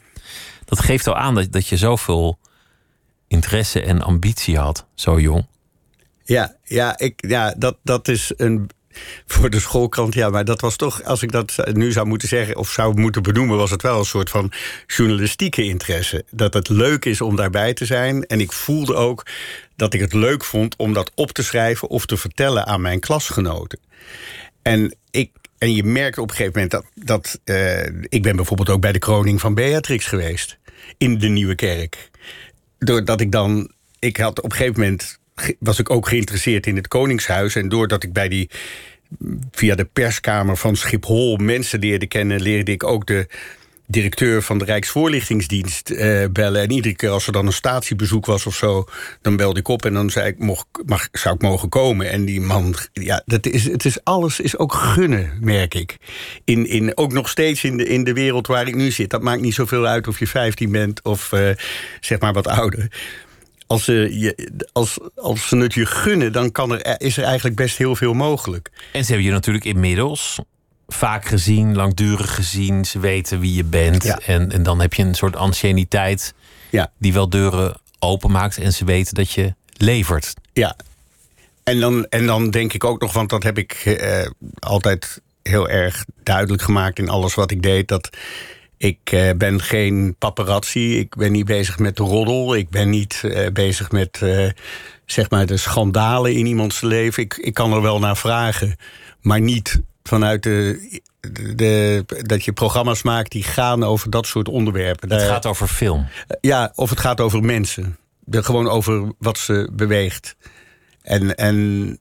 dat 0.65 0.81
geeft 0.81 1.07
al 1.07 1.17
aan 1.17 1.35
dat, 1.35 1.53
dat 1.53 1.67
je 1.67 1.77
zoveel 1.77 2.39
interesse 3.29 3.83
en 3.83 4.03
ambitie 4.03 4.59
had, 4.59 4.87
zo 4.95 5.21
jong. 5.21 5.47
Ja, 6.25 6.57
ja, 6.65 6.99
ik, 6.99 7.27
ja 7.29 7.55
dat, 7.57 7.77
dat 7.83 8.09
is 8.09 8.33
een. 8.37 8.71
Voor 9.27 9.51
de 9.51 9.61
schoolkrant, 9.61 10.15
ja, 10.15 10.31
maar 10.31 10.45
dat 10.45 10.61
was 10.61 10.77
toch, 10.77 11.03
als 11.03 11.23
ik 11.23 11.33
dat 11.33 11.71
nu 11.73 11.93
zou 11.93 12.07
moeten 12.07 12.29
zeggen 12.29 12.57
of 12.57 12.71
zou 12.71 13.01
moeten 13.01 13.23
benoemen, 13.23 13.57
was 13.57 13.71
het 13.71 13.83
wel 13.83 13.99
een 13.99 14.05
soort 14.05 14.31
van 14.31 14.53
journalistieke 14.87 15.63
interesse. 15.63 16.25
Dat 16.31 16.55
het 16.55 16.69
leuk 16.69 17.05
is 17.05 17.21
om 17.21 17.37
daarbij 17.37 17.75
te 17.75 17.87
zijn. 17.87 18.27
En 18.27 18.41
ik 18.41 18.53
voelde 18.53 18.95
ook 18.95 19.27
dat 19.77 19.95
ik 19.95 20.01
het 20.01 20.13
leuk 20.13 20.45
vond 20.45 20.77
om 20.77 20.93
dat 20.93 21.11
op 21.15 21.31
te 21.31 21.43
schrijven 21.43 21.89
of 21.89 22.07
te 22.07 22.17
vertellen 22.17 22.67
aan 22.67 22.81
mijn 22.81 23.01
klasgenoten. 23.01 23.79
En 24.63 24.97
ik 25.11 25.31
en 25.63 25.75
je 25.75 25.85
merkt 25.85 26.19
op 26.19 26.31
een 26.31 26.37
gegeven 26.37 26.61
moment 26.61 26.71
dat. 26.71 26.85
dat 26.95 27.41
uh, 27.45 27.87
ik 28.09 28.23
ben 28.23 28.37
bijvoorbeeld 28.37 28.71
ook 28.71 28.81
bij 28.81 28.93
de 28.93 28.99
kroning 28.99 29.41
van 29.41 29.55
Beatrix 29.55 30.07
geweest. 30.07 30.59
In 30.99 31.19
de 31.19 31.29
Nieuwe 31.29 31.55
Kerk. 31.55 32.11
Doordat 32.79 33.21
ik 33.21 33.33
dan. 33.33 33.73
Ik 33.99 34.17
had 34.17 34.41
op 34.41 34.51
een 34.51 34.57
gegeven 34.57 34.81
moment. 34.81 35.19
was 35.59 35.79
ik 35.79 35.91
ook 35.91 36.09
geïnteresseerd 36.09 36.67
in 36.67 36.77
het 36.77 36.89
Koningshuis. 36.89 37.55
En 37.55 37.69
doordat 37.69 38.03
ik 38.03 38.13
bij 38.13 38.29
die. 38.29 38.51
via 39.51 39.75
de 39.75 39.85
perskamer 39.85 40.57
van 40.57 40.77
Schiphol 40.77 41.37
mensen 41.37 41.79
leerde 41.79 42.07
kennen. 42.07 42.41
leerde 42.41 42.73
ik 42.73 42.85
ook 42.85 43.07
de 43.07 43.27
directeur 43.93 44.43
van 44.43 44.59
de 44.59 44.65
Rijksvoorlichtingsdienst 44.65 45.91
uh, 45.91 46.25
bellen. 46.33 46.63
En 46.63 46.71
iedere 46.71 46.95
keer 46.95 47.11
als 47.11 47.27
er 47.27 47.33
dan 47.33 47.47
een 47.47 47.53
statiebezoek 47.53 48.27
was 48.27 48.47
of 48.47 48.55
zo, 48.55 48.85
dan 49.21 49.37
belde 49.37 49.61
ik 49.61 49.69
op 49.69 49.85
en 49.85 49.95
dan 49.95 50.11
zei 50.11 50.27
ik, 50.27 50.39
mocht, 50.39 50.67
mag, 50.87 51.09
zou 51.13 51.35
ik 51.35 51.43
mogen 51.43 51.69
komen. 51.69 52.11
En 52.11 52.25
die 52.25 52.41
man, 52.41 52.75
ja, 52.93 53.23
dat 53.27 53.47
is, 53.47 53.65
het 53.65 53.85
is 53.85 54.05
alles 54.05 54.41
is 54.41 54.59
ook 54.59 54.73
gunnen, 54.73 55.33
merk 55.41 55.75
ik. 55.75 55.97
In, 56.45 56.67
in, 56.67 56.97
ook 56.97 57.13
nog 57.13 57.29
steeds 57.29 57.65
in 57.65 57.77
de, 57.77 57.85
in 57.85 58.05
de 58.05 58.13
wereld 58.13 58.47
waar 58.47 58.67
ik 58.67 58.75
nu 58.75 58.91
zit. 58.91 59.11
Dat 59.11 59.23
maakt 59.23 59.41
niet 59.41 59.55
zoveel 59.55 59.87
uit 59.87 60.09
of 60.09 60.19
je 60.19 60.27
15 60.27 60.73
bent 60.73 61.03
of 61.03 61.33
uh, 61.33 61.49
zeg 62.01 62.21
maar 62.21 62.33
wat 62.33 62.47
ouder. 62.47 62.91
Als 63.67 63.85
ze, 63.85 64.19
je, 64.19 64.51
als, 64.73 64.99
als 65.15 65.49
ze 65.49 65.57
het 65.57 65.75
je 65.75 65.87
gunnen, 65.87 66.33
dan 66.33 66.53
kan 66.53 66.79
er, 66.79 67.01
is 67.01 67.17
er 67.17 67.25
eigenlijk 67.25 67.57
best 67.57 67.77
heel 67.77 67.97
veel 67.97 68.13
mogelijk. 68.13 68.71
En 68.93 69.05
ze 69.05 69.07
hebben 69.07 69.27
je 69.27 69.33
natuurlijk 69.33 69.65
inmiddels 69.65 70.39
vaak 70.93 71.25
gezien, 71.25 71.75
langdurig 71.75 72.35
gezien. 72.35 72.85
Ze 72.85 72.99
weten 72.99 73.41
wie 73.41 73.55
je 73.55 73.65
bent. 73.65 74.25
En, 74.25 74.53
en 74.53 74.63
dan 74.63 74.81
heb 74.81 74.95
je 74.95 75.03
een 75.03 75.15
soort 75.15 75.37
anciëniteit 75.37 76.35
ja. 76.71 76.91
die 76.99 77.13
wel 77.13 77.29
deuren 77.29 77.81
openmaakt. 77.99 78.59
En 78.59 78.73
ze 78.73 78.85
weten 78.85 79.15
dat 79.15 79.31
je 79.31 79.55
levert. 79.77 80.35
Ja, 80.53 80.77
en 81.65 81.81
dan, 81.81 82.07
en 82.07 82.27
dan 82.27 82.51
denk 82.51 82.73
ik 82.73 82.85
ook 82.85 83.01
nog, 83.01 83.13
want 83.13 83.31
dat 83.31 83.43
heb 83.43 83.59
ik 83.59 83.73
eh, 83.73 84.27
altijd 84.59 85.21
heel 85.43 85.69
erg 85.69 86.05
duidelijk 86.23 86.63
gemaakt 86.63 86.99
in 86.99 87.09
alles 87.09 87.35
wat 87.35 87.51
ik 87.51 87.63
deed. 87.63 87.89
Dat 87.89 88.11
ik 88.77 88.99
eh, 89.05 89.31
ben 89.37 89.61
geen 89.61 90.15
paparazzi. 90.19 90.99
Ik 90.99 91.17
ben 91.17 91.33
niet 91.33 91.45
bezig 91.45 91.79
met 91.79 91.97
de 91.97 92.03
roddel. 92.03 92.55
Ik 92.55 92.71
ben 92.71 92.91
niet 92.91 93.21
eh, 93.25 93.51
bezig 93.53 93.91
met 93.91 94.21
zeg 95.07 95.31
maar 95.31 95.47
de 95.47 95.57
schandalen 95.57 96.35
in 96.35 96.47
iemands 96.47 96.81
leven. 96.81 97.23
Ik, 97.23 97.35
ik 97.37 97.55
kan 97.55 97.73
er 97.73 97.83
wel 97.83 97.99
naar 97.99 98.17
vragen, 98.17 98.77
maar 99.21 99.41
niet 99.41 99.81
vanuit 100.03 100.43
de, 100.43 101.01
de, 101.55 102.05
dat 102.07 102.45
je 102.45 102.53
programma's 102.53 103.03
maakt 103.03 103.33
die 103.33 103.43
gaan 103.43 103.85
over 103.85 104.11
dat 104.11 104.27
soort 104.27 104.49
onderwerpen. 104.49 105.13
Het 105.13 105.23
gaat 105.23 105.47
over 105.47 105.69
film. 105.69 106.07
Ja, 106.41 106.73
of 106.75 106.91
het 106.91 107.01
gaat 107.01 107.21
over 107.21 107.43
mensen. 107.43 107.97
De, 108.21 108.43
gewoon 108.43 108.69
over 108.69 109.13
wat 109.19 109.39
ze 109.39 109.69
beweegt. 109.73 110.37
En, 111.03 111.35
en 111.35 111.99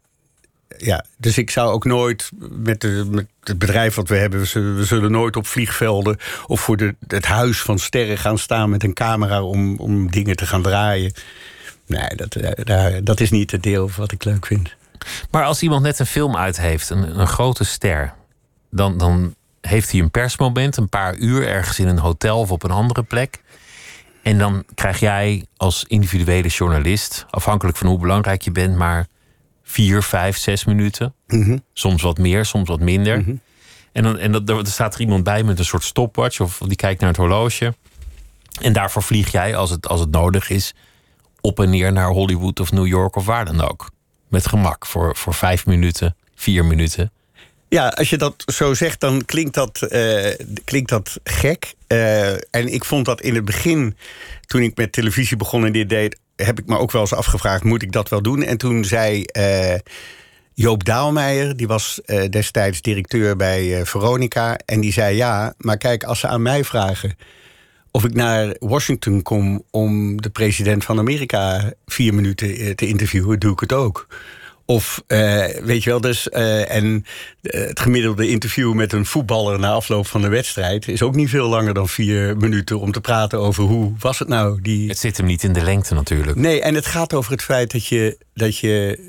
ja, 0.78 1.06
dus 1.18 1.38
ik 1.38 1.50
zou 1.50 1.72
ook 1.72 1.86
nooit 1.86 2.30
met, 2.52 2.82
de, 2.82 3.06
met 3.10 3.28
het 3.44 3.58
bedrijf 3.58 3.96
wat 3.96 4.08
we 4.08 4.16
hebben, 4.16 4.40
we 4.40 4.86
zullen, 4.86 5.12
nooit 5.12 5.36
op 5.36 5.48
vliegvelden 5.48 6.18
of 6.48 6.62
voor 6.62 6.78
de, 6.78 6.96
het 7.08 7.26
huis 7.26 7.62
van 7.62 7.80
sterren 7.80 8.18
gaan 8.18 8.38
staan 8.38 8.70
met 8.70 8.84
een 8.84 8.94
camera 8.94 9.44
om, 9.44 9.78
om 9.78 10.12
dingen 10.12 10.36
te 10.36 10.46
gaan 10.46 10.62
draaien. 10.62 11.14
Nee, 11.86 12.10
dat, 12.16 12.38
daar, 12.64 13.04
dat 13.04 13.20
is 13.20 13.30
niet 13.30 13.52
het 13.52 13.64
deel 13.64 13.90
wat 13.98 14.12
ik 14.12 14.24
leuk 14.24 14.46
vind. 14.46 14.76
Maar 15.32 15.44
als 15.44 15.62
iemand 15.62 15.84
net 15.84 16.00
een 16.00 16.06
film 16.06 16.36
uit 16.36 16.58
heeft, 16.58 16.90
een, 16.90 17.20
een 17.20 17.28
grote 17.28 17.64
ster, 17.64 18.14
dan, 18.70 18.98
dan 18.98 19.36
heeft 19.62 19.92
hij 19.92 20.00
een 20.00 20.12
persmoment, 20.12 20.78
een 20.78 20.90
paar 20.90 21.16
uur 21.16 21.48
ergens 21.48 21.80
in 21.80 21.88
een 21.88 22.00
hotel 22.00 22.40
of 22.40 22.52
op 22.52 22.64
een 22.64 22.72
andere 22.72 23.04
plek. 23.04 23.42
En 24.22 24.38
dan 24.38 24.64
krijg 24.76 25.00
jij 25.00 25.46
als 25.58 25.86
individuele 25.88 26.48
journalist, 26.48 27.26
afhankelijk 27.30 27.78
van 27.78 27.88
hoe 27.88 28.00
belangrijk 28.00 28.42
je 28.42 28.52
bent, 28.52 28.76
maar 28.76 29.08
vier, 29.64 30.04
vijf, 30.04 30.38
zes 30.38 30.66
minuten. 30.66 31.14
Mhm. 31.28 31.58
Soms 31.74 32.02
wat 32.02 32.18
meer, 32.18 32.46
soms 32.46 32.70
wat 32.70 32.80
minder. 32.80 33.20
Mhm. 33.20 33.36
En, 33.92 34.04
dan, 34.04 34.18
en 34.18 34.32
dat, 34.32 34.50
er 34.50 34.68
staat 34.68 34.94
er 34.94 35.02
iemand 35.02 35.24
bij 35.24 35.44
met 35.44 35.60
een 35.60 35.66
soort 35.66 35.84
stopwatch 35.84 36.40
of 36.40 36.58
die 36.58 36.76
kijkt 36.76 37.00
naar 37.00 37.10
het 37.10 37.18
horloge. 37.18 37.74
En 38.62 38.74
daarvoor 38.74 39.04
vlieg 39.04 39.32
jij, 39.32 39.56
als 39.56 39.70
het, 39.70 39.88
als 39.88 40.00
het 40.00 40.12
nodig 40.12 40.50
is, 40.50 40.74
op 41.42 41.60
en 41.60 41.70
neer 41.70 41.92
naar 41.92 42.10
Hollywood 42.10 42.60
of 42.60 42.72
New 42.72 42.88
York 42.88 43.16
of 43.16 43.26
waar 43.26 43.46
dan 43.46 43.62
ook 43.62 43.90
met 44.32 44.48
gemak 44.48 44.86
voor, 44.86 45.16
voor 45.16 45.34
vijf 45.34 45.66
minuten, 45.66 46.16
vier 46.36 46.66
minuten. 46.66 47.12
Ja, 47.70 47.88
als 47.88 48.10
je 48.10 48.18
dat 48.18 48.44
zo 48.46 48.74
zegt, 48.74 49.00
dan 49.00 49.26
klinkt 49.26 49.54
dat, 49.54 49.88
uh, 49.90 50.30
klinkt 50.66 50.90
dat 50.90 51.20
gek. 51.24 51.74
Uh, 51.88 52.32
en 52.32 52.74
ik 52.74 52.86
vond 52.86 53.06
dat 53.06 53.22
in 53.22 53.36
het 53.36 53.46
begin, 53.46 53.98
toen 54.46 54.62
ik 54.62 54.78
met 54.78 54.92
televisie 54.92 55.38
begon 55.38 55.66
en 55.66 55.72
dit 55.72 55.90
deed, 55.90 56.20
heb 56.36 56.60
ik 56.60 56.66
me 56.66 56.78
ook 56.78 56.92
wel 56.92 57.02
eens 57.02 57.14
afgevraagd: 57.14 57.64
moet 57.64 57.82
ik 57.82 57.92
dat 57.92 58.10
wel 58.10 58.22
doen? 58.22 58.44
En 58.44 58.58
toen 58.58 58.86
zei 58.86 59.26
uh, 59.38 59.76
Joop 60.54 60.84
Daalmeijer, 60.84 61.58
die 61.58 61.68
was 61.68 62.02
destijds 62.30 62.82
directeur 62.82 63.36
bij 63.36 63.86
Veronica, 63.86 64.58
en 64.66 64.82
die 64.82 64.94
zei: 64.94 65.16
ja, 65.16 65.54
maar 65.58 65.78
kijk, 65.78 66.04
als 66.04 66.20
ze 66.20 66.28
aan 66.28 66.42
mij 66.42 66.64
vragen 66.64 67.16
of 67.92 68.04
ik 68.04 68.14
naar 68.14 68.56
Washington 68.60 69.22
kom 69.22 69.64
om 69.70 70.22
de 70.22 70.30
president 70.30 70.84
van 70.84 71.00
Amerika 71.00 71.74
vier 71.86 72.14
minuten 72.14 72.56
eh, 72.56 72.74
te 72.74 72.88
interviewen, 72.88 73.40
doe 73.40 73.52
ik 73.52 73.60
het 73.60 73.74
ook. 73.74 74.08
Of 74.66 75.04
uh, 75.08 75.46
weet 75.64 75.84
je 75.84 75.90
wel, 75.90 76.02
dus. 76.02 76.28
Uh, 76.32 76.72
en 76.72 77.06
het 77.42 77.80
gemiddelde 77.80 78.28
interview 78.28 78.74
met 78.74 78.94
een 78.94 79.06
voetballer 79.06 79.60
na 79.60 79.72
afloop 79.72 80.08
van 80.08 80.22
de 80.22 80.28
wedstrijd 80.28 80.88
is 80.88 81.02
ook 81.02 81.16
niet 81.16 81.30
veel 81.30 81.48
langer 81.48 81.74
dan 81.74 81.90
vier 81.90 82.38
minuten 82.38 82.80
om 82.80 82.92
te 82.92 83.02
praten 83.02 83.40
over 83.40 83.64
hoe 83.64 83.94
was 84.00 84.20
het 84.20 84.28
nou. 84.28 84.62
Die... 84.62 84.88
Het 84.90 84.98
zit 84.98 85.18
hem 85.18 85.26
niet 85.26 85.44
in 85.44 85.54
de 85.54 85.64
lengte 85.64 85.94
natuurlijk. 85.94 86.38
Nee, 86.38 86.62
en 86.62 86.76
het 86.76 86.86
gaat 86.86 87.14
over 87.14 87.32
het 87.32 87.42
feit 87.42 87.72
dat 87.72 87.86
je, 87.86 88.18
dat 88.34 88.58
je 88.58 89.00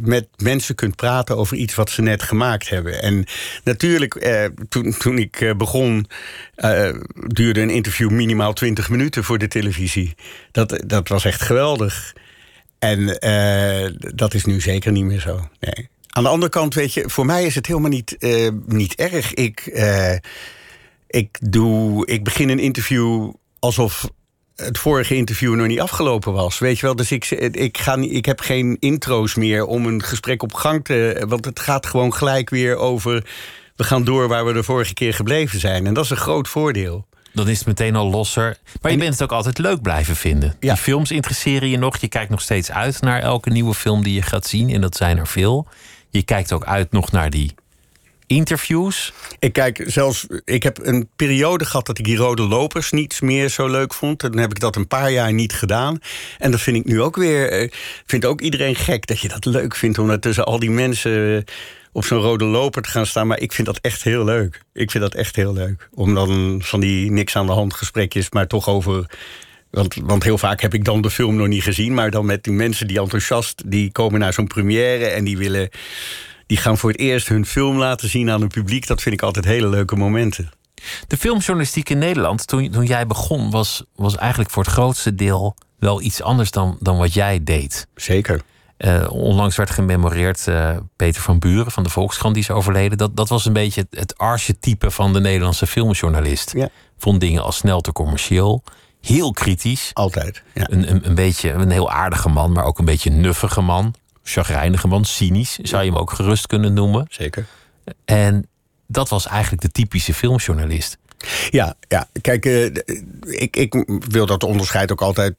met 0.00 0.28
mensen 0.36 0.74
kunt 0.74 0.96
praten 0.96 1.36
over 1.36 1.56
iets 1.56 1.74
wat 1.74 1.90
ze 1.90 2.02
net 2.02 2.22
gemaakt 2.22 2.68
hebben. 2.68 3.02
En 3.02 3.24
natuurlijk, 3.64 4.14
eh, 4.14 4.44
toen, 4.68 4.94
toen 4.98 5.18
ik 5.18 5.40
eh, 5.40 5.54
begon, 5.54 6.06
eh, 6.54 6.94
duurde 7.14 7.60
een 7.60 7.70
interview 7.70 8.10
minimaal 8.10 8.52
20 8.52 8.88
minuten 8.90 9.24
voor 9.24 9.38
de 9.38 9.48
televisie. 9.48 10.14
Dat, 10.52 10.82
dat 10.86 11.08
was 11.08 11.24
echt 11.24 11.42
geweldig. 11.42 12.14
En 12.80 13.18
eh, 13.18 13.90
dat 14.14 14.34
is 14.34 14.44
nu 14.44 14.60
zeker 14.60 14.92
niet 14.92 15.04
meer 15.04 15.20
zo. 15.20 15.48
Nee. 15.60 15.88
Aan 16.08 16.22
de 16.22 16.28
andere 16.28 16.50
kant, 16.50 16.74
weet 16.74 16.94
je, 16.94 17.08
voor 17.08 17.26
mij 17.26 17.44
is 17.44 17.54
het 17.54 17.66
helemaal 17.66 17.90
niet, 17.90 18.16
eh, 18.18 18.48
niet 18.66 18.94
erg. 18.94 19.34
Ik, 19.34 19.60
eh, 19.60 20.16
ik, 21.06 21.38
doe, 21.40 22.06
ik 22.06 22.24
begin 22.24 22.48
een 22.48 22.58
interview 22.58 23.32
alsof 23.58 24.10
het 24.60 24.78
vorige 24.78 25.16
interview 25.16 25.54
nog 25.54 25.66
niet 25.66 25.80
afgelopen 25.80 26.32
was. 26.32 26.58
Weet 26.58 26.78
je 26.78 26.86
wel, 26.86 26.96
dus 26.96 27.12
ik, 27.12 27.30
ik, 27.30 27.78
ga, 27.78 27.96
ik 27.96 28.24
heb 28.24 28.40
geen 28.40 28.76
intro's 28.80 29.34
meer 29.34 29.64
om 29.64 29.86
een 29.86 30.02
gesprek 30.02 30.42
op 30.42 30.54
gang 30.54 30.84
te. 30.84 31.24
Want 31.28 31.44
het 31.44 31.60
gaat 31.60 31.86
gewoon 31.86 32.14
gelijk 32.14 32.50
weer 32.50 32.76
over. 32.76 33.24
We 33.76 33.84
gaan 33.84 34.04
door 34.04 34.28
waar 34.28 34.44
we 34.44 34.52
de 34.52 34.62
vorige 34.62 34.94
keer 34.94 35.14
gebleven 35.14 35.60
zijn. 35.60 35.86
En 35.86 35.94
dat 35.94 36.04
is 36.04 36.10
een 36.10 36.16
groot 36.16 36.48
voordeel. 36.48 37.06
Dan 37.32 37.48
is 37.48 37.58
het 37.58 37.66
meteen 37.66 37.96
al 37.96 38.10
losser. 38.10 38.56
Maar 38.80 38.92
je 38.92 38.98
bent 38.98 39.12
het 39.12 39.22
ook 39.22 39.32
altijd 39.32 39.58
leuk 39.58 39.82
blijven 39.82 40.16
vinden. 40.16 40.56
Die 40.58 40.76
films 40.76 41.10
interesseren 41.10 41.68
je 41.68 41.78
nog. 41.78 41.96
Je 41.96 42.08
kijkt 42.08 42.30
nog 42.30 42.40
steeds 42.40 42.70
uit 42.70 43.00
naar 43.00 43.20
elke 43.20 43.50
nieuwe 43.50 43.74
film 43.74 44.02
die 44.02 44.14
je 44.14 44.22
gaat 44.22 44.46
zien. 44.46 44.70
En 44.70 44.80
dat 44.80 44.96
zijn 44.96 45.18
er 45.18 45.26
veel. 45.26 45.66
Je 46.10 46.22
kijkt 46.22 46.52
ook 46.52 46.64
uit 46.64 46.92
nog 46.92 47.12
naar 47.12 47.30
die 47.30 47.54
interviews? 48.30 49.12
Ik 49.38 49.52
kijk 49.52 49.84
zelfs, 49.86 50.26
ik 50.44 50.62
heb 50.62 50.78
een 50.82 51.08
periode 51.16 51.64
gehad 51.64 51.86
dat 51.86 51.98
ik 51.98 52.04
die 52.04 52.16
rode 52.16 52.42
lopers 52.42 52.90
niet 52.90 53.20
meer 53.22 53.48
zo 53.48 53.68
leuk 53.68 53.94
vond. 53.94 54.22
En 54.22 54.30
dan 54.30 54.40
heb 54.40 54.50
ik 54.50 54.60
dat 54.60 54.76
een 54.76 54.86
paar 54.86 55.10
jaar 55.10 55.32
niet 55.32 55.52
gedaan. 55.52 55.98
En 56.38 56.50
dat 56.50 56.60
vind 56.60 56.76
ik 56.76 56.84
nu 56.84 57.00
ook 57.00 57.16
weer, 57.16 57.50
eh, 57.50 57.70
vindt 58.06 58.24
ook 58.24 58.40
iedereen 58.40 58.74
gek 58.74 59.06
dat 59.06 59.20
je 59.20 59.28
dat 59.28 59.44
leuk 59.44 59.76
vindt 59.76 59.98
om 59.98 60.10
er 60.10 60.20
tussen 60.20 60.44
al 60.44 60.58
die 60.58 60.70
mensen 60.70 61.36
eh, 61.36 61.42
op 61.92 62.04
zo'n 62.04 62.20
rode 62.20 62.44
loper 62.44 62.82
te 62.82 62.88
gaan 62.88 63.06
staan. 63.06 63.26
Maar 63.26 63.40
ik 63.40 63.52
vind 63.52 63.66
dat 63.66 63.78
echt 63.80 64.02
heel 64.02 64.24
leuk. 64.24 64.62
Ik 64.72 64.90
vind 64.90 65.04
dat 65.04 65.14
echt 65.14 65.36
heel 65.36 65.52
leuk. 65.52 65.88
Om 65.94 66.14
dan 66.14 66.60
van 66.62 66.80
die 66.80 67.10
niks 67.10 67.36
aan 67.36 67.46
de 67.46 67.52
hand 67.52 67.74
gesprekjes, 67.74 68.30
maar 68.30 68.46
toch 68.46 68.68
over. 68.68 69.10
Want, 69.70 69.94
want 69.94 70.22
heel 70.22 70.38
vaak 70.38 70.60
heb 70.60 70.74
ik 70.74 70.84
dan 70.84 71.00
de 71.00 71.10
film 71.10 71.36
nog 71.36 71.46
niet 71.46 71.62
gezien. 71.62 71.94
Maar 71.94 72.10
dan 72.10 72.26
met 72.26 72.44
die 72.44 72.52
mensen 72.52 72.86
die 72.86 73.00
enthousiast, 73.00 73.62
die 73.66 73.92
komen 73.92 74.20
naar 74.20 74.32
zo'n 74.32 74.46
première 74.46 75.06
en 75.06 75.24
die 75.24 75.38
willen 75.38 75.68
die 76.50 76.58
gaan 76.58 76.78
voor 76.78 76.90
het 76.90 77.00
eerst 77.00 77.28
hun 77.28 77.46
film 77.46 77.78
laten 77.78 78.08
zien 78.08 78.30
aan 78.30 78.40
het 78.40 78.52
publiek. 78.52 78.86
Dat 78.86 79.02
vind 79.02 79.14
ik 79.14 79.22
altijd 79.22 79.44
hele 79.44 79.68
leuke 79.68 79.96
momenten. 79.96 80.50
De 81.06 81.16
filmjournalistiek 81.16 81.90
in 81.90 81.98
Nederland, 81.98 82.46
toen, 82.46 82.70
toen 82.70 82.84
jij 82.84 83.06
begon, 83.06 83.50
was, 83.50 83.84
was 83.94 84.16
eigenlijk 84.16 84.50
voor 84.50 84.62
het 84.62 84.72
grootste 84.72 85.14
deel 85.14 85.56
wel 85.78 86.00
iets 86.00 86.22
anders 86.22 86.50
dan, 86.50 86.76
dan 86.80 86.98
wat 86.98 87.14
jij 87.14 87.44
deed. 87.44 87.86
Zeker. 87.94 88.42
Eh, 88.76 89.10
onlangs 89.10 89.56
werd 89.56 89.70
gememoreerd 89.70 90.46
uh, 90.46 90.76
Peter 90.96 91.22
van 91.22 91.38
Buren 91.38 91.72
van 91.72 91.82
de 91.82 91.90
Volkskrant, 91.90 92.34
die 92.34 92.42
is 92.42 92.50
overleden. 92.50 92.98
Dat, 92.98 93.16
dat 93.16 93.28
was 93.28 93.44
een 93.44 93.52
beetje 93.52 93.80
het, 93.80 94.00
het 94.00 94.18
archetype 94.18 94.90
van 94.90 95.12
de 95.12 95.20
Nederlandse 95.20 95.66
filmjournalist. 95.66 96.52
Ja. 96.52 96.68
Vond 96.98 97.20
dingen 97.20 97.42
al 97.42 97.52
snel 97.52 97.80
te 97.80 97.92
commercieel. 97.92 98.62
Heel 99.00 99.32
kritisch. 99.32 99.90
Altijd. 99.92 100.42
Ja. 100.54 100.66
Een, 100.70 100.90
een, 100.90 101.06
een 101.06 101.14
beetje 101.14 101.50
een 101.50 101.70
heel 101.70 101.90
aardige 101.90 102.28
man, 102.28 102.52
maar 102.52 102.64
ook 102.64 102.78
een 102.78 102.84
beetje 102.84 103.10
een 103.10 103.20
nuffige 103.20 103.60
man. 103.60 103.94
Chagrijnige 104.30 104.88
man, 104.88 105.04
cynisch 105.04 105.58
zou 105.62 105.84
je 105.84 105.90
hem 105.90 106.00
ook 106.00 106.12
gerust 106.12 106.46
kunnen 106.46 106.72
noemen. 106.72 107.06
Zeker. 107.08 107.46
En 108.04 108.46
dat 108.86 109.08
was 109.08 109.26
eigenlijk 109.26 109.62
de 109.62 109.70
typische 109.70 110.14
filmjournalist. 110.14 110.98
Ja, 111.50 111.74
ja. 111.88 112.08
kijk, 112.20 112.46
uh, 112.46 112.64
ik, 113.22 113.56
ik 113.56 113.84
wil 114.08 114.26
dat 114.26 114.42
onderscheid 114.42 114.92
ook 114.92 115.02
altijd 115.02 115.34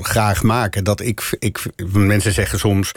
graag 0.00 0.42
maken. 0.42 0.84
Dat 0.84 1.00
ik, 1.00 1.36
ik, 1.38 1.64
mensen 1.92 2.32
zeggen 2.32 2.58
soms, 2.58 2.92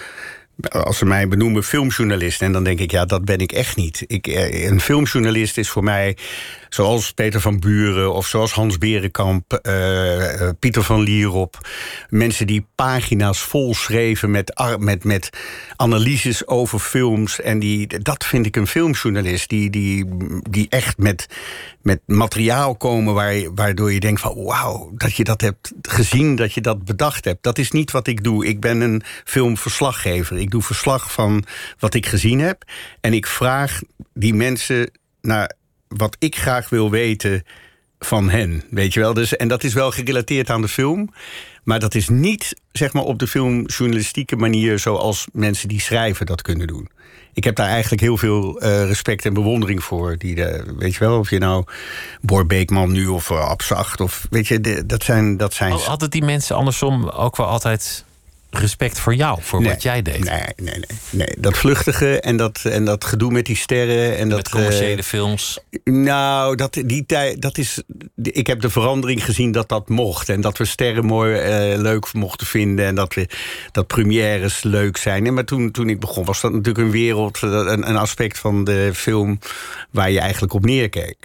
als 0.70 0.98
ze 0.98 1.06
mij 1.06 1.28
benoemen 1.28 1.64
filmjournalist... 1.64 2.42
en 2.42 2.52
dan 2.52 2.64
denk 2.64 2.80
ik, 2.80 2.92
ja, 2.92 3.06
dat 3.06 3.26
ben 3.26 3.40
ik 3.40 3.52
echt 3.52 3.76
niet. 3.76 4.04
Ik, 4.08 4.28
eh, 4.28 4.66
een 4.66 4.82
filmjournalist 4.82 5.58
is 5.58 5.70
voor 5.70 5.84
mij 5.84 6.18
zoals 6.70 7.12
Peter 7.12 7.42
van 7.42 7.60
Buren... 7.60 8.14
of 8.14 8.28
zoals 8.28 8.54
Hans 8.54 8.78
Berenkamp, 8.78 9.60
uh, 9.68 10.50
Pieter 10.60 10.84
van 10.84 11.02
Lierop. 11.02 11.68
Mensen 12.10 12.48
die 12.48 12.68
pagina's 12.76 13.40
vol 13.40 13.74
schreven 13.74 14.32
met, 14.32 14.76
met, 14.80 15.04
met 15.04 15.30
analyses 15.76 16.48
over 16.48 16.80
films. 16.80 17.42
En 17.42 17.60
die, 17.60 18.00
dat 18.00 18.26
vind 18.26 18.46
ik 18.46 18.56
een 18.56 18.68
filmjournalist. 18.68 19.50
Die, 19.50 19.70
die, 19.70 20.06
die 20.50 20.70
echt 20.70 20.98
met, 20.98 21.28
met 21.82 22.00
materiaal 22.06 22.76
komen 22.76 23.14
waar, 23.14 23.54
waardoor 23.54 23.94
je 23.94 24.00
denkt 24.00 24.22
van... 24.22 24.44
wauw, 24.44 24.92
dat 24.96 25.16
je 25.16 25.24
dat 25.24 25.42
hebt 25.42 25.74
gezien, 25.82 26.36
dat 26.36 26.54
je 26.54 26.62
dat 26.62 26.86
bedacht 26.86 27.26
hebt. 27.26 27.44
Dat 27.44 27.58
is 27.58 27.72
niet 27.72 27.92
wat 27.92 28.08
ik 28.08 28.24
doe. 28.24 28.46
Ik 28.46 28.60
ben 28.60 28.82
een 28.82 29.02
filmverslaggever. 29.24 30.38
Ik 30.38 30.52
doe 30.52 30.62
verslag 30.62 31.12
van 31.12 31.46
wat 31.80 31.94
ik 31.94 32.06
gezien 32.06 32.40
heb. 32.40 32.64
En 33.02 33.14
ik 33.14 33.28
vraag 33.28 33.82
die 34.14 34.34
mensen 34.34 34.92
naar 35.22 35.52
wat 35.88 36.16
ik 36.20 36.36
graag 36.36 36.70
wil 36.70 36.92
weten 36.92 37.44
van 38.00 38.30
hen. 38.30 38.64
Weet 38.70 38.94
je 38.94 39.00
wel? 39.00 39.14
Dus, 39.14 39.36
en 39.36 39.48
dat 39.48 39.64
is 39.64 39.74
wel 39.74 39.92
gerelateerd 39.92 40.50
aan 40.50 40.62
de 40.62 40.68
film. 40.68 41.10
Maar 41.66 41.80
dat 41.80 41.96
is 41.96 42.10
niet 42.10 42.56
zeg 42.72 42.94
maar, 42.94 43.04
op 43.04 43.20
de 43.20 43.28
filmjournalistieke 43.28 44.36
manier 44.36 44.80
zoals 44.80 45.28
mensen 45.34 45.68
die 45.68 45.82
schrijven 45.82 46.26
dat 46.26 46.42
kunnen 46.42 46.68
doen. 46.68 46.90
Ik 47.34 47.44
heb 47.44 47.56
daar 47.56 47.68
eigenlijk 47.68 48.02
heel 48.02 48.18
veel 48.18 48.64
uh, 48.64 48.86
respect 48.86 49.26
en 49.26 49.34
bewondering 49.34 49.84
voor. 49.84 50.18
Die 50.18 50.36
de, 50.36 50.74
weet 50.78 50.94
je 50.94 51.00
wel, 51.00 51.20
of 51.20 51.30
je 51.30 51.38
nou 51.38 51.64
Boor 52.22 52.46
Beekman 52.46 52.92
nu 52.92 53.08
of 53.08 53.30
uh, 53.30 53.40
Abzacht 53.40 54.02
of 54.02 54.28
weet 54.30 54.48
je, 54.48 54.84
dat 54.86 55.04
zijn. 55.04 55.38
Dat 55.38 55.54
zijn... 55.54 55.72
Hadden 55.72 56.10
die 56.10 56.24
mensen 56.24 56.56
andersom 56.56 57.10
ook 57.10 57.38
wel 57.38 57.48
altijd 57.48 58.06
respect 58.50 59.00
voor 59.00 59.16
jou, 59.16 59.40
voor 59.42 59.64
wat 59.64 59.82
jij 59.82 60.02
deed. 60.02 60.24
Nee, 60.24 60.42
nee, 60.56 60.76
nee, 60.76 60.98
nee. 61.10 61.36
Dat 61.38 61.58
vluchtige 61.58 62.20
en 62.20 62.38
dat, 62.38 62.62
en 62.64 62.86
dat 62.86 63.06
gedoe 63.06 63.32
met 63.32 63.46
die 63.46 63.56
sterren. 63.56 64.18
En 64.18 64.30
dat, 64.30 64.38
met 64.38 64.50
commerciële 64.50 64.98
uh, 64.98 65.04
films. 65.04 65.60
Nou, 65.84 66.56
dat, 66.56 66.82
die 66.86 67.06
tijd, 67.06 67.42
dat 67.42 67.58
is. 67.58 67.84
Ik 68.22 68.48
heb 68.48 68.62
de 68.62 68.70
verandering 68.70 69.26
gezien 69.26 69.52
dat 69.52 69.70
dat 69.70 69.90
mocht. 69.90 70.30
En 70.30 70.42
dat 70.42 70.58
we 70.58 70.66
sterren 70.66 71.06
mooi 71.06 71.34
uh, 71.34 71.82
leuk 71.82 72.14
mochten 72.14 72.48
vinden. 72.48 72.86
En 72.86 72.96
dat, 72.96 73.14
we, 73.14 73.30
dat 73.72 73.88
premières 73.88 74.64
leuk 74.64 74.98
zijn. 74.98 75.26
En 75.26 75.34
maar 75.34 75.46
toen, 75.46 75.72
toen 75.72 75.90
ik 75.90 76.00
begon, 76.00 76.26
was 76.26 76.42
dat 76.42 76.52
natuurlijk 76.52 76.86
een 76.86 76.92
wereld, 76.92 77.42
een, 77.42 77.90
een 77.90 77.98
aspect 77.98 78.40
van 78.40 78.64
de 78.64 78.92
film 78.94 79.40
waar 79.92 80.12
je 80.12 80.20
eigenlijk 80.20 80.54
op 80.54 80.66
neerkeek. 80.66 81.18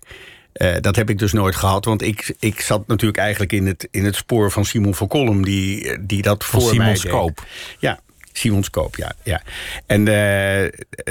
Uh, 0.55 0.75
dat 0.81 0.97
heb 0.97 1.11
ik 1.11 1.19
dus 1.19 1.33
nooit 1.33 1.57
gehad, 1.57 1.85
want 1.85 2.03
ik, 2.03 2.35
ik 2.39 2.61
zat 2.61 2.87
natuurlijk 2.87 3.19
eigenlijk 3.19 3.53
in 3.53 3.67
het, 3.67 3.89
in 3.91 4.05
het 4.05 4.17
spoor 4.17 4.51
van 4.51 4.65
Simon 4.65 4.95
van 4.95 5.09
Kolm, 5.09 5.45
die, 5.45 5.99
die 6.07 6.23
dat 6.23 6.45
voor 6.45 6.61
Simon 6.61 6.97
Scoop. 6.97 7.47
Ja, 7.79 8.01
Simon 8.33 8.63
Scoop, 8.63 8.97
ja. 8.97 9.13
ja. 9.23 9.43
En, 9.87 10.01
uh, 10.01 10.07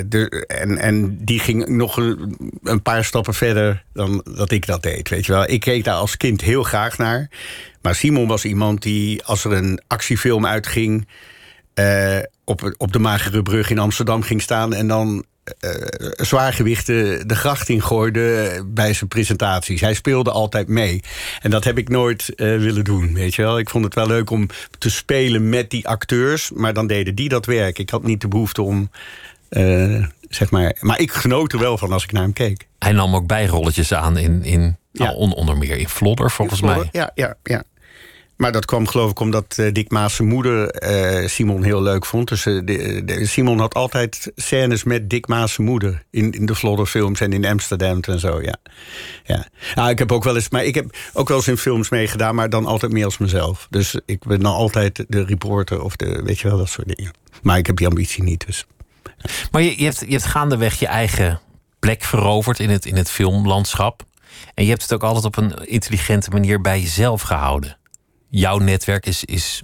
de, 0.06 0.46
en, 0.48 0.78
en 0.78 1.18
die 1.26 1.40
ging 1.40 1.68
nog 1.68 1.98
een, 1.98 2.38
een, 2.64 2.82
paar 2.82 3.06
stappen 3.06 3.34
verder 3.34 3.84
dan 3.94 4.26
dat 4.36 4.52
ik 4.52 4.66
dat 4.66 4.84
deed, 4.84 5.10
weet 5.10 5.26
je 5.26 5.32
wel. 5.32 5.50
Ik 5.50 5.60
keek 5.60 5.84
daar 5.84 5.96
als 5.96 6.18
kind 6.18 6.42
heel 6.42 6.64
graag 6.64 6.98
naar. 6.98 7.30
Maar 7.82 7.96
Simon 7.96 8.28
was 8.28 8.46
iemand 8.46 8.82
die, 8.82 9.24
als 9.24 9.44
er 9.46 9.52
een 9.52 9.82
actiefilm 9.88 10.46
uitging... 10.46 11.08
Uh, 11.76 12.18
op, 12.44 12.74
op 12.78 12.92
de 12.92 13.00
Magere 13.00 13.42
Brug 13.42 13.70
in 13.70 13.80
Amsterdam 13.80 14.22
ging 14.22 14.42
staan... 14.42 14.74
en 14.74 14.88
dan 14.88 15.26
zwaargewichten 16.16 17.28
de 17.28 17.36
gracht 17.36 17.70
in 17.70 17.82
gooide 17.82 18.64
bij 18.66 18.94
zijn 18.94 19.10
presentaties. 19.10 19.82
Hij 19.82 19.94
speelde 19.94 20.32
altijd 20.32 20.68
mee. 20.68 21.02
En 21.42 21.50
dat 21.50 21.64
heb 21.64 21.78
ik 21.78 21.90
nooit 21.90 22.32
uh, 22.36 22.58
willen 22.60 22.84
doen, 22.84 23.14
weet 23.14 23.36
je 23.36 23.42
wel. 23.42 23.60
Ik 23.60 23.70
vond 23.70 23.86
het 23.86 23.96
wel 23.96 24.08
leuk 24.08 24.30
om 24.30 24.48
te 24.78 24.90
spelen 24.90 25.50
met 25.50 25.70
die 25.70 25.88
acteurs... 25.88 26.52
maar 26.52 26.74
dan 26.74 26.88
deden 26.88 27.16
die 27.16 27.30
dat 27.30 27.46
werk. 27.46 27.80
Ik 27.80 27.90
had 27.90 28.04
niet 28.04 28.22
de 28.22 28.28
behoefte 28.28 28.62
om... 28.62 28.90
Uh, 29.50 30.06
zeg 30.30 30.52
maar, 30.52 30.76
maar 30.80 31.00
ik 31.00 31.12
genoot 31.12 31.54
er 31.54 31.60
wel 31.60 31.78
van 31.78 31.92
als 31.92 32.04
ik 32.04 32.12
naar 32.12 32.22
hem 32.22 32.34
keek. 32.34 32.68
Hij 32.80 32.92
nam 32.92 33.16
ook 33.16 33.28
bijrolletjes 33.28 33.94
aan 33.94 34.18
in, 34.18 34.44
in 34.44 34.78
ja. 34.92 35.04
nou, 35.04 35.18
onder 35.18 35.58
meer 35.58 35.78
in 35.78 35.90
Flodder, 35.90 36.32
volgens 36.32 36.62
in 36.62 36.68
Flodder, 36.68 36.90
mij. 36.92 37.02
Ja, 37.02 37.12
ja, 37.16 37.36
ja. 37.44 37.64
Maar 38.40 38.52
dat 38.52 38.66
kwam 38.66 38.88
geloof 38.88 39.12
ik 39.12 39.20
omdat 39.20 39.58
uh, 39.60 39.74
Dick 39.74 39.92
Maas 39.92 40.16
zijn 40.16 40.28
moeder 40.28 40.84
uh, 41.22 41.28
Simon 41.28 41.64
heel 41.64 41.82
leuk 41.82 42.06
vond. 42.06 42.28
Dus 42.28 42.46
uh, 42.46 43.26
Simon 43.28 43.60
had 43.60 43.74
altijd 43.74 44.32
scènes 44.36 44.84
met 44.84 45.10
Dick 45.10 45.28
Maas 45.28 45.58
moeder. 45.58 46.04
In, 46.10 46.32
in 46.32 46.46
de 46.46 46.56
Flodder-films 46.56 47.20
en 47.20 47.34
in 47.34 47.46
Amsterdam 47.46 48.00
en 48.02 48.20
zo, 48.20 48.42
ja. 48.42 48.56
ja. 49.24 49.48
Nou, 49.76 49.90
ik 49.90 50.00
heb 50.00 50.12
ook 50.12 50.24
wel 50.24 50.36
eens... 50.36 50.50
Maar 50.50 50.64
ik 50.64 50.76
heb 50.76 50.96
ook 51.14 51.28
wel 51.28 51.38
eens 51.38 51.48
in 51.48 51.58
films 51.58 51.90
meegedaan, 51.90 52.36
maar 52.36 52.50
dan 52.50 52.66
altijd 52.66 52.92
meer 52.92 53.06
als 53.06 53.18
mezelf. 53.18 53.68
Dus 53.70 54.00
ik 54.06 54.24
ben 54.26 54.40
dan 54.40 54.54
altijd 54.54 55.06
de 55.08 55.24
reporter 55.24 55.82
of 55.82 55.96
de... 55.96 56.22
Weet 56.24 56.40
je 56.40 56.48
wel, 56.48 56.58
dat 56.58 56.70
soort 56.70 56.96
dingen. 56.96 57.14
Maar 57.42 57.58
ik 57.58 57.68
heb 57.68 57.78
die 57.78 57.88
ambitie 57.88 58.24
niet, 58.24 58.46
dus... 58.46 58.66
Maar 59.52 59.62
je, 59.62 59.78
je, 59.78 59.84
hebt, 59.84 60.00
je 60.00 60.12
hebt 60.12 60.26
gaandeweg 60.26 60.80
je 60.80 60.88
eigen 60.88 61.40
plek 61.80 62.04
veroverd 62.04 62.60
in 62.60 62.70
het, 62.70 62.86
in 62.86 62.96
het 62.96 63.12
filmlandschap. 63.12 64.04
En 64.54 64.64
je 64.64 64.70
hebt 64.70 64.82
het 64.82 64.94
ook 64.94 65.04
altijd 65.04 65.26
op 65.26 65.38
een 65.38 65.68
intelligente 65.68 66.30
manier 66.30 66.62
bij 66.62 66.80
jezelf 66.80 67.22
gehouden 67.22 67.79
jouw 68.30 68.58
netwerk 68.58 69.06
is, 69.06 69.26
is 69.26 69.64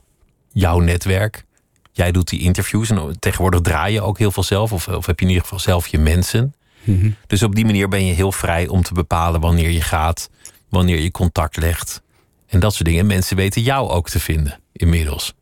jouw 0.51 0.79
netwerk. 0.79 1.43
Jij 1.91 2.11
doet 2.11 2.29
die 2.29 2.39
interviews 2.39 2.89
en 2.89 3.19
tegenwoordig 3.19 3.61
draai 3.61 3.93
je 3.93 4.01
ook 4.01 4.17
heel 4.17 4.31
veel 4.31 4.43
zelf, 4.43 4.71
of, 4.71 4.87
of 4.87 5.05
heb 5.05 5.19
je 5.19 5.25
in 5.25 5.31
ieder 5.31 5.43
geval 5.43 5.59
zelf 5.59 5.87
je 5.87 5.97
mensen. 5.97 6.55
Mm 6.83 6.99
-hmm. 6.99 7.15
Dus 7.27 7.43
op 7.43 7.55
die 7.55 7.65
manier 7.65 7.87
ben 7.87 8.05
je 8.05 8.13
heel 8.13 8.31
vrij 8.31 8.67
om 8.67 8.81
te 8.81 8.93
bepalen 8.93 9.41
wanneer 9.41 9.69
je 9.69 9.81
gaat, 9.81 10.29
wanneer 10.69 10.99
je 10.99 11.11
contact 11.11 11.57
legt 11.57 12.03
en 12.47 12.59
dat 12.59 12.73
soort 12.73 12.85
dingen. 12.85 12.99
En 12.99 13.07
mensen 13.07 13.35
weten 13.35 13.61
jou 13.61 13.89
ook 13.89 14.09
te 14.09 14.19
vinden 14.19 14.59
inmiddels. 14.71 15.33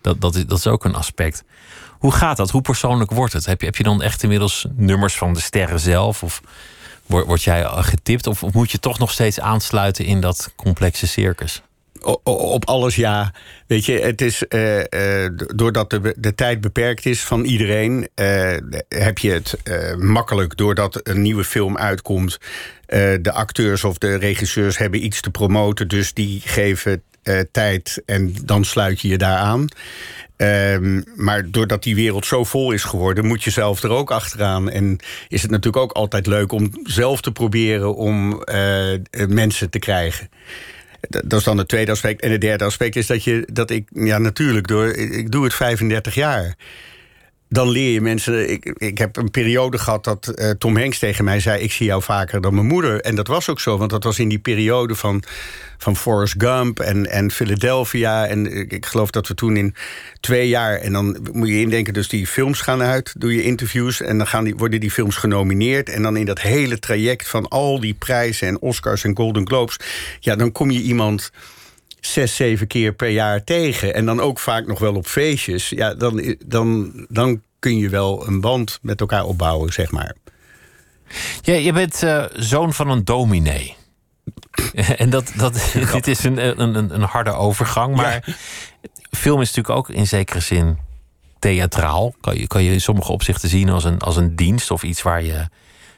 Dat, 0.00 0.20
dat, 0.20 0.34
is, 0.34 0.46
dat 0.46 0.58
is 0.58 0.66
ook 0.66 0.84
een 0.84 0.94
aspect. 0.94 1.44
Hoe 1.98 2.12
gaat 2.12 2.36
dat? 2.36 2.50
Hoe 2.50 2.62
persoonlijk 2.62 3.10
wordt 3.10 3.32
het? 3.32 3.46
Heb 3.46 3.60
je, 3.60 3.66
heb 3.66 3.76
je 3.76 3.82
dan 3.82 4.02
echt 4.02 4.22
inmiddels 4.22 4.66
nummers 4.74 5.16
van 5.16 5.32
de 5.32 5.40
sterren 5.40 5.80
zelf? 5.80 6.22
Of 6.22 6.42
word, 7.06 7.26
word 7.26 7.42
jij 7.42 7.64
getipt? 7.64 8.26
Of, 8.26 8.42
of 8.42 8.52
moet 8.52 8.70
je 8.70 8.78
toch 8.78 8.98
nog 8.98 9.10
steeds 9.10 9.40
aansluiten 9.40 10.04
in 10.04 10.20
dat 10.20 10.52
complexe 10.56 11.06
circus? 11.06 11.62
Op 12.22 12.64
alles 12.64 12.96
ja. 12.96 13.32
Weet 13.66 13.84
je, 13.84 13.92
het 13.92 14.20
is 14.20 14.44
uh, 14.48 14.78
uh, 14.78 14.84
doordat 15.54 15.90
de, 15.90 16.14
de 16.16 16.34
tijd 16.34 16.60
beperkt 16.60 17.06
is 17.06 17.20
van 17.20 17.44
iedereen, 17.44 18.08
uh, 18.14 18.56
heb 18.88 19.18
je 19.18 19.30
het 19.30 19.56
makkelijk 19.98 20.56
doordat 20.56 21.00
een 21.02 21.22
nieuwe 21.22 21.44
film 21.44 21.76
uitkomt. 21.76 22.38
de 23.20 23.32
acteurs 23.32 23.84
of 23.84 23.98
de 23.98 24.14
regisseurs 24.14 24.78
hebben 24.78 25.04
iets 25.04 25.20
te 25.20 25.30
promoten, 25.30 25.88
dus 25.88 26.14
die 26.14 26.40
geven 26.44 27.02
tijd 27.50 28.02
en 28.06 28.34
dan 28.44 28.64
sluit 28.64 29.00
je 29.00 29.08
je 29.08 29.18
daar 29.18 29.38
aan. 29.38 29.68
Um, 30.36 31.04
maar 31.14 31.50
doordat 31.50 31.82
die 31.82 31.94
wereld 31.94 32.26
zo 32.26 32.44
vol 32.44 32.72
is 32.72 32.84
geworden, 32.84 33.26
moet 33.26 33.44
je 33.44 33.50
zelf 33.50 33.82
er 33.82 33.90
ook 33.90 34.10
achteraan. 34.10 34.70
En 34.70 34.98
is 35.28 35.42
het 35.42 35.50
natuurlijk 35.50 35.82
ook 35.82 35.92
altijd 35.92 36.26
leuk 36.26 36.52
om 36.52 36.70
zelf 36.82 37.20
te 37.20 37.32
proberen 37.32 37.94
om 37.94 38.42
mensen 39.28 39.70
te 39.70 39.78
krijgen. 39.78 40.28
Dat 41.08 41.38
is 41.38 41.44
dan 41.44 41.58
het 41.58 41.68
tweede 41.68 41.90
aspect. 41.90 42.20
En 42.20 42.30
het 42.30 42.40
derde 42.40 42.64
aspect 42.64 42.96
is 42.96 43.06
dat, 43.06 43.24
je, 43.24 43.48
dat 43.52 43.70
ik, 43.70 43.88
ja 43.92 44.18
natuurlijk, 44.18 44.66
door, 44.66 44.94
ik 44.94 45.30
doe 45.30 45.44
het 45.44 45.54
35 45.54 46.14
jaar. 46.14 46.56
Dan 47.48 47.68
leer 47.68 47.92
je 47.92 48.00
mensen. 48.00 48.50
Ik, 48.50 48.64
ik 48.64 48.98
heb 48.98 49.16
een 49.16 49.30
periode 49.30 49.78
gehad 49.78 50.04
dat 50.04 50.32
uh, 50.34 50.50
Tom 50.50 50.76
Hanks 50.76 50.98
tegen 50.98 51.24
mij 51.24 51.40
zei: 51.40 51.62
Ik 51.62 51.72
zie 51.72 51.86
jou 51.86 52.02
vaker 52.02 52.40
dan 52.40 52.54
mijn 52.54 52.66
moeder. 52.66 53.00
En 53.00 53.14
dat 53.14 53.26
was 53.26 53.48
ook 53.48 53.60
zo, 53.60 53.78
want 53.78 53.90
dat 53.90 54.04
was 54.04 54.18
in 54.18 54.28
die 54.28 54.38
periode 54.38 54.94
van, 54.94 55.22
van 55.78 55.96
Forrest 55.96 56.34
Gump 56.38 56.80
en, 56.80 57.10
en 57.10 57.30
Philadelphia. 57.30 58.26
En 58.26 58.58
ik, 58.58 58.72
ik 58.72 58.86
geloof 58.86 59.10
dat 59.10 59.28
we 59.28 59.34
toen 59.34 59.56
in 59.56 59.74
twee 60.20 60.48
jaar. 60.48 60.76
En 60.76 60.92
dan 60.92 61.18
moet 61.32 61.48
je 61.48 61.60
indenken, 61.60 61.94
dus 61.94 62.08
die 62.08 62.26
films 62.26 62.60
gaan 62.60 62.82
uit, 62.82 63.14
doe 63.18 63.34
je 63.34 63.42
interviews. 63.42 64.00
En 64.00 64.18
dan 64.18 64.26
gaan 64.26 64.44
die, 64.44 64.56
worden 64.56 64.80
die 64.80 64.90
films 64.90 65.16
genomineerd. 65.16 65.88
En 65.88 66.02
dan 66.02 66.16
in 66.16 66.26
dat 66.26 66.40
hele 66.40 66.78
traject 66.78 67.28
van 67.28 67.48
al 67.48 67.80
die 67.80 67.94
prijzen 67.94 68.48
en 68.48 68.60
Oscars 68.60 69.04
en 69.04 69.16
Golden 69.16 69.46
Globes. 69.46 69.76
Ja, 70.20 70.36
dan 70.36 70.52
kom 70.52 70.70
je 70.70 70.80
iemand 70.80 71.30
zes, 72.12 72.36
zeven 72.36 72.66
keer 72.66 72.92
per 72.92 73.08
jaar 73.08 73.44
tegen. 73.44 73.94
En 73.94 74.06
dan 74.06 74.20
ook 74.20 74.38
vaak 74.38 74.66
nog 74.66 74.78
wel 74.78 74.94
op 74.94 75.06
feestjes. 75.06 75.68
Ja, 75.68 75.94
dan, 75.94 76.36
dan, 76.46 76.92
dan 77.08 77.42
kun 77.58 77.78
je 77.78 77.88
wel 77.88 78.26
een 78.26 78.40
band 78.40 78.78
met 78.82 79.00
elkaar 79.00 79.24
opbouwen, 79.24 79.72
zeg 79.72 79.90
maar. 79.90 80.14
Ja, 81.40 81.54
je 81.54 81.72
bent 81.72 82.02
uh, 82.02 82.24
zoon 82.34 82.72
van 82.72 82.90
een 82.90 83.04
dominee. 83.04 83.76
en 84.96 85.10
dat, 85.10 85.32
dat, 85.36 85.72
dit 85.92 86.06
is 86.06 86.24
een, 86.24 86.60
een, 86.60 86.94
een 86.94 87.02
harde 87.02 87.32
overgang. 87.32 87.96
Maar 87.96 88.22
ja. 88.26 88.34
film 89.10 89.40
is 89.40 89.54
natuurlijk 89.54 89.78
ook 89.78 89.96
in 89.96 90.06
zekere 90.06 90.40
zin 90.40 90.78
theatraal. 91.38 92.14
Kan 92.20 92.38
je, 92.38 92.46
kan 92.46 92.62
je 92.62 92.72
in 92.72 92.80
sommige 92.80 93.12
opzichten 93.12 93.48
zien 93.48 93.68
als 93.68 93.84
een, 93.84 93.98
als 93.98 94.16
een 94.16 94.36
dienst 94.36 94.70
of 94.70 94.82
iets 94.82 95.02
waar 95.02 95.22
je 95.22 95.48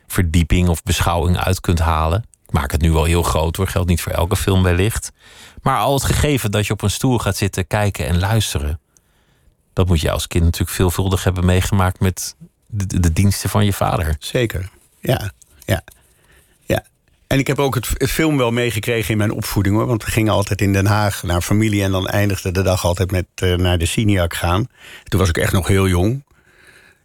verdieping 0.07 0.69
of 0.69 0.83
beschouwing 0.83 1.37
uit 1.37 1.61
kunt 1.61 1.79
halen. 1.79 2.25
Ik 2.49 2.55
maak 2.55 2.71
het 2.73 2.81
nu 2.81 2.93
wel 2.93 3.05
heel 3.05 3.23
groot 3.23 3.57
hoor, 3.57 3.69
geldt 3.69 3.89
niet 3.89 4.01
voor 4.01 4.13
elke 4.13 4.37
film 4.37 4.63
wellicht. 4.63 5.13
Maar 5.63 5.79
al 5.79 5.95
het 5.95 6.05
gegeven 6.05 6.51
dat 6.51 6.67
je 6.67 6.73
op 6.73 6.83
een 6.83 6.91
stoel 6.91 7.19
gaat 7.19 7.37
zitten 7.37 7.67
kijken 7.67 8.07
en 8.07 8.19
luisteren. 8.19 8.81
Dat 9.73 9.87
moet 9.87 10.01
je 10.01 10.11
als 10.11 10.27
kind 10.27 10.45
natuurlijk 10.45 10.73
veelvuldig 10.73 11.25
hebben 11.25 11.45
meegemaakt 11.45 12.01
met 12.01 12.37
de, 12.67 13.13
diensten 13.13 13.51
van 13.51 13.65
je 13.65 13.73
vader. 13.73 14.17
Zeker, 14.19 14.71
ja. 15.01 15.33
ja. 15.65 15.83
En 17.29 17.39
ik 17.39 17.47
heb 17.47 17.59
ook 17.59 17.75
het 17.75 18.11
film 18.11 18.37
wel 18.37 18.51
meegekregen 18.51 19.11
in 19.11 19.17
mijn 19.17 19.33
opvoeding 19.33 19.77
hoor. 19.77 19.87
Want 19.87 20.05
we 20.05 20.11
gingen 20.11 20.33
altijd 20.33 20.61
in 20.61 20.73
Den 20.73 20.87
Haag 20.87 21.23
naar 21.23 21.41
familie 21.41 21.83
en 21.83 21.91
dan 21.91 22.07
eindigde 22.07 22.51
de 22.51 22.63
dag 22.63 22.85
altijd 22.85 23.11
met 23.11 23.27
uh, 23.43 23.57
naar 23.57 23.79
de 23.79 23.87
Siniac 23.87 24.35
gaan. 24.35 24.67
Toen 25.05 25.21
was 25.21 25.29
ik 25.29 25.37
echt 25.37 25.53
nog 25.53 25.67
heel 25.67 25.89
jong. 25.89 26.25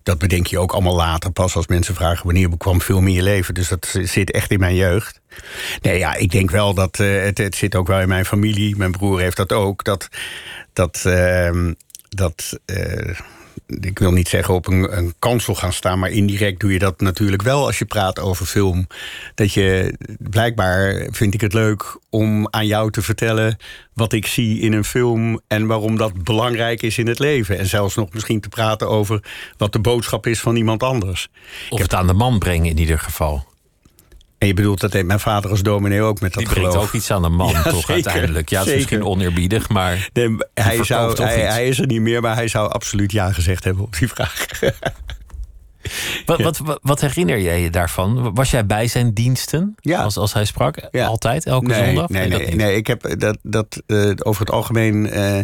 Dat 0.04 0.18
bedenk 0.18 0.48
je 0.48 0.60
ook 0.60 0.72
allemaal 0.72 0.96
later 0.96 1.32
pas 1.32 1.56
als 1.56 1.68
mensen 1.68 1.96
vragen 1.96 2.26
wanneer 2.26 2.58
kwam 2.58 2.82
film 2.82 3.08
in 3.08 3.14
je 3.14 3.24
leven. 3.24 3.54
Dus 3.54 3.68
dat 3.68 3.96
zit 4.02 4.32
echt 4.32 4.52
in 4.52 4.60
mijn 4.60 4.76
jeugd. 4.76 5.22
Nee, 5.82 5.98
ja, 5.98 6.16
ik 6.16 6.32
denk 6.32 6.52
wel 6.52 6.74
dat 6.74 7.00
uh, 7.00 7.24
het, 7.24 7.38
het, 7.38 7.56
zit 7.56 7.76
ook 7.76 7.88
wel 7.88 8.00
in 8.00 8.08
mijn 8.08 8.26
familie. 8.26 8.76
Mijn 8.76 8.92
broer 8.92 9.20
heeft 9.20 9.38
dat 9.38 9.52
ook. 9.52 9.84
Dat, 9.84 10.08
dat, 10.74 11.04
uh, 11.08 11.72
dat 12.10 12.60
uh, 12.66 13.20
ik 13.68 14.00
wil 14.00 14.12
niet 14.12 14.28
zeggen 14.28 14.54
op 14.54 14.68
een, 14.68 15.14
kansel 15.20 15.56
gaan 15.56 15.74
staan, 15.74 16.00
maar 16.00 16.10
indirect 16.10 16.60
doe 16.60 16.74
je 16.74 16.80
dat 16.80 17.02
natuurlijk 17.02 17.42
wel 17.42 17.66
als 17.66 17.78
je 17.78 17.86
praat 17.86 18.20
over 18.20 18.46
film. 18.46 18.88
Dat 19.36 19.54
je 19.54 19.98
blijkbaar 20.20 21.08
vind 21.12 21.34
ik 21.34 21.42
het 21.42 21.54
leuk 21.54 21.98
om 22.10 22.48
aan 22.50 22.68
jou 22.68 22.92
te 22.92 23.02
vertellen 23.02 23.58
wat 23.94 24.14
ik 24.14 24.26
zie 24.26 24.60
in 24.60 24.74
een 24.74 24.84
film 24.84 25.40
en 25.48 25.66
waarom 25.66 25.98
dat 25.98 26.24
belangrijk 26.24 26.82
is 26.82 26.98
in 26.98 27.08
het 27.08 27.20
leven. 27.20 27.58
En 27.58 27.68
zelfs 27.68 27.96
nog 27.96 28.14
misschien 28.14 28.42
te 28.42 28.50
praten 28.50 28.90
over 28.90 29.24
wat 29.58 29.74
de 29.74 29.80
boodschap 29.80 30.28
is 30.28 30.40
van 30.40 30.56
iemand 30.56 30.84
anders. 30.84 31.28
Of 31.70 31.82
het 31.82 31.94
aan 31.94 32.08
de 32.08 32.14
man 32.14 32.40
brengen 32.40 32.70
in 32.70 32.78
ieder 32.78 33.00
geval. 33.00 33.52
En 34.44 34.50
je 34.50 34.56
bedoelt, 34.56 34.80
dat 34.80 34.92
deed 34.92 35.06
mijn 35.06 35.20
vader 35.20 35.50
als 35.52 35.62
dominee 35.62 36.02
ook 36.02 36.20
met 36.22 36.34
dat 36.34 36.44
Die 36.44 36.52
geloof. 36.54 36.76
ook 36.76 36.92
iets 36.94 37.12
aan 37.12 37.22
de 37.22 37.30
man, 37.30 37.50
Ja, 37.54 37.62
toch 37.64 37.74
zeker, 37.86 37.94
uiteindelijk. 37.94 38.50
Ja, 38.50 38.60
het 38.60 38.68
is 38.68 38.74
misschien 38.76 39.04
oneerbiedig, 39.06 39.70
maar 39.70 40.10
Nee, 40.14 40.38
hij, 40.54 40.84
zou, 40.84 41.24
hij, 41.24 41.40
hij 41.40 41.68
is 41.68 41.80
er 41.80 41.86
niet 41.88 42.02
meer, 42.02 42.22
maar 42.22 42.36
hij 42.36 42.48
zou 42.48 42.72
absoluut 42.72 43.12
ja 43.12 43.32
gezegd 43.32 43.64
hebben 43.64 43.84
op 43.84 43.98
die 43.98 44.08
vraag. 44.08 44.46
wat, 46.26 46.42
wat, 46.42 46.58
wat, 46.58 46.80
wat 46.82 47.02
herinner 47.02 47.40
jij 47.40 47.62
je 47.62 47.70
daarvan? 47.70 48.34
Was 48.34 48.52
jij 48.52 48.66
bij 48.66 48.88
zijn 48.88 49.14
diensten 49.14 49.76
Ja. 49.80 50.04
als, 50.04 50.18
als 50.18 50.34
hij 50.34 50.46
sprak? 50.46 50.88
Ja. 50.92 51.06
Altijd, 51.06 51.46
elke 51.46 51.66
nee, 51.66 51.86
zondag? 51.86 52.10
Nee, 52.10 52.28
nee, 52.28 52.56
nee, 52.56 52.76
ik 52.76 52.88
heb 52.88 53.20
dat, 53.20 53.38
dat 53.42 53.82
eh, 53.88 54.10
over 54.18 54.42
het 54.42 54.52
algemeen. 54.52 55.10
eh, 55.10 55.40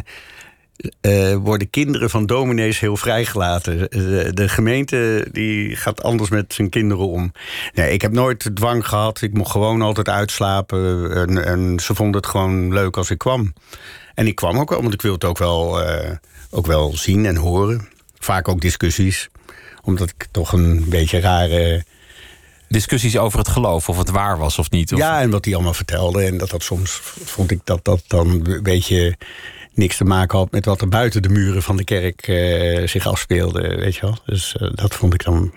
eh, 1.01 1.35
worden 1.35 1.69
kinderen 1.69 2.09
van 2.09 2.25
dominees 2.25 2.79
heel 2.79 2.97
vrijgelaten. 2.97 3.89
Eh, 3.89 3.99
De, 3.99 4.31
de 4.33 4.49
gemeente 4.49 5.27
die 5.31 5.75
gaat 5.75 6.03
anders 6.03 6.29
met 6.29 6.53
zijn 6.53 6.69
kinderen 6.69 7.07
om. 7.07 7.31
Nee, 7.73 7.93
ik 7.93 8.01
heb 8.01 8.11
nooit 8.11 8.49
dwang 8.53 8.87
gehad. 8.87 9.21
Ik 9.21 9.33
mocht 9.33 9.51
gewoon 9.51 9.81
altijd 9.81 10.09
uitslapen. 10.09 11.11
En, 11.15 11.45
en 11.45 11.79
ze 11.79 11.95
vonden 11.95 12.21
het 12.21 12.29
gewoon 12.29 12.73
leuk 12.73 12.97
als 12.97 13.09
ik 13.09 13.17
kwam. 13.17 13.53
En 14.13 14.27
ik 14.27 14.35
kwam 14.35 14.59
ook 14.59 14.69
wel, 14.69 14.81
want 14.81 14.93
ik 14.93 15.01
wil 15.01 15.13
het 15.13 15.23
ook 15.23 15.37
wel, 15.37 15.81
eh, 15.81 16.11
ook 16.49 16.67
wel 16.67 16.97
zien 16.97 17.25
en 17.25 17.35
horen. 17.35 17.87
Vaak 18.19 18.47
ook 18.47 18.61
discussies. 18.61 19.29
Omdat 19.83 20.09
ik 20.09 20.27
toch 20.31 20.51
een 20.51 20.85
beetje 20.89 21.19
rare... 21.19 21.83
Discussies 22.67 23.17
over 23.17 23.39
het 23.39 23.47
geloof, 23.47 23.89
of 23.89 23.97
het 23.97 24.09
waar 24.09 24.37
was 24.37 24.59
of 24.59 24.69
niet. 24.69 24.93
Of, 24.93 24.99
Ja, 24.99 25.21
en 25.21 25.29
wat 25.29 25.45
hij 25.45 25.53
allemaal 25.53 25.73
vertelde. 25.73 26.23
En 26.23 26.37
dat 26.37 26.49
dat 26.49 26.63
soms 26.63 26.91
vond 27.23 27.51
ik 27.51 27.59
dat 27.63 27.85
dat 27.85 28.03
dan 28.07 28.27
een 28.29 28.63
beetje 28.63 29.17
niks 29.79 29.97
te 29.97 30.03
maken 30.03 30.37
had 30.37 30.51
met 30.51 30.65
wat 30.65 30.81
er 30.81 30.89
buiten 30.89 31.21
de 31.21 31.29
muren 31.29 31.63
van 31.63 31.77
de 31.77 31.83
kerk 31.83 32.27
eh, 32.27 32.87
zich 32.87 33.07
afspeelde. 33.07 33.75
Weet 33.75 33.95
je 33.95 34.01
wel. 34.01 34.17
Dus 34.25 34.55
eh, 34.57 34.69
dat 34.73 34.95
vond 34.95 35.13
ik 35.13 35.23
dan 35.23 35.53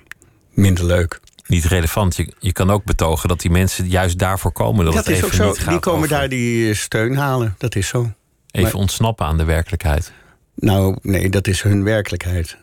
minder 0.51 0.85
leuk. 0.85 1.21
Niet 1.47 1.65
relevant. 1.65 2.17
Je, 2.17 2.33
je 2.39 2.53
kan 2.53 2.71
ook 2.71 2.85
betogen 2.85 3.29
dat 3.29 3.41
die 3.41 3.51
mensen 3.51 3.89
juist 3.89 4.19
daarvoor 4.19 4.53
komen. 4.53 4.85
Dat, 4.85 4.95
Dat, 4.95 5.05
het 5.07 5.17
is 5.17 5.23
even 5.23 5.29
ook 5.29 5.35
zo. 5.35 5.47
niet 5.49 5.59
gaat 5.59 5.71
Die 5.71 5.81
komen 5.81 5.99
over 6.05 6.17
daar 6.17 6.29
die 6.29 6.75
steun 6.75 7.17
halen. 7.17 7.55
Dat 7.59 7.75
is 7.77 7.89
zo. 7.89 8.13
Even 8.51 8.63
maar- 8.71 8.81
ontsnappen 8.81 9.27
aan 9.27 9.39
de 9.39 9.45
werkelijkheid. 9.45 10.13
Nou, 10.55 10.97
nee, 11.03 11.31
dat 11.31 11.47
is 11.47 11.63
hun 11.63 11.85
werkelijkheid. 11.85 12.57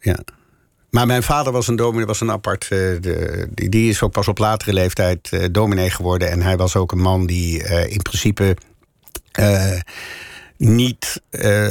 Ja. 0.00 0.18
Maar 0.90 1.06
mijn 1.06 1.22
vader 1.22 1.52
was 1.52 1.68
een 1.68 1.76
dominee, 1.76 2.06
was 2.06 2.20
een 2.20 2.30
apart. 2.30 2.62
eh, 2.62 2.68
de, 2.68 3.48
die, 3.54 3.68
die 3.68 3.88
is 3.90 4.02
ook 4.02 4.12
pas 4.12 4.28
op 4.28 4.38
latere 4.38 4.72
leeftijd 4.72 5.28
eh, 5.32 5.44
dominee 5.50 5.90
geworden. 5.90 6.30
En 6.30 6.42
hij 6.42 6.56
was 6.56 6.76
ook 6.76 6.92
een 6.92 7.00
man 7.00 7.26
die 7.26 7.62
eh, 7.62 7.92
in 7.92 8.02
principe 8.02 8.56
eh, 9.32 9.72
niet 10.58 11.22
eh, 11.30 11.66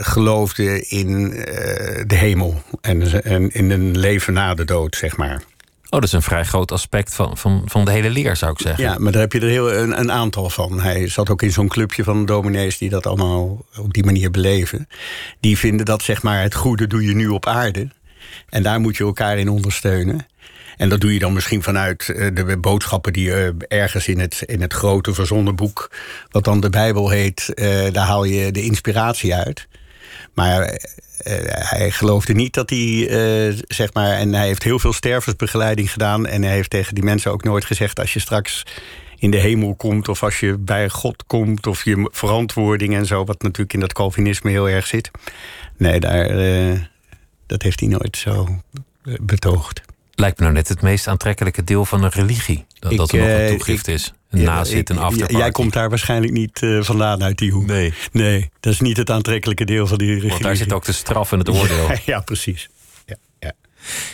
geloofde 0.00 0.86
in 0.86 1.32
eh, 1.32 2.04
de 2.06 2.14
hemel. 2.14 2.62
En, 2.80 3.22
en 3.24 3.50
in 3.50 3.70
een 3.70 3.98
leven 3.98 4.32
na 4.32 4.54
de 4.54 4.64
dood, 4.64 4.96
zeg 4.96 5.16
maar. 5.16 5.42
Oh, 5.90 6.00
dat 6.00 6.04
is 6.04 6.12
een 6.12 6.22
vrij 6.22 6.44
groot 6.44 6.72
aspect 6.72 7.14
van, 7.14 7.36
van, 7.36 7.62
van 7.66 7.84
de 7.84 7.90
hele 7.90 8.10
leer, 8.10 8.36
zou 8.36 8.52
ik 8.52 8.60
zeggen. 8.60 8.84
Ja, 8.84 8.98
maar 8.98 9.12
daar 9.12 9.20
heb 9.20 9.32
je 9.32 9.40
er 9.40 9.48
heel, 9.48 9.72
een, 9.72 9.98
een 9.98 10.12
aantal 10.12 10.50
van. 10.50 10.80
Hij 10.80 11.08
zat 11.08 11.30
ook 11.30 11.42
in 11.42 11.52
zo'n 11.52 11.68
clubje 11.68 12.04
van 12.04 12.26
dominees 12.26 12.78
die 12.78 12.90
dat 12.90 13.06
allemaal 13.06 13.64
op 13.78 13.92
die 13.92 14.04
manier 14.04 14.30
beleven. 14.30 14.88
Die 15.40 15.58
vinden 15.58 15.86
dat 15.86 16.02
zeg 16.02 16.22
maar 16.22 16.42
het 16.42 16.54
goede 16.54 16.86
doe 16.86 17.04
je 17.04 17.14
nu 17.14 17.28
op 17.28 17.46
aarde. 17.46 17.88
En 18.48 18.62
daar 18.62 18.80
moet 18.80 18.96
je 18.96 19.04
elkaar 19.04 19.38
in 19.38 19.48
ondersteunen. 19.48 20.26
En 20.80 20.88
dat 20.88 21.00
doe 21.00 21.12
je 21.12 21.18
dan 21.18 21.32
misschien 21.32 21.62
vanuit 21.62 22.08
eh, 22.08 22.28
de 22.34 22.56
boodschappen 22.56 23.12
die 23.12 23.34
eh, 23.34 23.48
ergens 23.68 24.08
in 24.08 24.18
het, 24.18 24.42
in 24.46 24.60
het 24.60 24.72
grote 24.72 25.14
verzonnen 25.14 25.56
boek, 25.56 25.90
wat 26.30 26.44
dan 26.44 26.60
de 26.60 26.70
Bijbel 26.70 27.10
heet, 27.10 27.54
eh, 27.54 27.92
daar 27.92 28.06
haal 28.06 28.24
je 28.24 28.50
de 28.50 28.62
inspiratie 28.62 29.34
uit. 29.34 29.68
Maar 30.34 30.80
hij 31.52 31.90
geloofde 31.90 32.32
niet 32.32 32.54
dat 32.54 32.70
hij, 32.70 33.08
zeg 33.68 33.92
maar, 33.92 34.12
en 34.12 34.34
hij 34.34 34.46
heeft 34.46 34.62
heel 34.62 34.78
veel 34.78 34.92
stervensbegeleiding 34.92 35.92
gedaan. 35.92 36.26
En 36.26 36.42
hij 36.42 36.52
heeft 36.52 36.70
tegen 36.70 36.94
die 36.94 37.04
mensen 37.04 37.32
ook 37.32 37.44
nooit 37.44 37.64
gezegd: 37.64 38.00
als 38.00 38.12
je 38.12 38.20
straks 38.20 38.66
in 39.18 39.30
de 39.30 39.36
hemel 39.36 39.74
komt, 39.74 40.08
of 40.08 40.22
als 40.22 40.40
je 40.40 40.58
bij 40.58 40.88
God 40.88 41.24
komt, 41.26 41.66
of 41.66 41.84
je 41.84 42.08
verantwoording 42.12 42.94
en 42.94 43.06
zo, 43.06 43.24
wat 43.24 43.42
natuurlijk 43.42 43.72
in 43.72 43.80
dat 43.80 43.92
Calvinisme 43.92 44.50
heel 44.50 44.68
erg 44.68 44.86
zit. 44.86 45.10
Nee, 45.76 46.00
daar, 46.00 46.28
dat 47.46 47.62
heeft 47.62 47.80
hij 47.80 47.88
nooit 47.88 48.16
zo 48.16 48.62
betoogd. 49.20 49.89
Lijkt 50.20 50.38
me 50.38 50.44
nou 50.44 50.56
net 50.56 50.68
het 50.68 50.82
meest 50.82 51.06
aantrekkelijke 51.08 51.64
deel 51.64 51.84
van 51.84 52.02
een 52.04 52.10
religie. 52.10 52.64
Dat, 52.78 52.92
Ik, 52.92 52.98
dat 52.98 53.12
er 53.12 53.18
nog 53.18 53.26
eh, 53.28 53.42
een 53.44 53.56
toegift 53.56 53.86
ik- 53.86 53.94
is. 53.94 54.12
Een 54.30 54.40
Ja, 54.40 54.54
nazit, 54.54 54.90
een 54.90 54.98
afterparty. 54.98 55.36
Jij 55.36 55.50
komt 55.50 55.72
daar 55.72 55.88
waarschijnlijk 55.88 56.32
niet 56.32 56.62
eh, 56.62 56.82
vandaan 56.82 57.22
uit 57.22 57.38
die 57.38 57.50
hoek. 57.52 57.66
Nee, 57.66 57.94
Nee, 58.12 58.50
dat 58.60 58.72
is 58.72 58.80
niet 58.80 58.96
het 58.96 59.10
aantrekkelijke 59.10 59.64
deel 59.64 59.86
van 59.86 59.98
die 59.98 60.06
religie. 60.08 60.30
want 60.30 60.42
daar 60.42 60.56
zit 60.56 60.72
ook 60.72 60.84
de 60.84 60.92
straf 60.92 61.32
en 61.32 61.38
het 61.38 61.48
oordeel. 61.48 61.88
Ja, 61.88 61.98
ja, 62.14 62.20
precies. 62.20 62.68
Ja, 63.06 63.16
ja. 63.38 63.52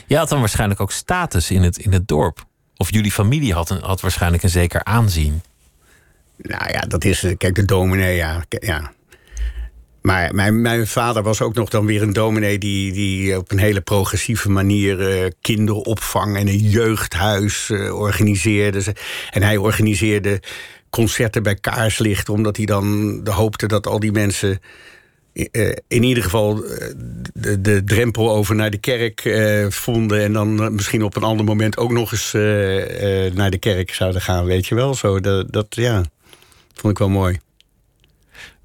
Je 0.06 0.16
had 0.16 0.28
dan 0.28 0.38
waarschijnlijk 0.40 0.80
ook 0.80 0.92
status 0.92 1.50
in 1.50 1.62
het, 1.62 1.78
in 1.78 1.92
het 1.92 2.08
dorp. 2.08 2.44
Of 2.76 2.92
jullie 2.92 3.12
familie 3.12 3.52
had, 3.54 3.70
een, 3.70 3.82
had 3.82 4.00
waarschijnlijk 4.00 4.42
een 4.42 4.50
zeker 4.50 4.84
aanzien. 4.84 5.42
Nou 6.36 6.70
ja, 6.72 6.80
dat 6.80 7.04
is. 7.04 7.22
eh, 7.22 7.36
Kijk, 7.36 7.54
de 7.54 7.64
dominee, 7.64 8.16
ja. 8.16 8.44
ja. 8.48 8.92
Maar 10.06 10.34
mijn, 10.34 10.60
mijn 10.60 10.86
vader 10.86 11.22
was 11.22 11.40
ook 11.40 11.54
nog 11.54 11.68
dan 11.68 11.86
weer 11.86 12.02
een 12.02 12.12
dominee 12.12 12.58
die, 12.58 12.92
die 12.92 13.36
op 13.36 13.50
een 13.50 13.58
hele 13.58 13.80
progressieve 13.80 14.50
manier 14.50 15.08
eh, 15.08 15.30
kinderopvang 15.40 16.36
en 16.36 16.48
een 16.48 16.58
jeugdhuis 16.58 17.70
eh, 17.70 17.98
organiseerde. 17.98 18.94
En 19.30 19.42
hij 19.42 19.56
organiseerde 19.56 20.40
concerten 20.90 21.42
bij 21.42 21.54
kaarslicht, 21.54 22.28
omdat 22.28 22.56
hij 22.56 22.66
dan 22.66 23.20
hoopte 23.30 23.66
dat 23.66 23.86
al 23.86 24.00
die 24.00 24.12
mensen. 24.12 24.60
eh, 25.32 25.68
in 25.88 26.02
ieder 26.02 26.22
geval 26.22 26.54
de, 27.34 27.60
de 27.60 27.84
drempel 27.84 28.30
over 28.30 28.54
naar 28.54 28.70
de 28.70 28.78
kerk 28.78 29.20
vonden. 29.68 30.22
En 30.22 30.32
dan 30.32 30.74
misschien 30.74 31.02
op 31.02 31.16
een 31.16 31.22
ander 31.22 31.44
moment 31.44 31.76
ook 31.76 31.92
nog 31.92 32.12
eens 32.12 32.32
naar 33.34 33.50
de 33.50 33.58
kerk 33.58 33.94
zouden 33.94 34.20
gaan, 34.20 34.44
weet 34.44 34.66
je 34.66 34.74
wel. 34.74 34.94
Zo, 34.94 35.20
dat, 35.20 35.52
dat 35.52 35.66
ja, 35.68 36.04
vond 36.74 36.92
ik 36.92 36.98
wel 36.98 37.08
mooi. 37.08 37.38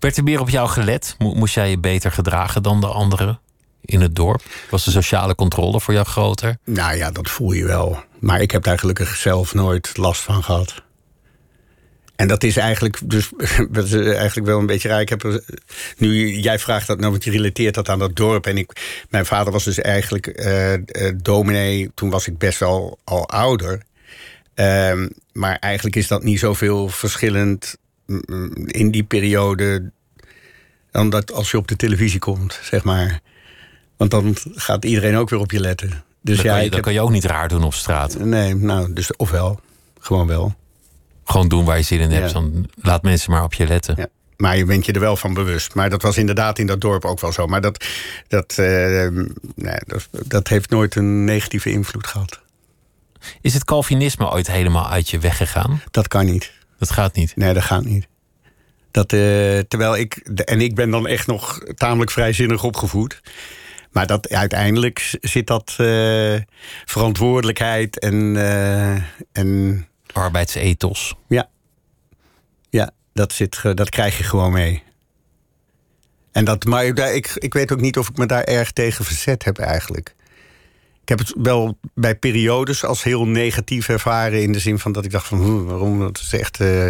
Werd 0.02 0.18
er 0.18 0.24
meer 0.24 0.40
op 0.40 0.50
jou 0.50 0.70
gelet? 0.70 1.16
Mo- 1.18 1.34
Moest 1.34 1.54
jij 1.54 1.70
je 1.70 1.78
beter 1.80 2.12
gedragen 2.12 2.64
dan 2.64 2.82
de 2.82 2.88
anderen 2.88 3.40
in 3.82 4.02
het 4.02 4.16
dorp? 4.16 4.42
Was 4.70 4.86
de 4.86 4.92
sociale 4.92 5.36
controle 5.36 5.80
voor 5.82 5.94
jou 5.94 6.06
groter? 6.06 6.58
Nou 6.66 6.96
ja, 6.98 7.12
dat 7.12 7.30
voel 7.30 7.52
je 7.52 7.66
wel. 7.66 8.04
Maar 8.20 8.42
ik 8.42 8.52
heb 8.52 8.64
daar 8.64 8.80
gelukkig 8.80 9.16
zelf 9.16 9.54
nooit 9.54 9.98
last 9.98 10.22
van 10.22 10.44
gehad. 10.44 10.84
En 12.16 12.28
dat 12.28 12.44
is 12.44 12.58
eigenlijk, 12.58 13.00
dus, 13.10 13.30
eigenlijk 13.94 14.48
wel 14.48 14.60
een 14.60 14.66
beetje 14.66 14.88
raar. 14.90 15.02
Ik 15.02 15.10
heb 15.10 15.24
er- 15.24 15.44
nu, 15.98 16.32
jij 16.34 16.60
vraagt 16.60 16.88
dat 16.88 17.00
nou, 17.00 17.12
want 17.12 17.24
je 17.24 17.32
relateert 17.32 17.76
dat 17.76 17.90
aan 17.90 18.00
dat 18.00 18.16
dorp. 18.16 18.46
En 18.46 18.58
ik, 18.58 19.04
mijn 19.10 19.26
vader 19.26 19.52
was 19.54 19.64
dus 19.64 19.80
eigenlijk 19.80 20.28
eh, 20.28 20.74
eh, 20.74 20.82
dominee. 21.22 21.92
Toen 21.96 22.10
was 22.10 22.28
ik 22.28 22.38
best 22.38 22.60
wel 22.60 23.00
al 23.04 23.30
ouder. 23.30 23.82
Ehm, 24.54 25.08
maar 25.34 25.56
eigenlijk 25.60 25.96
is 25.96 26.08
dat 26.08 26.24
niet 26.24 26.40
zoveel 26.40 26.88
verschillend 26.90 27.78
in 28.66 28.92
die 28.92 29.04
periode. 29.04 29.92
dan 30.92 31.10
dat 31.10 31.32
als 31.32 31.52
je 31.52 31.58
op 31.58 31.68
de 31.68 31.76
televisie 31.76 32.20
komt, 32.20 32.60
zeg 32.64 32.84
maar. 32.84 33.20
Want 33.98 34.12
dan 34.12 34.36
gaat 34.56 34.86
iedereen 34.86 35.16
ook 35.16 35.30
weer 35.30 35.40
op 35.40 35.52
je 35.52 35.60
letten. 35.60 36.04
Dus 36.22 36.36
dan 36.36 36.46
ja, 36.46 36.52
kan, 36.52 36.64
je, 36.64 36.70
heb, 36.70 36.82
kan 36.82 36.94
je 36.94 37.02
ook 37.02 37.12
niet 37.12 37.26
raar 37.26 37.48
doen 37.48 37.64
op 37.64 37.74
straat. 37.74 38.20
Nee, 38.20 38.56
nou, 38.56 38.94
dus 38.94 39.16
ofwel. 39.16 39.60
Gewoon 40.00 40.28
wel. 40.28 40.56
Gewoon 41.24 41.48
doen 41.48 41.66
waar 41.66 41.78
je 41.78 41.84
zin 41.84 42.00
in 42.00 42.12
hebt. 42.12 42.28
Ja. 42.28 42.34
Dan 42.34 42.70
laat 42.82 43.04
mensen 43.04 43.32
maar 43.32 43.44
op 43.44 43.54
je 43.54 43.68
letten. 43.68 43.96
Ja. 43.98 44.08
maar 44.38 44.58
je 44.58 44.66
bent 44.66 44.86
je 44.86 44.92
er 44.92 45.00
wel 45.00 45.16
van 45.16 45.34
bewust. 45.34 45.76
Maar 45.76 45.90
dat 45.90 46.02
was 46.02 46.18
inderdaad 46.18 46.60
in 46.60 46.68
dat 46.68 46.82
dorp 46.82 47.06
ook 47.06 47.20
wel 47.20 47.32
zo. 47.32 47.48
Maar 47.48 47.62
dat, 47.62 47.86
dat, 48.28 48.58
uh, 48.60 49.08
nee, 49.56 49.80
dat, 49.86 50.08
dat 50.12 50.48
heeft 50.48 50.70
nooit 50.70 50.96
een 50.96 51.24
negatieve 51.24 51.72
invloed 51.72 52.08
gehad. 52.08 52.40
Is 53.42 53.54
het 53.54 53.64
Calvinisme 53.64 54.32
ooit 54.32 54.48
helemaal 54.48 54.90
uit 54.90 55.10
je 55.10 55.20
weggegaan? 55.20 55.82
Dat 55.92 56.08
kan 56.08 56.26
niet. 56.26 56.52
Dat 56.82 56.92
gaat 56.92 57.16
niet? 57.16 57.36
Nee, 57.36 57.54
dat 57.54 57.64
gaat 57.64 57.84
niet. 57.84 58.08
Dat, 58.92 59.14
uh, 59.14 59.20
terwijl 59.60 59.98
ik, 59.98 60.16
en 60.46 60.62
ik 60.62 60.76
ben 60.76 60.90
dan 60.90 61.08
echt 61.08 61.28
nog 61.28 61.60
tamelijk 61.76 62.12
vrijzinnig 62.12 62.64
opgevoed. 62.64 63.22
Maar 63.92 64.08
dat, 64.08 64.30
uiteindelijk 64.30 65.18
zit 65.22 65.48
dat 65.48 65.76
uh, 65.82 66.40
verantwoordelijkheid 66.86 68.00
en, 68.00 68.36
uh, 68.36 68.96
en. 69.32 69.88
Arbeidsethos. 70.14 71.16
Ja. 71.28 71.50
Ja, 72.70 72.92
dat, 73.14 73.34
zit, 73.34 73.62
dat 73.62 73.90
krijg 73.90 74.18
je 74.18 74.24
gewoon 74.24 74.52
mee. 74.52 74.84
En 76.32 76.46
dat, 76.46 76.66
maar 76.66 76.86
ik, 76.86 77.32
ik 77.36 77.54
weet 77.54 77.72
ook 77.72 77.82
niet 77.82 77.98
of 77.98 78.10
ik 78.10 78.18
me 78.18 78.26
daar 78.26 78.44
erg 78.44 78.72
tegen 78.72 79.06
verzet 79.06 79.44
heb 79.44 79.58
eigenlijk. 79.58 80.16
Ik 81.12 81.18
heb 81.18 81.28
het 81.28 81.38
wel 81.44 81.78
bij 81.94 82.16
periodes 82.16 82.86
als 82.86 83.04
heel 83.04 83.26
negatief 83.26 83.90
ervaren. 83.90 84.42
In 84.42 84.52
de 84.52 84.60
zin 84.60 84.80
van 84.80 84.92
dat 84.92 85.06
ik 85.06 85.12
dacht 85.12 85.28
van 85.28 85.38
hm, 85.38 85.64
waarom? 85.64 86.00
Dat 86.00 86.18
is 86.18 86.34
echt 86.34 86.60
uh, 86.60 86.90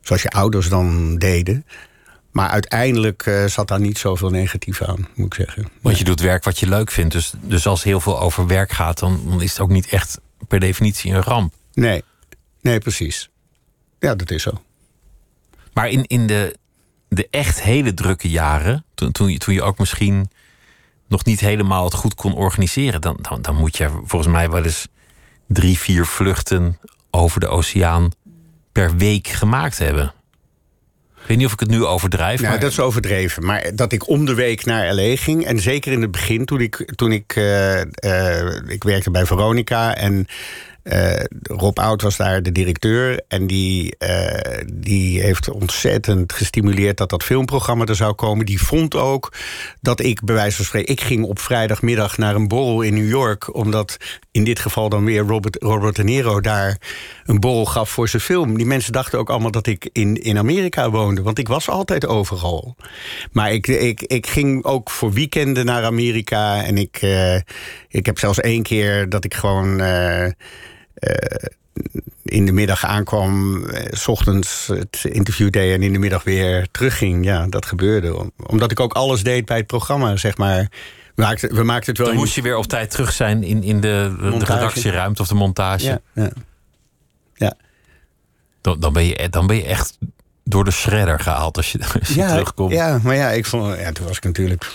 zoals 0.00 0.22
je 0.22 0.28
ouders 0.28 0.68
dan 0.68 1.16
deden. 1.18 1.66
Maar 2.30 2.48
uiteindelijk 2.48 3.26
uh, 3.26 3.44
zat 3.44 3.68
daar 3.68 3.80
niet 3.80 3.98
zoveel 3.98 4.30
negatief 4.30 4.82
aan, 4.82 5.08
moet 5.14 5.26
ik 5.26 5.34
zeggen. 5.34 5.68
Want 5.80 5.98
je 5.98 6.04
doet 6.04 6.20
werk 6.20 6.44
wat 6.44 6.58
je 6.58 6.68
leuk 6.68 6.90
vindt. 6.90 7.12
Dus, 7.12 7.32
dus 7.40 7.66
als 7.66 7.82
heel 7.82 8.00
veel 8.00 8.20
over 8.20 8.46
werk 8.46 8.70
gaat, 8.70 8.98
dan, 8.98 9.20
dan 9.28 9.42
is 9.42 9.50
het 9.50 9.60
ook 9.60 9.70
niet 9.70 9.88
echt 9.88 10.20
per 10.48 10.60
definitie 10.60 11.12
een 11.12 11.22
ramp. 11.22 11.54
Nee, 11.72 12.02
nee, 12.60 12.78
precies. 12.78 13.28
Ja, 13.98 14.14
dat 14.14 14.30
is 14.30 14.42
zo. 14.42 14.62
Maar 15.72 15.88
in, 15.88 16.06
in 16.06 16.26
de, 16.26 16.56
de 17.08 17.28
echt 17.30 17.62
hele 17.62 17.94
drukke 17.94 18.28
jaren, 18.28 18.84
toen, 18.94 19.12
toen, 19.12 19.32
je, 19.32 19.38
toen 19.38 19.54
je 19.54 19.62
ook 19.62 19.78
misschien 19.78 20.30
nog 21.08 21.24
niet 21.24 21.40
helemaal 21.40 21.84
het 21.84 21.94
goed 21.94 22.14
kon 22.14 22.34
organiseren, 22.34 23.00
dan, 23.00 23.18
dan, 23.20 23.42
dan 23.42 23.54
moet 23.54 23.76
je 23.76 23.88
volgens 24.04 24.32
mij 24.32 24.50
wel 24.50 24.64
eens 24.64 24.88
drie, 25.46 25.78
vier 25.78 26.06
vluchten 26.06 26.78
over 27.10 27.40
de 27.40 27.48
oceaan 27.48 28.10
per 28.72 28.96
week 28.96 29.28
gemaakt 29.28 29.78
hebben. 29.78 30.12
Ik 31.20 31.26
weet 31.26 31.36
niet 31.36 31.46
of 31.46 31.52
ik 31.52 31.68
het 31.68 31.78
nu 31.78 31.84
overdrijf. 31.84 32.40
Nou, 32.40 32.52
maar... 32.52 32.60
dat 32.60 32.70
is 32.70 32.80
overdreven. 32.80 33.44
Maar 33.44 33.70
dat 33.74 33.92
ik 33.92 34.08
om 34.08 34.24
de 34.24 34.34
week 34.34 34.64
naar 34.64 34.94
L.A. 34.94 35.16
ging. 35.16 35.44
En 35.44 35.60
zeker 35.60 35.92
in 35.92 36.02
het 36.02 36.10
begin, 36.10 36.44
toen 36.44 36.60
ik, 36.60 36.92
toen 36.94 37.12
ik, 37.12 37.36
uh, 37.36 37.80
uh, 37.80 38.56
ik 38.66 38.84
werkte 38.84 39.10
bij 39.10 39.26
Veronica. 39.26 39.94
En 39.94 40.26
uh, 40.84 41.12
Rob 41.42 41.78
Oud 41.78 42.02
was 42.02 42.16
daar 42.16 42.42
de 42.42 42.52
directeur. 42.52 43.22
En 43.28 43.46
die, 43.46 43.96
uh, 43.98 44.58
die 44.74 45.20
heeft 45.20 45.50
ontzettend 45.50 46.32
gestimuleerd 46.32 46.96
dat 46.96 47.10
dat 47.10 47.24
filmprogramma 47.24 47.84
er 47.84 47.96
zou 47.96 48.12
komen. 48.14 48.46
Die 48.46 48.62
vond 48.62 48.94
ook 48.94 49.32
dat 49.80 50.00
ik, 50.00 50.24
bij 50.24 50.34
wijze 50.34 50.56
van 50.56 50.64
spreken... 50.64 50.92
ik 50.92 51.00
ging 51.00 51.24
op 51.24 51.38
vrijdagmiddag 51.38 52.18
naar 52.18 52.34
een 52.34 52.48
borrel 52.48 52.82
in 52.82 52.94
New 52.94 53.08
York... 53.08 53.54
omdat 53.54 53.96
in 54.30 54.44
dit 54.44 54.58
geval 54.58 54.88
dan 54.88 55.04
weer 55.04 55.22
Robert, 55.22 55.56
Robert 55.62 55.96
De 55.96 56.04
Niro 56.04 56.40
daar 56.40 56.80
een 57.24 57.40
borrel 57.40 57.64
gaf 57.64 57.90
voor 57.90 58.08
zijn 58.08 58.22
film. 58.22 58.56
Die 58.56 58.66
mensen 58.66 58.92
dachten 58.92 59.18
ook 59.18 59.30
allemaal 59.30 59.50
dat 59.50 59.66
ik 59.66 59.88
in, 59.92 60.22
in 60.22 60.38
Amerika 60.38 60.90
woonde. 60.90 61.22
Want 61.22 61.38
ik 61.38 61.48
was 61.48 61.68
altijd 61.68 62.06
overal. 62.06 62.76
Maar 63.32 63.52
ik, 63.52 63.66
ik, 63.66 64.02
ik 64.02 64.26
ging 64.26 64.64
ook 64.64 64.90
voor 64.90 65.12
weekenden 65.12 65.64
naar 65.64 65.84
Amerika. 65.84 66.64
En 66.64 66.78
ik, 66.78 67.02
uh, 67.02 67.36
ik 67.88 68.06
heb 68.06 68.18
zelfs 68.18 68.40
één 68.40 68.62
keer 68.62 69.08
dat 69.08 69.24
ik 69.24 69.34
gewoon... 69.34 69.80
Uh, 69.80 70.26
in 72.22 72.46
de 72.46 72.52
middag 72.52 72.84
aankwam, 72.84 73.64
s 73.90 74.08
ochtends 74.08 74.66
het 74.66 75.04
interview 75.04 75.50
deed 75.50 75.74
en 75.74 75.82
in 75.82 75.92
de 75.92 75.98
middag 75.98 76.24
weer 76.24 76.68
terugging. 76.70 77.24
Ja, 77.24 77.46
dat 77.46 77.66
gebeurde. 77.66 78.30
Omdat 78.46 78.70
ik 78.70 78.80
ook 78.80 78.92
alles 78.92 79.22
deed 79.22 79.44
bij 79.44 79.56
het 79.56 79.66
programma, 79.66 80.16
zeg 80.16 80.36
maar. 80.36 80.68
We 81.14 81.22
maakten, 81.22 81.54
we 81.54 81.62
maakten 81.62 81.88
het 81.88 81.98
wel. 81.98 82.06
Dan 82.06 82.16
moest 82.16 82.34
je 82.34 82.42
weer 82.42 82.56
op 82.56 82.66
tijd 82.66 82.90
terug 82.90 83.12
zijn 83.12 83.42
in, 83.42 83.62
in 83.62 83.80
de, 83.80 84.16
de 84.20 84.44
redactieruimte 84.44 85.22
of 85.22 85.28
de 85.28 85.34
montage. 85.34 85.86
Ja. 85.86 86.00
ja. 86.12 86.30
ja. 87.34 87.54
Dan, 88.60 88.80
dan, 88.80 88.92
ben 88.92 89.04
je, 89.04 89.28
dan 89.28 89.46
ben 89.46 89.56
je 89.56 89.64
echt 89.64 89.98
door 90.44 90.64
de 90.64 90.70
shredder 90.70 91.20
gehaald 91.20 91.56
als 91.56 91.72
je, 91.72 91.78
als 92.00 92.08
je 92.08 92.14
ja, 92.14 92.28
terugkomt. 92.28 92.72
Ja, 92.72 93.00
maar 93.02 93.14
ja, 93.14 93.30
ik 93.30 93.46
vond, 93.46 93.78
ja, 93.78 93.92
toen 93.92 94.06
was 94.06 94.16
ik 94.16 94.24
natuurlijk. 94.24 94.72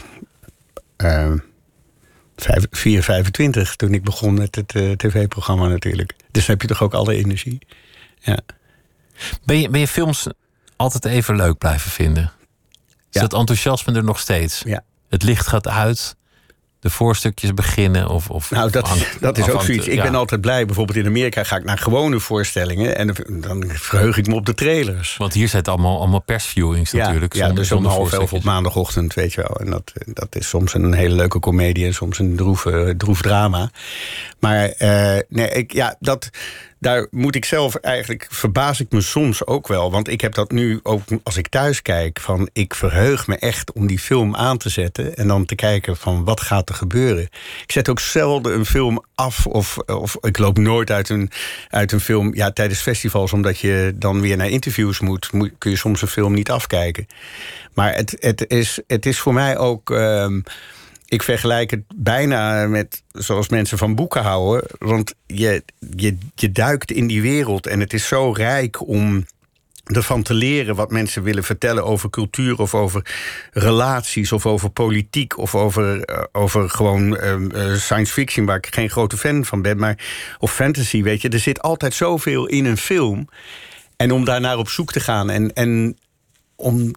Uh, 0.97 1.33
4, 2.71 3.03
25 3.03 3.75
toen 3.75 3.93
ik 3.93 4.03
begon 4.03 4.33
met 4.33 4.55
het 4.55 4.73
uh, 4.75 4.91
tv-programma 4.91 5.67
natuurlijk. 5.67 6.13
Dus 6.31 6.47
heb 6.47 6.61
je 6.61 6.67
toch 6.67 6.81
ook 6.81 6.93
alle 6.93 7.15
energie. 7.15 7.59
Ja. 8.19 8.39
Ben, 9.45 9.59
je, 9.59 9.69
ben 9.69 9.79
je 9.79 9.87
films 9.87 10.27
altijd 10.75 11.05
even 11.05 11.35
leuk 11.35 11.57
blijven 11.57 11.91
vinden? 11.91 12.31
Is 12.89 12.97
Ja. 13.09 13.21
dat 13.21 13.33
enthousiasme 13.33 13.93
er 13.93 14.03
nog 14.03 14.19
steeds? 14.19 14.61
Ja. 14.65 14.83
Het 15.09 15.23
licht 15.23 15.47
gaat 15.47 15.67
uit, 15.67 16.15
de 16.83 16.89
voorstukjes 16.89 17.53
beginnen? 17.53 18.09
Of, 18.09 18.29
of 18.29 18.51
Nou, 18.51 18.71
dat, 18.71 18.87
hangt- 18.87 19.17
dat 19.19 19.37
is 19.37 19.49
ook 19.49 19.61
zoiets. 19.61 19.87
Ik 19.87 19.93
ja. 19.93 20.03
ben 20.03 20.15
altijd 20.15 20.41
blij. 20.41 20.65
Bijvoorbeeld 20.65 20.97
in 20.97 21.05
Amerika 21.05 21.43
ga 21.43 21.55
ik 21.55 21.63
naar 21.63 21.77
gewone 21.77 22.19
voorstellingen. 22.19 22.97
En 22.97 23.15
dan 23.27 23.63
verheug 23.73 24.17
ik 24.17 24.27
me 24.27 24.35
op 24.35 24.45
de 24.45 24.53
trailers. 24.53 25.17
Want 25.17 25.33
hier 25.33 25.47
zijn 25.47 25.61
het 25.61 25.71
allemaal, 25.71 25.97
allemaal 25.99 26.21
persviewings 26.21 26.91
natuurlijk. 26.91 27.33
Ja, 27.33 27.49
dus 27.51 27.71
om 27.71 27.85
half 27.85 28.13
elf 28.13 28.33
op 28.33 28.43
maandagochtend, 28.43 29.13
weet 29.13 29.33
je 29.33 29.41
wel. 29.41 29.55
En 29.59 29.69
dat, 29.71 29.91
dat 30.05 30.35
is 30.35 30.47
soms 30.47 30.73
een 30.73 30.93
hele 30.93 31.15
leuke 31.15 31.39
komedie 31.39 31.85
en 31.85 31.93
soms 31.93 32.19
een 32.19 32.35
droef, 32.35 32.65
droef 32.97 33.21
drama. 33.21 33.71
Maar 34.39 34.65
eh, 34.69 35.17
nee, 35.29 35.49
ik, 35.49 35.73
ja, 35.73 35.95
dat, 35.99 36.29
daar 36.83 37.07
moet 37.11 37.35
ik 37.35 37.45
zelf 37.45 37.75
eigenlijk, 37.75 38.27
verbaas 38.29 38.79
ik 38.79 38.91
me 38.91 39.01
soms 39.01 39.45
ook 39.45 39.67
wel. 39.67 39.91
Want 39.91 40.07
ik 40.07 40.21
heb 40.21 40.33
dat 40.33 40.51
nu 40.51 40.79
ook 40.83 41.01
als 41.23 41.37
ik 41.37 41.47
thuis 41.47 41.81
kijk. 41.81 42.19
Van 42.19 42.49
ik 42.53 42.75
verheug 42.75 43.27
me 43.27 43.37
echt 43.37 43.71
om 43.71 43.87
die 43.87 43.99
film 43.99 44.35
aan 44.35 44.57
te 44.57 44.69
zetten. 44.69 45.15
En 45.15 45.27
dan 45.27 45.45
te 45.45 45.55
kijken 45.55 45.97
van 45.97 46.23
wat 46.23 46.41
gaat 46.41 46.69
er 46.69 46.75
gebeuren. 46.75 47.23
Ik 47.63 47.71
zet 47.71 47.89
ook 47.89 47.99
zelden 47.99 48.53
een 48.53 48.65
film 48.65 49.03
af. 49.15 49.45
Of, 49.45 49.77
of 49.77 50.17
ik 50.21 50.37
loop 50.37 50.57
nooit 50.57 50.91
uit 50.91 51.09
een, 51.09 51.31
uit 51.69 51.91
een 51.91 51.99
film. 51.99 52.35
Ja, 52.35 52.51
tijdens 52.51 52.79
festivals, 52.79 53.33
omdat 53.33 53.59
je 53.59 53.93
dan 53.95 54.21
weer 54.21 54.37
naar 54.37 54.49
interviews 54.49 54.99
moet, 54.99 55.29
kun 55.57 55.71
je 55.71 55.77
soms 55.77 56.01
een 56.01 56.07
film 56.07 56.33
niet 56.33 56.51
afkijken. 56.51 57.07
Maar 57.73 57.95
het, 57.95 58.15
het, 58.19 58.45
is, 58.47 58.79
het 58.87 59.05
is 59.05 59.19
voor 59.19 59.33
mij 59.33 59.57
ook. 59.57 59.89
ehm, 59.91 60.39
ik 61.13 61.23
vergelijk 61.23 61.71
het 61.71 61.83
bijna 61.95 62.67
met 62.67 63.03
zoals 63.11 63.49
mensen 63.49 63.77
van 63.77 63.95
boeken 63.95 64.21
houden. 64.21 64.69
Want 64.77 65.13
je, 65.25 65.63
je, 66.35 66.51
duikt 66.51 66.91
in 66.91 67.07
die 67.07 67.21
wereld 67.21 67.67
en 67.67 67.79
het 67.79 67.93
is 67.93 68.07
zo 68.07 68.31
rijk 68.31 68.87
om 68.87 69.25
ervan 69.83 70.23
te 70.23 70.33
leren 70.33 70.75
wat 70.75 70.91
mensen 70.91 71.23
willen 71.23 71.43
vertellen 71.43 71.85
over 71.85 72.09
cultuur 72.09 72.59
of 72.59 72.73
over 72.75 73.05
relaties 73.51 74.31
of 74.31 74.45
over 74.45 74.69
politiek 74.69 75.37
of 75.37 75.55
over, 75.55 76.03
eh, 76.03 76.23
over 76.31 76.69
gewoon 76.69 77.17
ehm, 77.17 77.51
eh, 77.51 77.73
science 77.75 78.13
fiction, 78.13 78.45
waar 78.45 78.57
ik 78.57 78.73
geen 78.73 78.89
grote 78.89 79.17
fan 79.17 79.45
van 79.45 79.61
ben, 79.61 79.77
maar 79.77 79.97
of 80.39 80.53
fantasy, 80.53 81.03
weet 81.03 81.21
je. 81.21 81.29
Er 81.29 81.39
zit 81.39 81.61
altijd 81.61 81.93
zoveel 81.93 82.45
in 82.45 82.65
een 82.65 82.77
film. 82.77 83.27
En 83.95 84.11
om 84.11 84.25
daarnaar 84.25 84.57
op 84.57 84.69
zoek 84.69 84.91
te 84.91 84.99
gaan 84.99 85.29
en, 85.29 85.53
en 85.53 85.97
om 86.55 86.93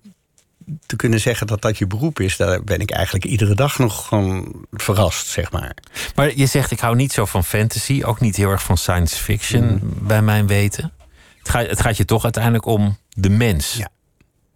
te 0.87 0.97
kunnen 0.97 1.21
zeggen 1.21 1.47
dat 1.47 1.62
dat 1.62 1.79
je 1.79 1.87
beroep 1.87 2.21
is, 2.21 2.37
daar 2.37 2.64
ben 2.64 2.81
ik 2.81 2.91
eigenlijk 2.91 3.25
iedere 3.25 3.55
dag 3.55 3.79
nog 3.79 4.07
gewoon 4.07 4.64
verrast, 4.73 5.27
zeg 5.27 5.51
maar. 5.53 5.77
Maar 6.14 6.37
je 6.37 6.47
zegt, 6.47 6.71
ik 6.71 6.81
hou 6.81 6.97
niet 6.97 7.12
zo 7.12 7.25
van 7.25 7.45
fantasy, 7.45 8.03
ook 8.05 8.21
niet 8.21 8.37
heel 8.37 8.51
erg 8.51 8.62
van 8.62 8.77
science 8.77 9.17
fiction, 9.17 9.64
Mm. 9.64 9.81
bij 10.07 10.23
mijn 10.23 10.47
weten. 10.47 10.93
Het 11.39 11.49
gaat, 11.49 11.67
het 11.67 11.81
gaat 11.81 11.97
je 11.97 12.05
toch 12.05 12.25
uiteindelijk 12.25 12.67
om 12.67 12.97
de 13.09 13.29
mens. 13.31 13.73
Ja. 13.75 13.89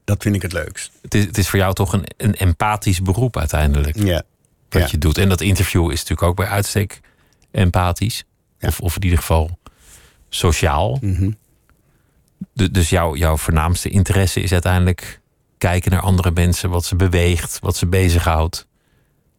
Dat 0.05 0.23
vind 0.23 0.35
ik 0.35 0.43
het 0.43 0.53
leukst. 0.53 0.91
Het, 1.03 1.15
is, 1.15 1.25
het 1.25 1.39
is 1.39 1.49
voor 1.49 1.59
jou 1.59 1.75
toch 1.75 1.93
een, 1.93 2.05
een 2.17 2.35
empathisch 2.35 3.03
beroep 3.03 3.37
uiteindelijk, 3.37 3.97
Ja. 4.03 4.23
wat 4.69 4.83
Ja. 4.83 4.89
je 4.91 4.99
doet. 4.99 5.19
En 5.19 5.29
dat 5.29 5.41
interview 5.41 5.83
is 5.91 5.99
natuurlijk 5.99 6.23
ook 6.23 6.37
bij 6.37 6.47
uitstek 6.47 7.01
empathisch. 7.51 8.25
Ja. 8.59 8.69
Of, 8.69 8.81
of 8.81 8.97
in 8.97 9.03
ieder 9.03 9.19
geval 9.19 9.59
sociaal. 10.29 10.99
Mhm. 11.01 11.31
Du- 12.55 12.71
dus 12.71 12.89
jouw, 12.91 13.17
jouw 13.17 13.37
voornaamste 13.37 13.89
interesse 13.89 14.41
is 14.41 14.53
uiteindelijk 14.53 15.20
kijken 15.61 15.91
naar 15.91 16.01
andere 16.01 16.31
mensen, 16.31 16.71
wat 16.71 16.85
ze 16.85 16.97
beweegt, 16.97 17.59
wat 17.61 17.77
ze 17.77 17.87
bezighoudt, 17.87 18.67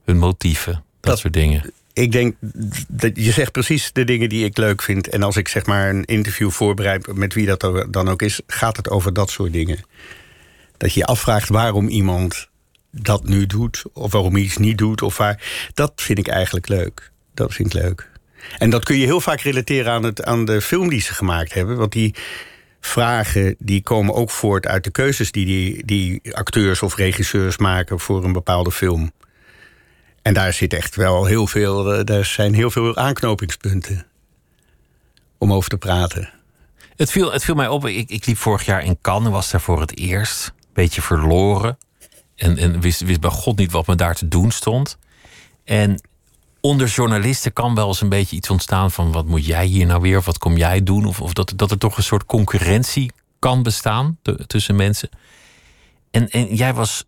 hun 0.05 0.17
motieven, 0.17 0.73
dat, 0.73 0.83
Dat- 0.99 1.19
soort 1.19 1.33
dingen. 1.33 1.73
Ik 1.93 2.11
denk 2.11 2.35
dat 2.87 3.11
je 3.15 3.31
zegt 3.31 3.51
precies 3.51 3.91
de 3.91 4.03
dingen 4.03 4.29
die 4.29 4.45
ik 4.45 4.57
leuk 4.57 4.81
vind. 4.81 5.07
En 5.09 5.23
als 5.23 5.37
ik 5.37 5.47
zeg 5.47 5.65
maar 5.65 5.89
een 5.89 6.05
interview 6.05 6.49
voorbereid, 6.51 7.13
met 7.13 7.33
wie 7.33 7.45
dat 7.45 7.85
dan 7.89 8.09
ook 8.09 8.21
is, 8.21 8.41
gaat 8.47 8.77
het 8.77 8.89
over 8.89 9.13
dat 9.13 9.29
soort 9.29 9.53
dingen. 9.53 9.79
Dat 10.77 10.93
je 10.93 10.99
je 10.99 11.05
afvraagt 11.05 11.49
waarom 11.49 11.87
iemand 11.87 12.49
dat 12.91 13.23
nu 13.23 13.45
doet, 13.45 13.83
of 13.93 14.11
waarom 14.11 14.33
hij 14.33 14.41
iets 14.43 14.57
niet 14.57 14.77
doet, 14.77 15.01
of 15.01 15.17
waar. 15.17 15.69
Dat 15.73 15.91
vind 15.95 16.17
ik 16.19 16.27
eigenlijk 16.27 16.67
leuk. 16.67 17.11
Dat 17.33 17.53
vind 17.53 17.73
ik 17.73 17.81
leuk. 17.81 18.09
En 18.57 18.69
dat 18.69 18.83
kun 18.83 18.97
je 18.97 19.05
heel 19.05 19.21
vaak 19.21 19.39
relateren 19.41 19.91
aan, 19.91 20.03
het, 20.03 20.23
aan 20.23 20.45
de 20.45 20.61
film 20.61 20.89
die 20.89 21.01
ze 21.01 21.13
gemaakt 21.13 21.53
hebben. 21.53 21.77
Want 21.77 21.91
die 21.91 22.15
vragen 22.81 23.55
die 23.59 23.83
komen 23.83 24.13
ook 24.13 24.29
voort 24.29 24.67
uit 24.67 24.83
de 24.83 24.91
keuzes 24.91 25.31
die, 25.31 25.45
die 25.45 25.85
die 25.85 26.35
acteurs 26.35 26.81
of 26.81 26.95
regisseurs 26.95 27.57
maken 27.57 27.99
voor 27.99 28.23
een 28.23 28.33
bepaalde 28.33 28.71
film. 28.71 29.11
En 30.21 30.33
daar 30.33 30.53
zit 30.53 30.73
echt 30.73 30.95
wel 30.95 31.25
heel 31.25 31.47
veel, 31.47 31.93
eh, 31.93 32.03
daar 32.03 32.25
zijn 32.25 32.53
heel 32.53 32.71
veel 32.71 32.97
aanknopingspunten 32.97 34.05
om 35.37 35.53
over 35.53 35.69
te 35.69 35.77
praten. 35.77 36.29
Het 36.95 37.11
viel, 37.11 37.31
het 37.31 37.43
viel 37.43 37.55
mij 37.55 37.67
op, 37.67 37.85
ik, 37.85 38.09
ik 38.09 38.25
liep 38.25 38.37
vorig 38.37 38.65
jaar 38.65 38.83
in 38.83 38.97
Cannes, 39.01 39.31
was 39.31 39.51
daar 39.51 39.61
voor 39.61 39.79
het 39.79 39.97
eerst. 39.97 40.53
beetje 40.73 41.01
verloren. 41.01 41.77
En, 42.35 42.57
en 42.57 42.79
wist, 42.79 43.01
wist 43.01 43.19
bij 43.19 43.29
God 43.29 43.57
niet 43.57 43.71
wat 43.71 43.87
me 43.87 43.95
daar 43.95 44.15
te 44.15 44.27
doen 44.27 44.51
stond. 44.51 44.97
En 45.63 46.01
onder 46.61 46.87
journalisten 46.87 47.53
kan 47.53 47.75
wel 47.75 47.87
eens 47.87 48.01
een 48.01 48.09
beetje 48.09 48.35
iets 48.35 48.49
ontstaan 48.49 48.91
van 48.91 49.11
wat 49.11 49.25
moet 49.25 49.45
jij 49.45 49.65
hier 49.65 49.85
nou 49.85 50.01
weer? 50.01 50.17
Of 50.17 50.25
wat 50.25 50.37
kom 50.37 50.57
jij 50.57 50.83
doen? 50.83 51.05
Of, 51.05 51.21
of 51.21 51.33
dat, 51.33 51.53
dat 51.55 51.71
er 51.71 51.77
toch 51.77 51.97
een 51.97 52.03
soort 52.03 52.25
concurrentie 52.25 53.11
kan 53.39 53.63
bestaan 53.63 54.17
tussen 54.47 54.75
mensen. 54.75 55.09
En, 56.11 56.29
en 56.29 56.55
jij 56.55 56.73
was 56.73 57.05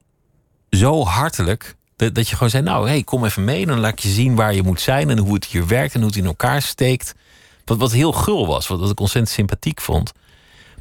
zo 0.69 1.03
hartelijk 1.03 1.75
dat, 1.95 2.15
dat 2.15 2.27
je 2.27 2.35
gewoon 2.35 2.49
zei: 2.49 2.63
Nou, 2.63 2.87
hey, 2.87 3.03
kom 3.03 3.25
even 3.25 3.43
mee. 3.43 3.65
Dan 3.65 3.79
laat 3.79 3.91
ik 3.91 3.99
je 3.99 4.09
zien 4.09 4.35
waar 4.35 4.53
je 4.53 4.63
moet 4.63 4.81
zijn 4.81 5.09
en 5.09 5.17
hoe 5.17 5.33
het 5.33 5.45
hier 5.45 5.67
werkt 5.67 5.93
en 5.93 5.99
hoe 5.99 6.09
het 6.09 6.17
in 6.17 6.25
elkaar 6.25 6.61
steekt. 6.61 7.15
Wat, 7.65 7.77
wat 7.77 7.91
heel 7.91 8.11
gul 8.11 8.47
was, 8.47 8.67
wat 8.67 8.89
ik 8.89 8.99
ontzettend 8.99 9.35
sympathiek 9.35 9.81
vond. 9.81 10.11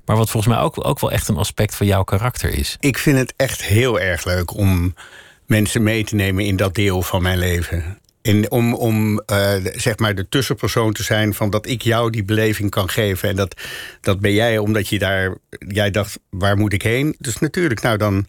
Maar 0.05 0.17
wat 0.17 0.31
volgens 0.31 0.55
mij 0.55 0.63
ook, 0.63 0.85
ook 0.87 1.01
wel 1.01 1.13
echt 1.13 1.29
een 1.29 1.37
aspect 1.37 1.75
van 1.75 1.87
jouw 1.87 2.03
karakter 2.03 2.51
is. 2.51 2.77
Ik 2.81 2.99
vind 2.99 3.19
het 3.19 3.35
echt 3.37 3.63
heel 3.63 4.01
erg 4.01 4.25
leuk 4.25 4.57
om 4.57 4.95
mensen 5.47 5.83
mee 5.83 6.05
te 6.05 6.15
nemen 6.15 6.45
in 6.45 6.57
dat 6.57 6.75
deel 6.75 7.03
van 7.03 7.23
mijn 7.23 7.39
leven. 7.39 7.99
Om, 8.49 8.75
om 8.75 9.23
uh, 9.33 9.55
zeg 9.75 9.99
maar 9.99 10.15
de 10.15 10.29
tussenpersoon 10.29 10.93
te 10.93 11.03
zijn 11.03 11.35
van 11.35 11.51
dat 11.51 11.67
ik 11.67 11.83
jou 11.83 12.11
die 12.11 12.25
beleving 12.25 12.71
kan 12.71 12.89
geven. 12.89 13.29
En 13.29 13.37
dat, 13.37 13.61
dat 14.01 14.21
ben 14.21 14.33
jij, 14.33 14.59
omdat 14.59 14.89
je 14.89 14.99
daar, 14.99 15.37
jij 15.69 15.91
dacht, 15.91 16.19
waar 16.31 16.57
moet 16.57 16.73
ik 16.73 16.83
heen? 16.83 17.15
Dus 17.19 17.39
natuurlijk, 17.39 17.83
nou 17.83 17.97
dan 17.97 18.27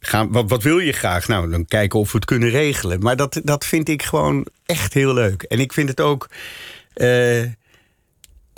gaan, 0.00 0.32
wat, 0.32 0.50
wat 0.50 0.62
wil 0.62 0.78
je 0.78 0.92
graag? 0.92 1.28
Nou, 1.28 1.50
dan 1.50 1.66
kijken 1.66 1.98
of 1.98 2.12
we 2.12 2.16
het 2.16 2.26
kunnen 2.26 2.50
regelen. 2.50 3.00
Maar 3.00 3.16
dat, 3.16 3.40
dat 3.44 3.64
vind 3.64 3.88
ik 3.88 4.02
gewoon 4.02 4.46
echt 4.66 4.94
heel 4.94 5.14
leuk. 5.14 5.42
En 5.42 5.60
ik 5.60 5.72
vind 5.72 5.88
het 5.88 6.00
ook 6.00 6.28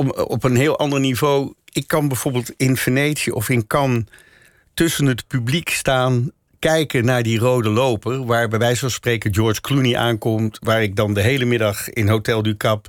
om, 0.01 0.11
op 0.11 0.45
een 0.45 0.57
heel 0.57 0.78
ander 0.78 1.01
niveau. 1.01 1.55
Ik 1.72 1.86
kan 1.86 2.09
bijvoorbeeld 2.09 2.53
in 2.57 2.76
Venetië 2.76 3.30
of 3.30 3.49
in 3.49 3.66
Cannes 3.66 4.05
tussen 4.74 5.07
het 5.07 5.26
publiek 5.26 5.70
staan 5.70 6.30
kijken 6.61 7.04
naar 7.04 7.22
die 7.22 7.38
rode 7.38 7.70
loper, 7.70 8.24
waar 8.24 8.48
bij 8.48 8.58
wijze 8.58 8.80
van 8.80 8.90
spreken 8.90 9.34
George 9.34 9.61
Clooney 9.61 9.96
aankomt, 9.96 10.58
waar 10.62 10.82
ik 10.82 10.96
dan 10.96 11.14
de 11.14 11.20
hele 11.20 11.44
middag 11.44 11.90
in 11.90 12.08
Hotel 12.08 12.42
du 12.42 12.56
Cap 12.56 12.88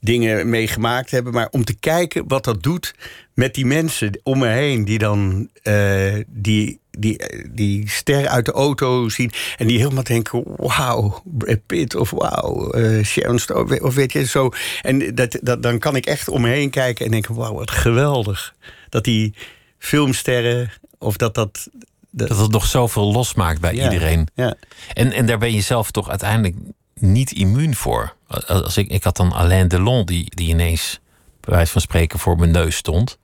dingen 0.00 0.48
mee 0.48 0.66
gemaakt 0.66 1.10
heb, 1.10 1.30
maar 1.30 1.48
om 1.50 1.64
te 1.64 1.74
kijken 1.74 2.24
wat 2.28 2.44
dat 2.44 2.62
doet 2.62 2.94
met 3.34 3.54
die 3.54 3.66
mensen 3.66 4.20
om 4.22 4.38
me 4.38 4.46
heen, 4.48 4.84
die 4.84 4.98
dan 4.98 5.48
uh, 5.62 6.14
die, 6.26 6.80
die, 6.90 7.22
die 7.50 7.88
ster 7.88 8.28
uit 8.28 8.44
de 8.44 8.52
auto 8.52 9.08
zien 9.08 9.32
en 9.56 9.66
die 9.66 9.78
helemaal 9.78 10.04
denken: 10.04 10.42
wauw, 10.56 11.22
Brad 11.24 11.66
Pitt 11.66 11.94
of 11.94 12.10
wauw, 12.10 12.76
uh, 12.76 13.04
Sharon 13.04 13.38
Stone, 13.38 13.82
of 13.82 13.94
weet 13.94 14.12
je 14.12 14.26
zo. 14.26 14.50
En 14.82 15.14
dat, 15.14 15.38
dat, 15.42 15.62
dan 15.62 15.78
kan 15.78 15.96
ik 15.96 16.06
echt 16.06 16.28
om 16.28 16.40
me 16.40 16.48
heen 16.48 16.70
kijken 16.70 17.04
en 17.04 17.10
denken: 17.10 17.34
wauw, 17.34 17.54
wat 17.54 17.70
geweldig 17.70 18.54
dat 18.88 19.04
die 19.04 19.34
filmsterren 19.78 20.70
of 20.98 21.16
dat 21.16 21.34
dat 21.34 21.68
dat 22.10 22.38
het 22.38 22.50
nog 22.50 22.66
zoveel 22.66 23.12
losmaakt 23.12 23.60
bij 23.60 23.72
iedereen. 23.72 24.28
Ja. 24.34 24.54
En, 24.92 25.12
en 25.12 25.26
daar 25.26 25.38
ben 25.38 25.52
je 25.52 25.60
zelf 25.60 25.90
toch 25.90 26.08
uiteindelijk 26.08 26.56
niet 26.94 27.32
immuun 27.32 27.74
voor. 27.74 28.14
Als 28.46 28.76
ik, 28.76 28.88
ik 28.88 29.04
had 29.04 29.16
dan 29.16 29.32
Alain 29.32 29.68
Delon, 29.68 30.04
die, 30.04 30.34
die 30.34 30.48
ineens, 30.48 31.00
bij 31.40 31.54
wijze 31.54 31.72
van 31.72 31.80
spreken, 31.80 32.18
voor 32.18 32.38
mijn 32.38 32.50
neus 32.50 32.76
stond. 32.76 33.18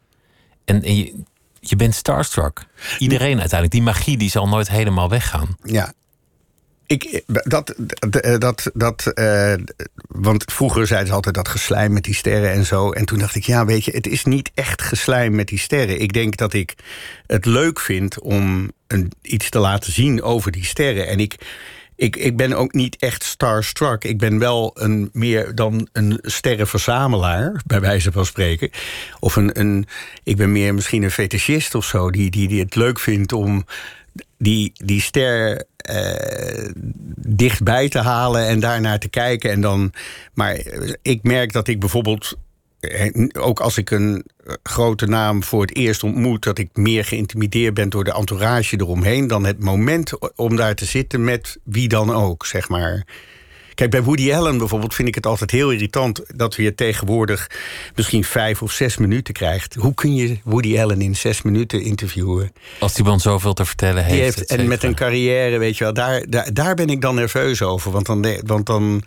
En, 0.65 0.83
en 0.83 0.97
je, 0.97 1.15
je 1.61 1.77
bent 1.77 1.95
starstruck. 1.95 2.67
Iedereen 2.99 3.39
uiteindelijk. 3.39 3.71
Die 3.71 3.83
magie 3.83 4.17
die 4.17 4.31
zal 4.31 4.49
nooit 4.49 4.69
helemaal 4.69 5.09
weggaan. 5.09 5.57
Ja, 5.63 5.93
ik, 6.87 7.23
dat, 7.27 7.75
dat, 8.39 8.71
dat, 8.75 9.13
uh, 9.15 9.55
want 10.09 10.45
vroeger 10.53 10.87
zeiden 10.87 11.09
ze 11.09 11.15
altijd 11.15 11.35
dat 11.35 11.49
geslijm 11.49 11.93
met 11.93 12.05
die 12.05 12.15
sterren 12.15 12.53
en 12.53 12.67
zo. 12.67 12.91
En 12.91 13.05
toen 13.05 13.19
dacht 13.19 13.35
ik, 13.35 13.45
ja, 13.45 13.65
weet 13.65 13.85
je, 13.85 13.91
het 13.91 14.07
is 14.07 14.25
niet 14.25 14.51
echt 14.55 14.83
geslijm 14.83 15.35
met 15.35 15.49
die 15.49 15.59
sterren. 15.59 16.01
Ik 16.01 16.13
denk 16.13 16.37
dat 16.37 16.53
ik 16.53 16.75
het 17.27 17.45
leuk 17.45 17.81
vind 17.81 18.21
om 18.21 18.71
een, 18.87 19.13
iets 19.23 19.51
te 19.51 19.59
laten 19.59 19.93
zien 19.93 20.23
over 20.23 20.51
die 20.51 20.65
sterren. 20.65 21.07
En 21.07 21.19
ik, 21.21 21.35
ik, 21.97 22.17
ik 22.17 22.37
ben 22.37 22.53
ook 22.53 22.73
niet 22.73 22.97
echt 22.97 23.25
starstruck. 23.25 24.05
Ik 24.05 24.19
ben 24.19 24.39
wel 24.39 24.71
een, 24.75 25.11
meer 25.13 25.55
dan 25.55 25.89
een 25.93 26.19
sterrenverzamelaar, 26.23 27.63
bij 27.67 27.81
wijze 27.81 28.13
van 28.13 28.27
spreken. 28.27 28.71
Of 29.21 29.37
een, 29.37 29.61
een, 29.61 29.87
ik 30.23 30.37
ben 30.37 30.53
meer 30.53 30.75
misschien 30.75 31.03
een 31.03 31.11
fetischist 31.11 31.75
of 31.75 31.85
zo, 31.85 32.11
die, 32.11 32.31
die, 32.31 32.49
die 32.49 32.61
het 32.61 32.75
leuk 32.75 32.99
vindt 32.99 33.33
om 33.33 33.65
die, 34.39 34.73
die 34.75 35.01
ster 35.01 35.65
uh, 35.91 36.69
dichtbij 37.17 37.89
te 37.89 37.99
halen 37.99 38.47
en 38.47 38.61
daarnaar 38.61 38.99
te 38.99 39.09
kijken. 39.09 39.51
En 39.51 39.61
dan, 39.61 39.93
maar 40.35 40.61
ik 41.03 41.23
merk 41.23 41.53
dat 41.53 41.69
ik 41.69 41.81
bijvoorbeeld, 41.81 42.37
eh, 42.81 43.29
ook 43.33 43.61
als 43.61 43.79
ik 43.79 43.91
een 43.91 44.25
grote 44.63 45.07
naam 45.07 45.43
voor 45.43 45.61
het 45.61 45.77
eerst 45.77 46.03
ontmoet, 46.03 46.43
dat 46.43 46.59
ik 46.59 46.69
meer 46.73 47.05
geïntimideerd 47.05 47.75
ben 47.75 47.89
door 47.89 48.05
de 48.05 48.15
entourage 48.15 48.81
eromheen 48.81 49.27
dan 49.27 49.45
het 49.45 49.61
moment 49.61 50.35
om 50.37 50.57
daar 50.57 50.75
te 50.75 50.85
zitten 50.85 51.25
met 51.25 51.59
wie 51.65 51.89
dan 51.89 52.13
ook, 52.13 52.47
zeg 52.47 52.69
maar. 52.69 53.05
Kijk, 53.77 53.91
bij 53.91 54.03
Woody 54.03 54.33
Allen 54.33 54.59
bijvoorbeeld 54.59 54.95
vind 54.95 55.09
ik 55.09 55.15
het 55.15 55.27
altijd 55.27 55.51
heel 55.51 55.71
irritant 55.71 56.23
dat 56.27 56.57
we 56.57 56.63
je 56.63 56.75
tegenwoordig 56.75 57.51
misschien 57.95 58.25
vijf 58.25 58.63
of 58.63 58.73
zes 58.73 58.97
minuten 58.97 59.35
krijgt. 59.35 59.75
Hoe 59.75 59.95
kun 59.95 60.15
je 60.15 60.39
Woody 60.45 60.79
Allen 60.79 61.01
in 61.01 61.17
zes 61.17 61.43
minuten 61.43 61.83
interviewen? 61.83 62.53
Als 62.81 62.95
die 62.95 63.05
man 63.05 63.21
zoveel 63.21 63.53
te 63.53 63.65
vertellen 63.65 64.05
heeft. 64.05 64.37
heeft 64.37 64.51
en 64.51 64.69
met 64.69 64.83
een 64.83 64.95
carrière, 64.95 65.59
weet 65.59 65.79
je 65.79 65.85
wel, 65.85 65.93
daar, 65.93 66.25
daar, 66.29 66.53
daar 66.53 66.75
ben 66.75 66.89
ik 66.89 67.01
dan 67.01 67.15
nerveus 67.15 67.63
over. 67.63 67.91
Want 67.91 68.07
dan, 68.07 68.27
want 68.47 68.67
dan 68.67 69.03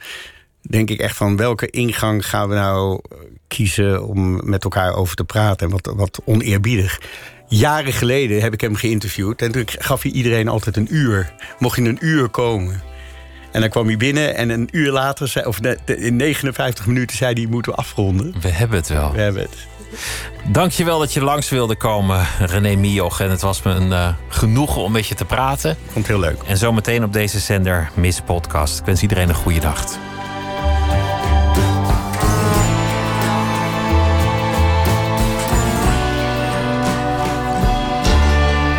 denk 0.62 0.90
ik 0.90 1.00
echt 1.00 1.16
van 1.16 1.38
welke 1.38 1.70
ingang 1.70 2.28
gaan 2.30 2.50
we 2.50 2.56
nou 2.56 3.02
kiezen 3.48 4.06
om 4.06 4.50
met 4.50 4.64
elkaar 4.64 4.96
over 4.96 5.16
te 5.16 5.24
praten. 5.24 5.66
En 5.66 5.72
wat, 5.72 5.94
wat 5.96 6.22
oneerbiedig. 6.26 7.02
Jaren 7.48 7.94
geleden 7.94 8.42
heb 8.42 8.54
ik 8.54 8.62
hem 8.62 8.76
geïnterviewd 8.76 9.42
en 9.42 9.52
toen 9.52 9.64
gaf 9.66 10.02
hij 10.02 10.12
iedereen 10.12 10.48
altijd 10.48 10.78
een 10.78 10.96
uur. 10.96 11.34
Mocht 11.60 11.76
je 11.76 11.82
een 11.82 11.98
uur 12.02 12.30
komen. 12.30 12.89
En 13.52 13.62
dan 13.62 13.70
kwam 13.70 13.88
hij 13.88 13.98
binnen 13.98 14.36
en 14.36 14.50
een 14.50 14.68
uur 14.72 14.92
later, 14.92 15.48
of 15.48 15.60
in 15.86 16.16
59 16.16 16.86
minuten, 16.86 17.18
zei 17.18 17.34
hij: 17.34 17.46
moeten 17.46 17.72
we 17.72 17.78
afronden. 17.78 18.34
We 18.42 18.50
hebben 18.50 18.78
het 18.78 18.88
wel. 18.88 19.12
We 19.12 19.22
hebben 19.22 19.42
het. 19.42 19.68
Dankjewel 20.48 21.00
dat 21.00 21.14
je 21.14 21.24
langs 21.24 21.50
wilde 21.50 21.76
komen, 21.76 22.28
René 22.40 22.76
Mioch. 22.76 23.20
En 23.20 23.30
het 23.30 23.42
was 23.42 23.62
me 23.62 23.72
een 23.72 23.88
uh, 23.88 24.10
genoegen 24.28 24.82
om 24.82 24.92
met 24.92 25.08
je 25.08 25.16
te 25.16 25.26
praten. 25.26 25.72
Ik 25.72 25.78
vond 25.84 26.08
het 26.08 26.08
heel 26.08 26.20
leuk. 26.20 26.38
En 26.46 26.58
zometeen 26.58 27.04
op 27.04 27.14
deze 27.14 27.40
zender 27.40 27.90
Miss 27.94 28.22
Podcast. 28.22 28.80
Ik 28.80 28.86
wens 28.86 29.02
iedereen 29.02 29.30
een 29.30 29.36
goede 29.36 29.60
dag. 29.60 29.84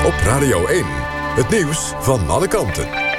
Op 0.06 0.14
Radio 0.24 0.66
1, 0.66 0.84
het 1.36 1.48
nieuws 1.48 1.92
van 2.00 2.28
alle 2.28 2.48
kanten. 2.48 3.09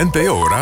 NPO 0.00 0.50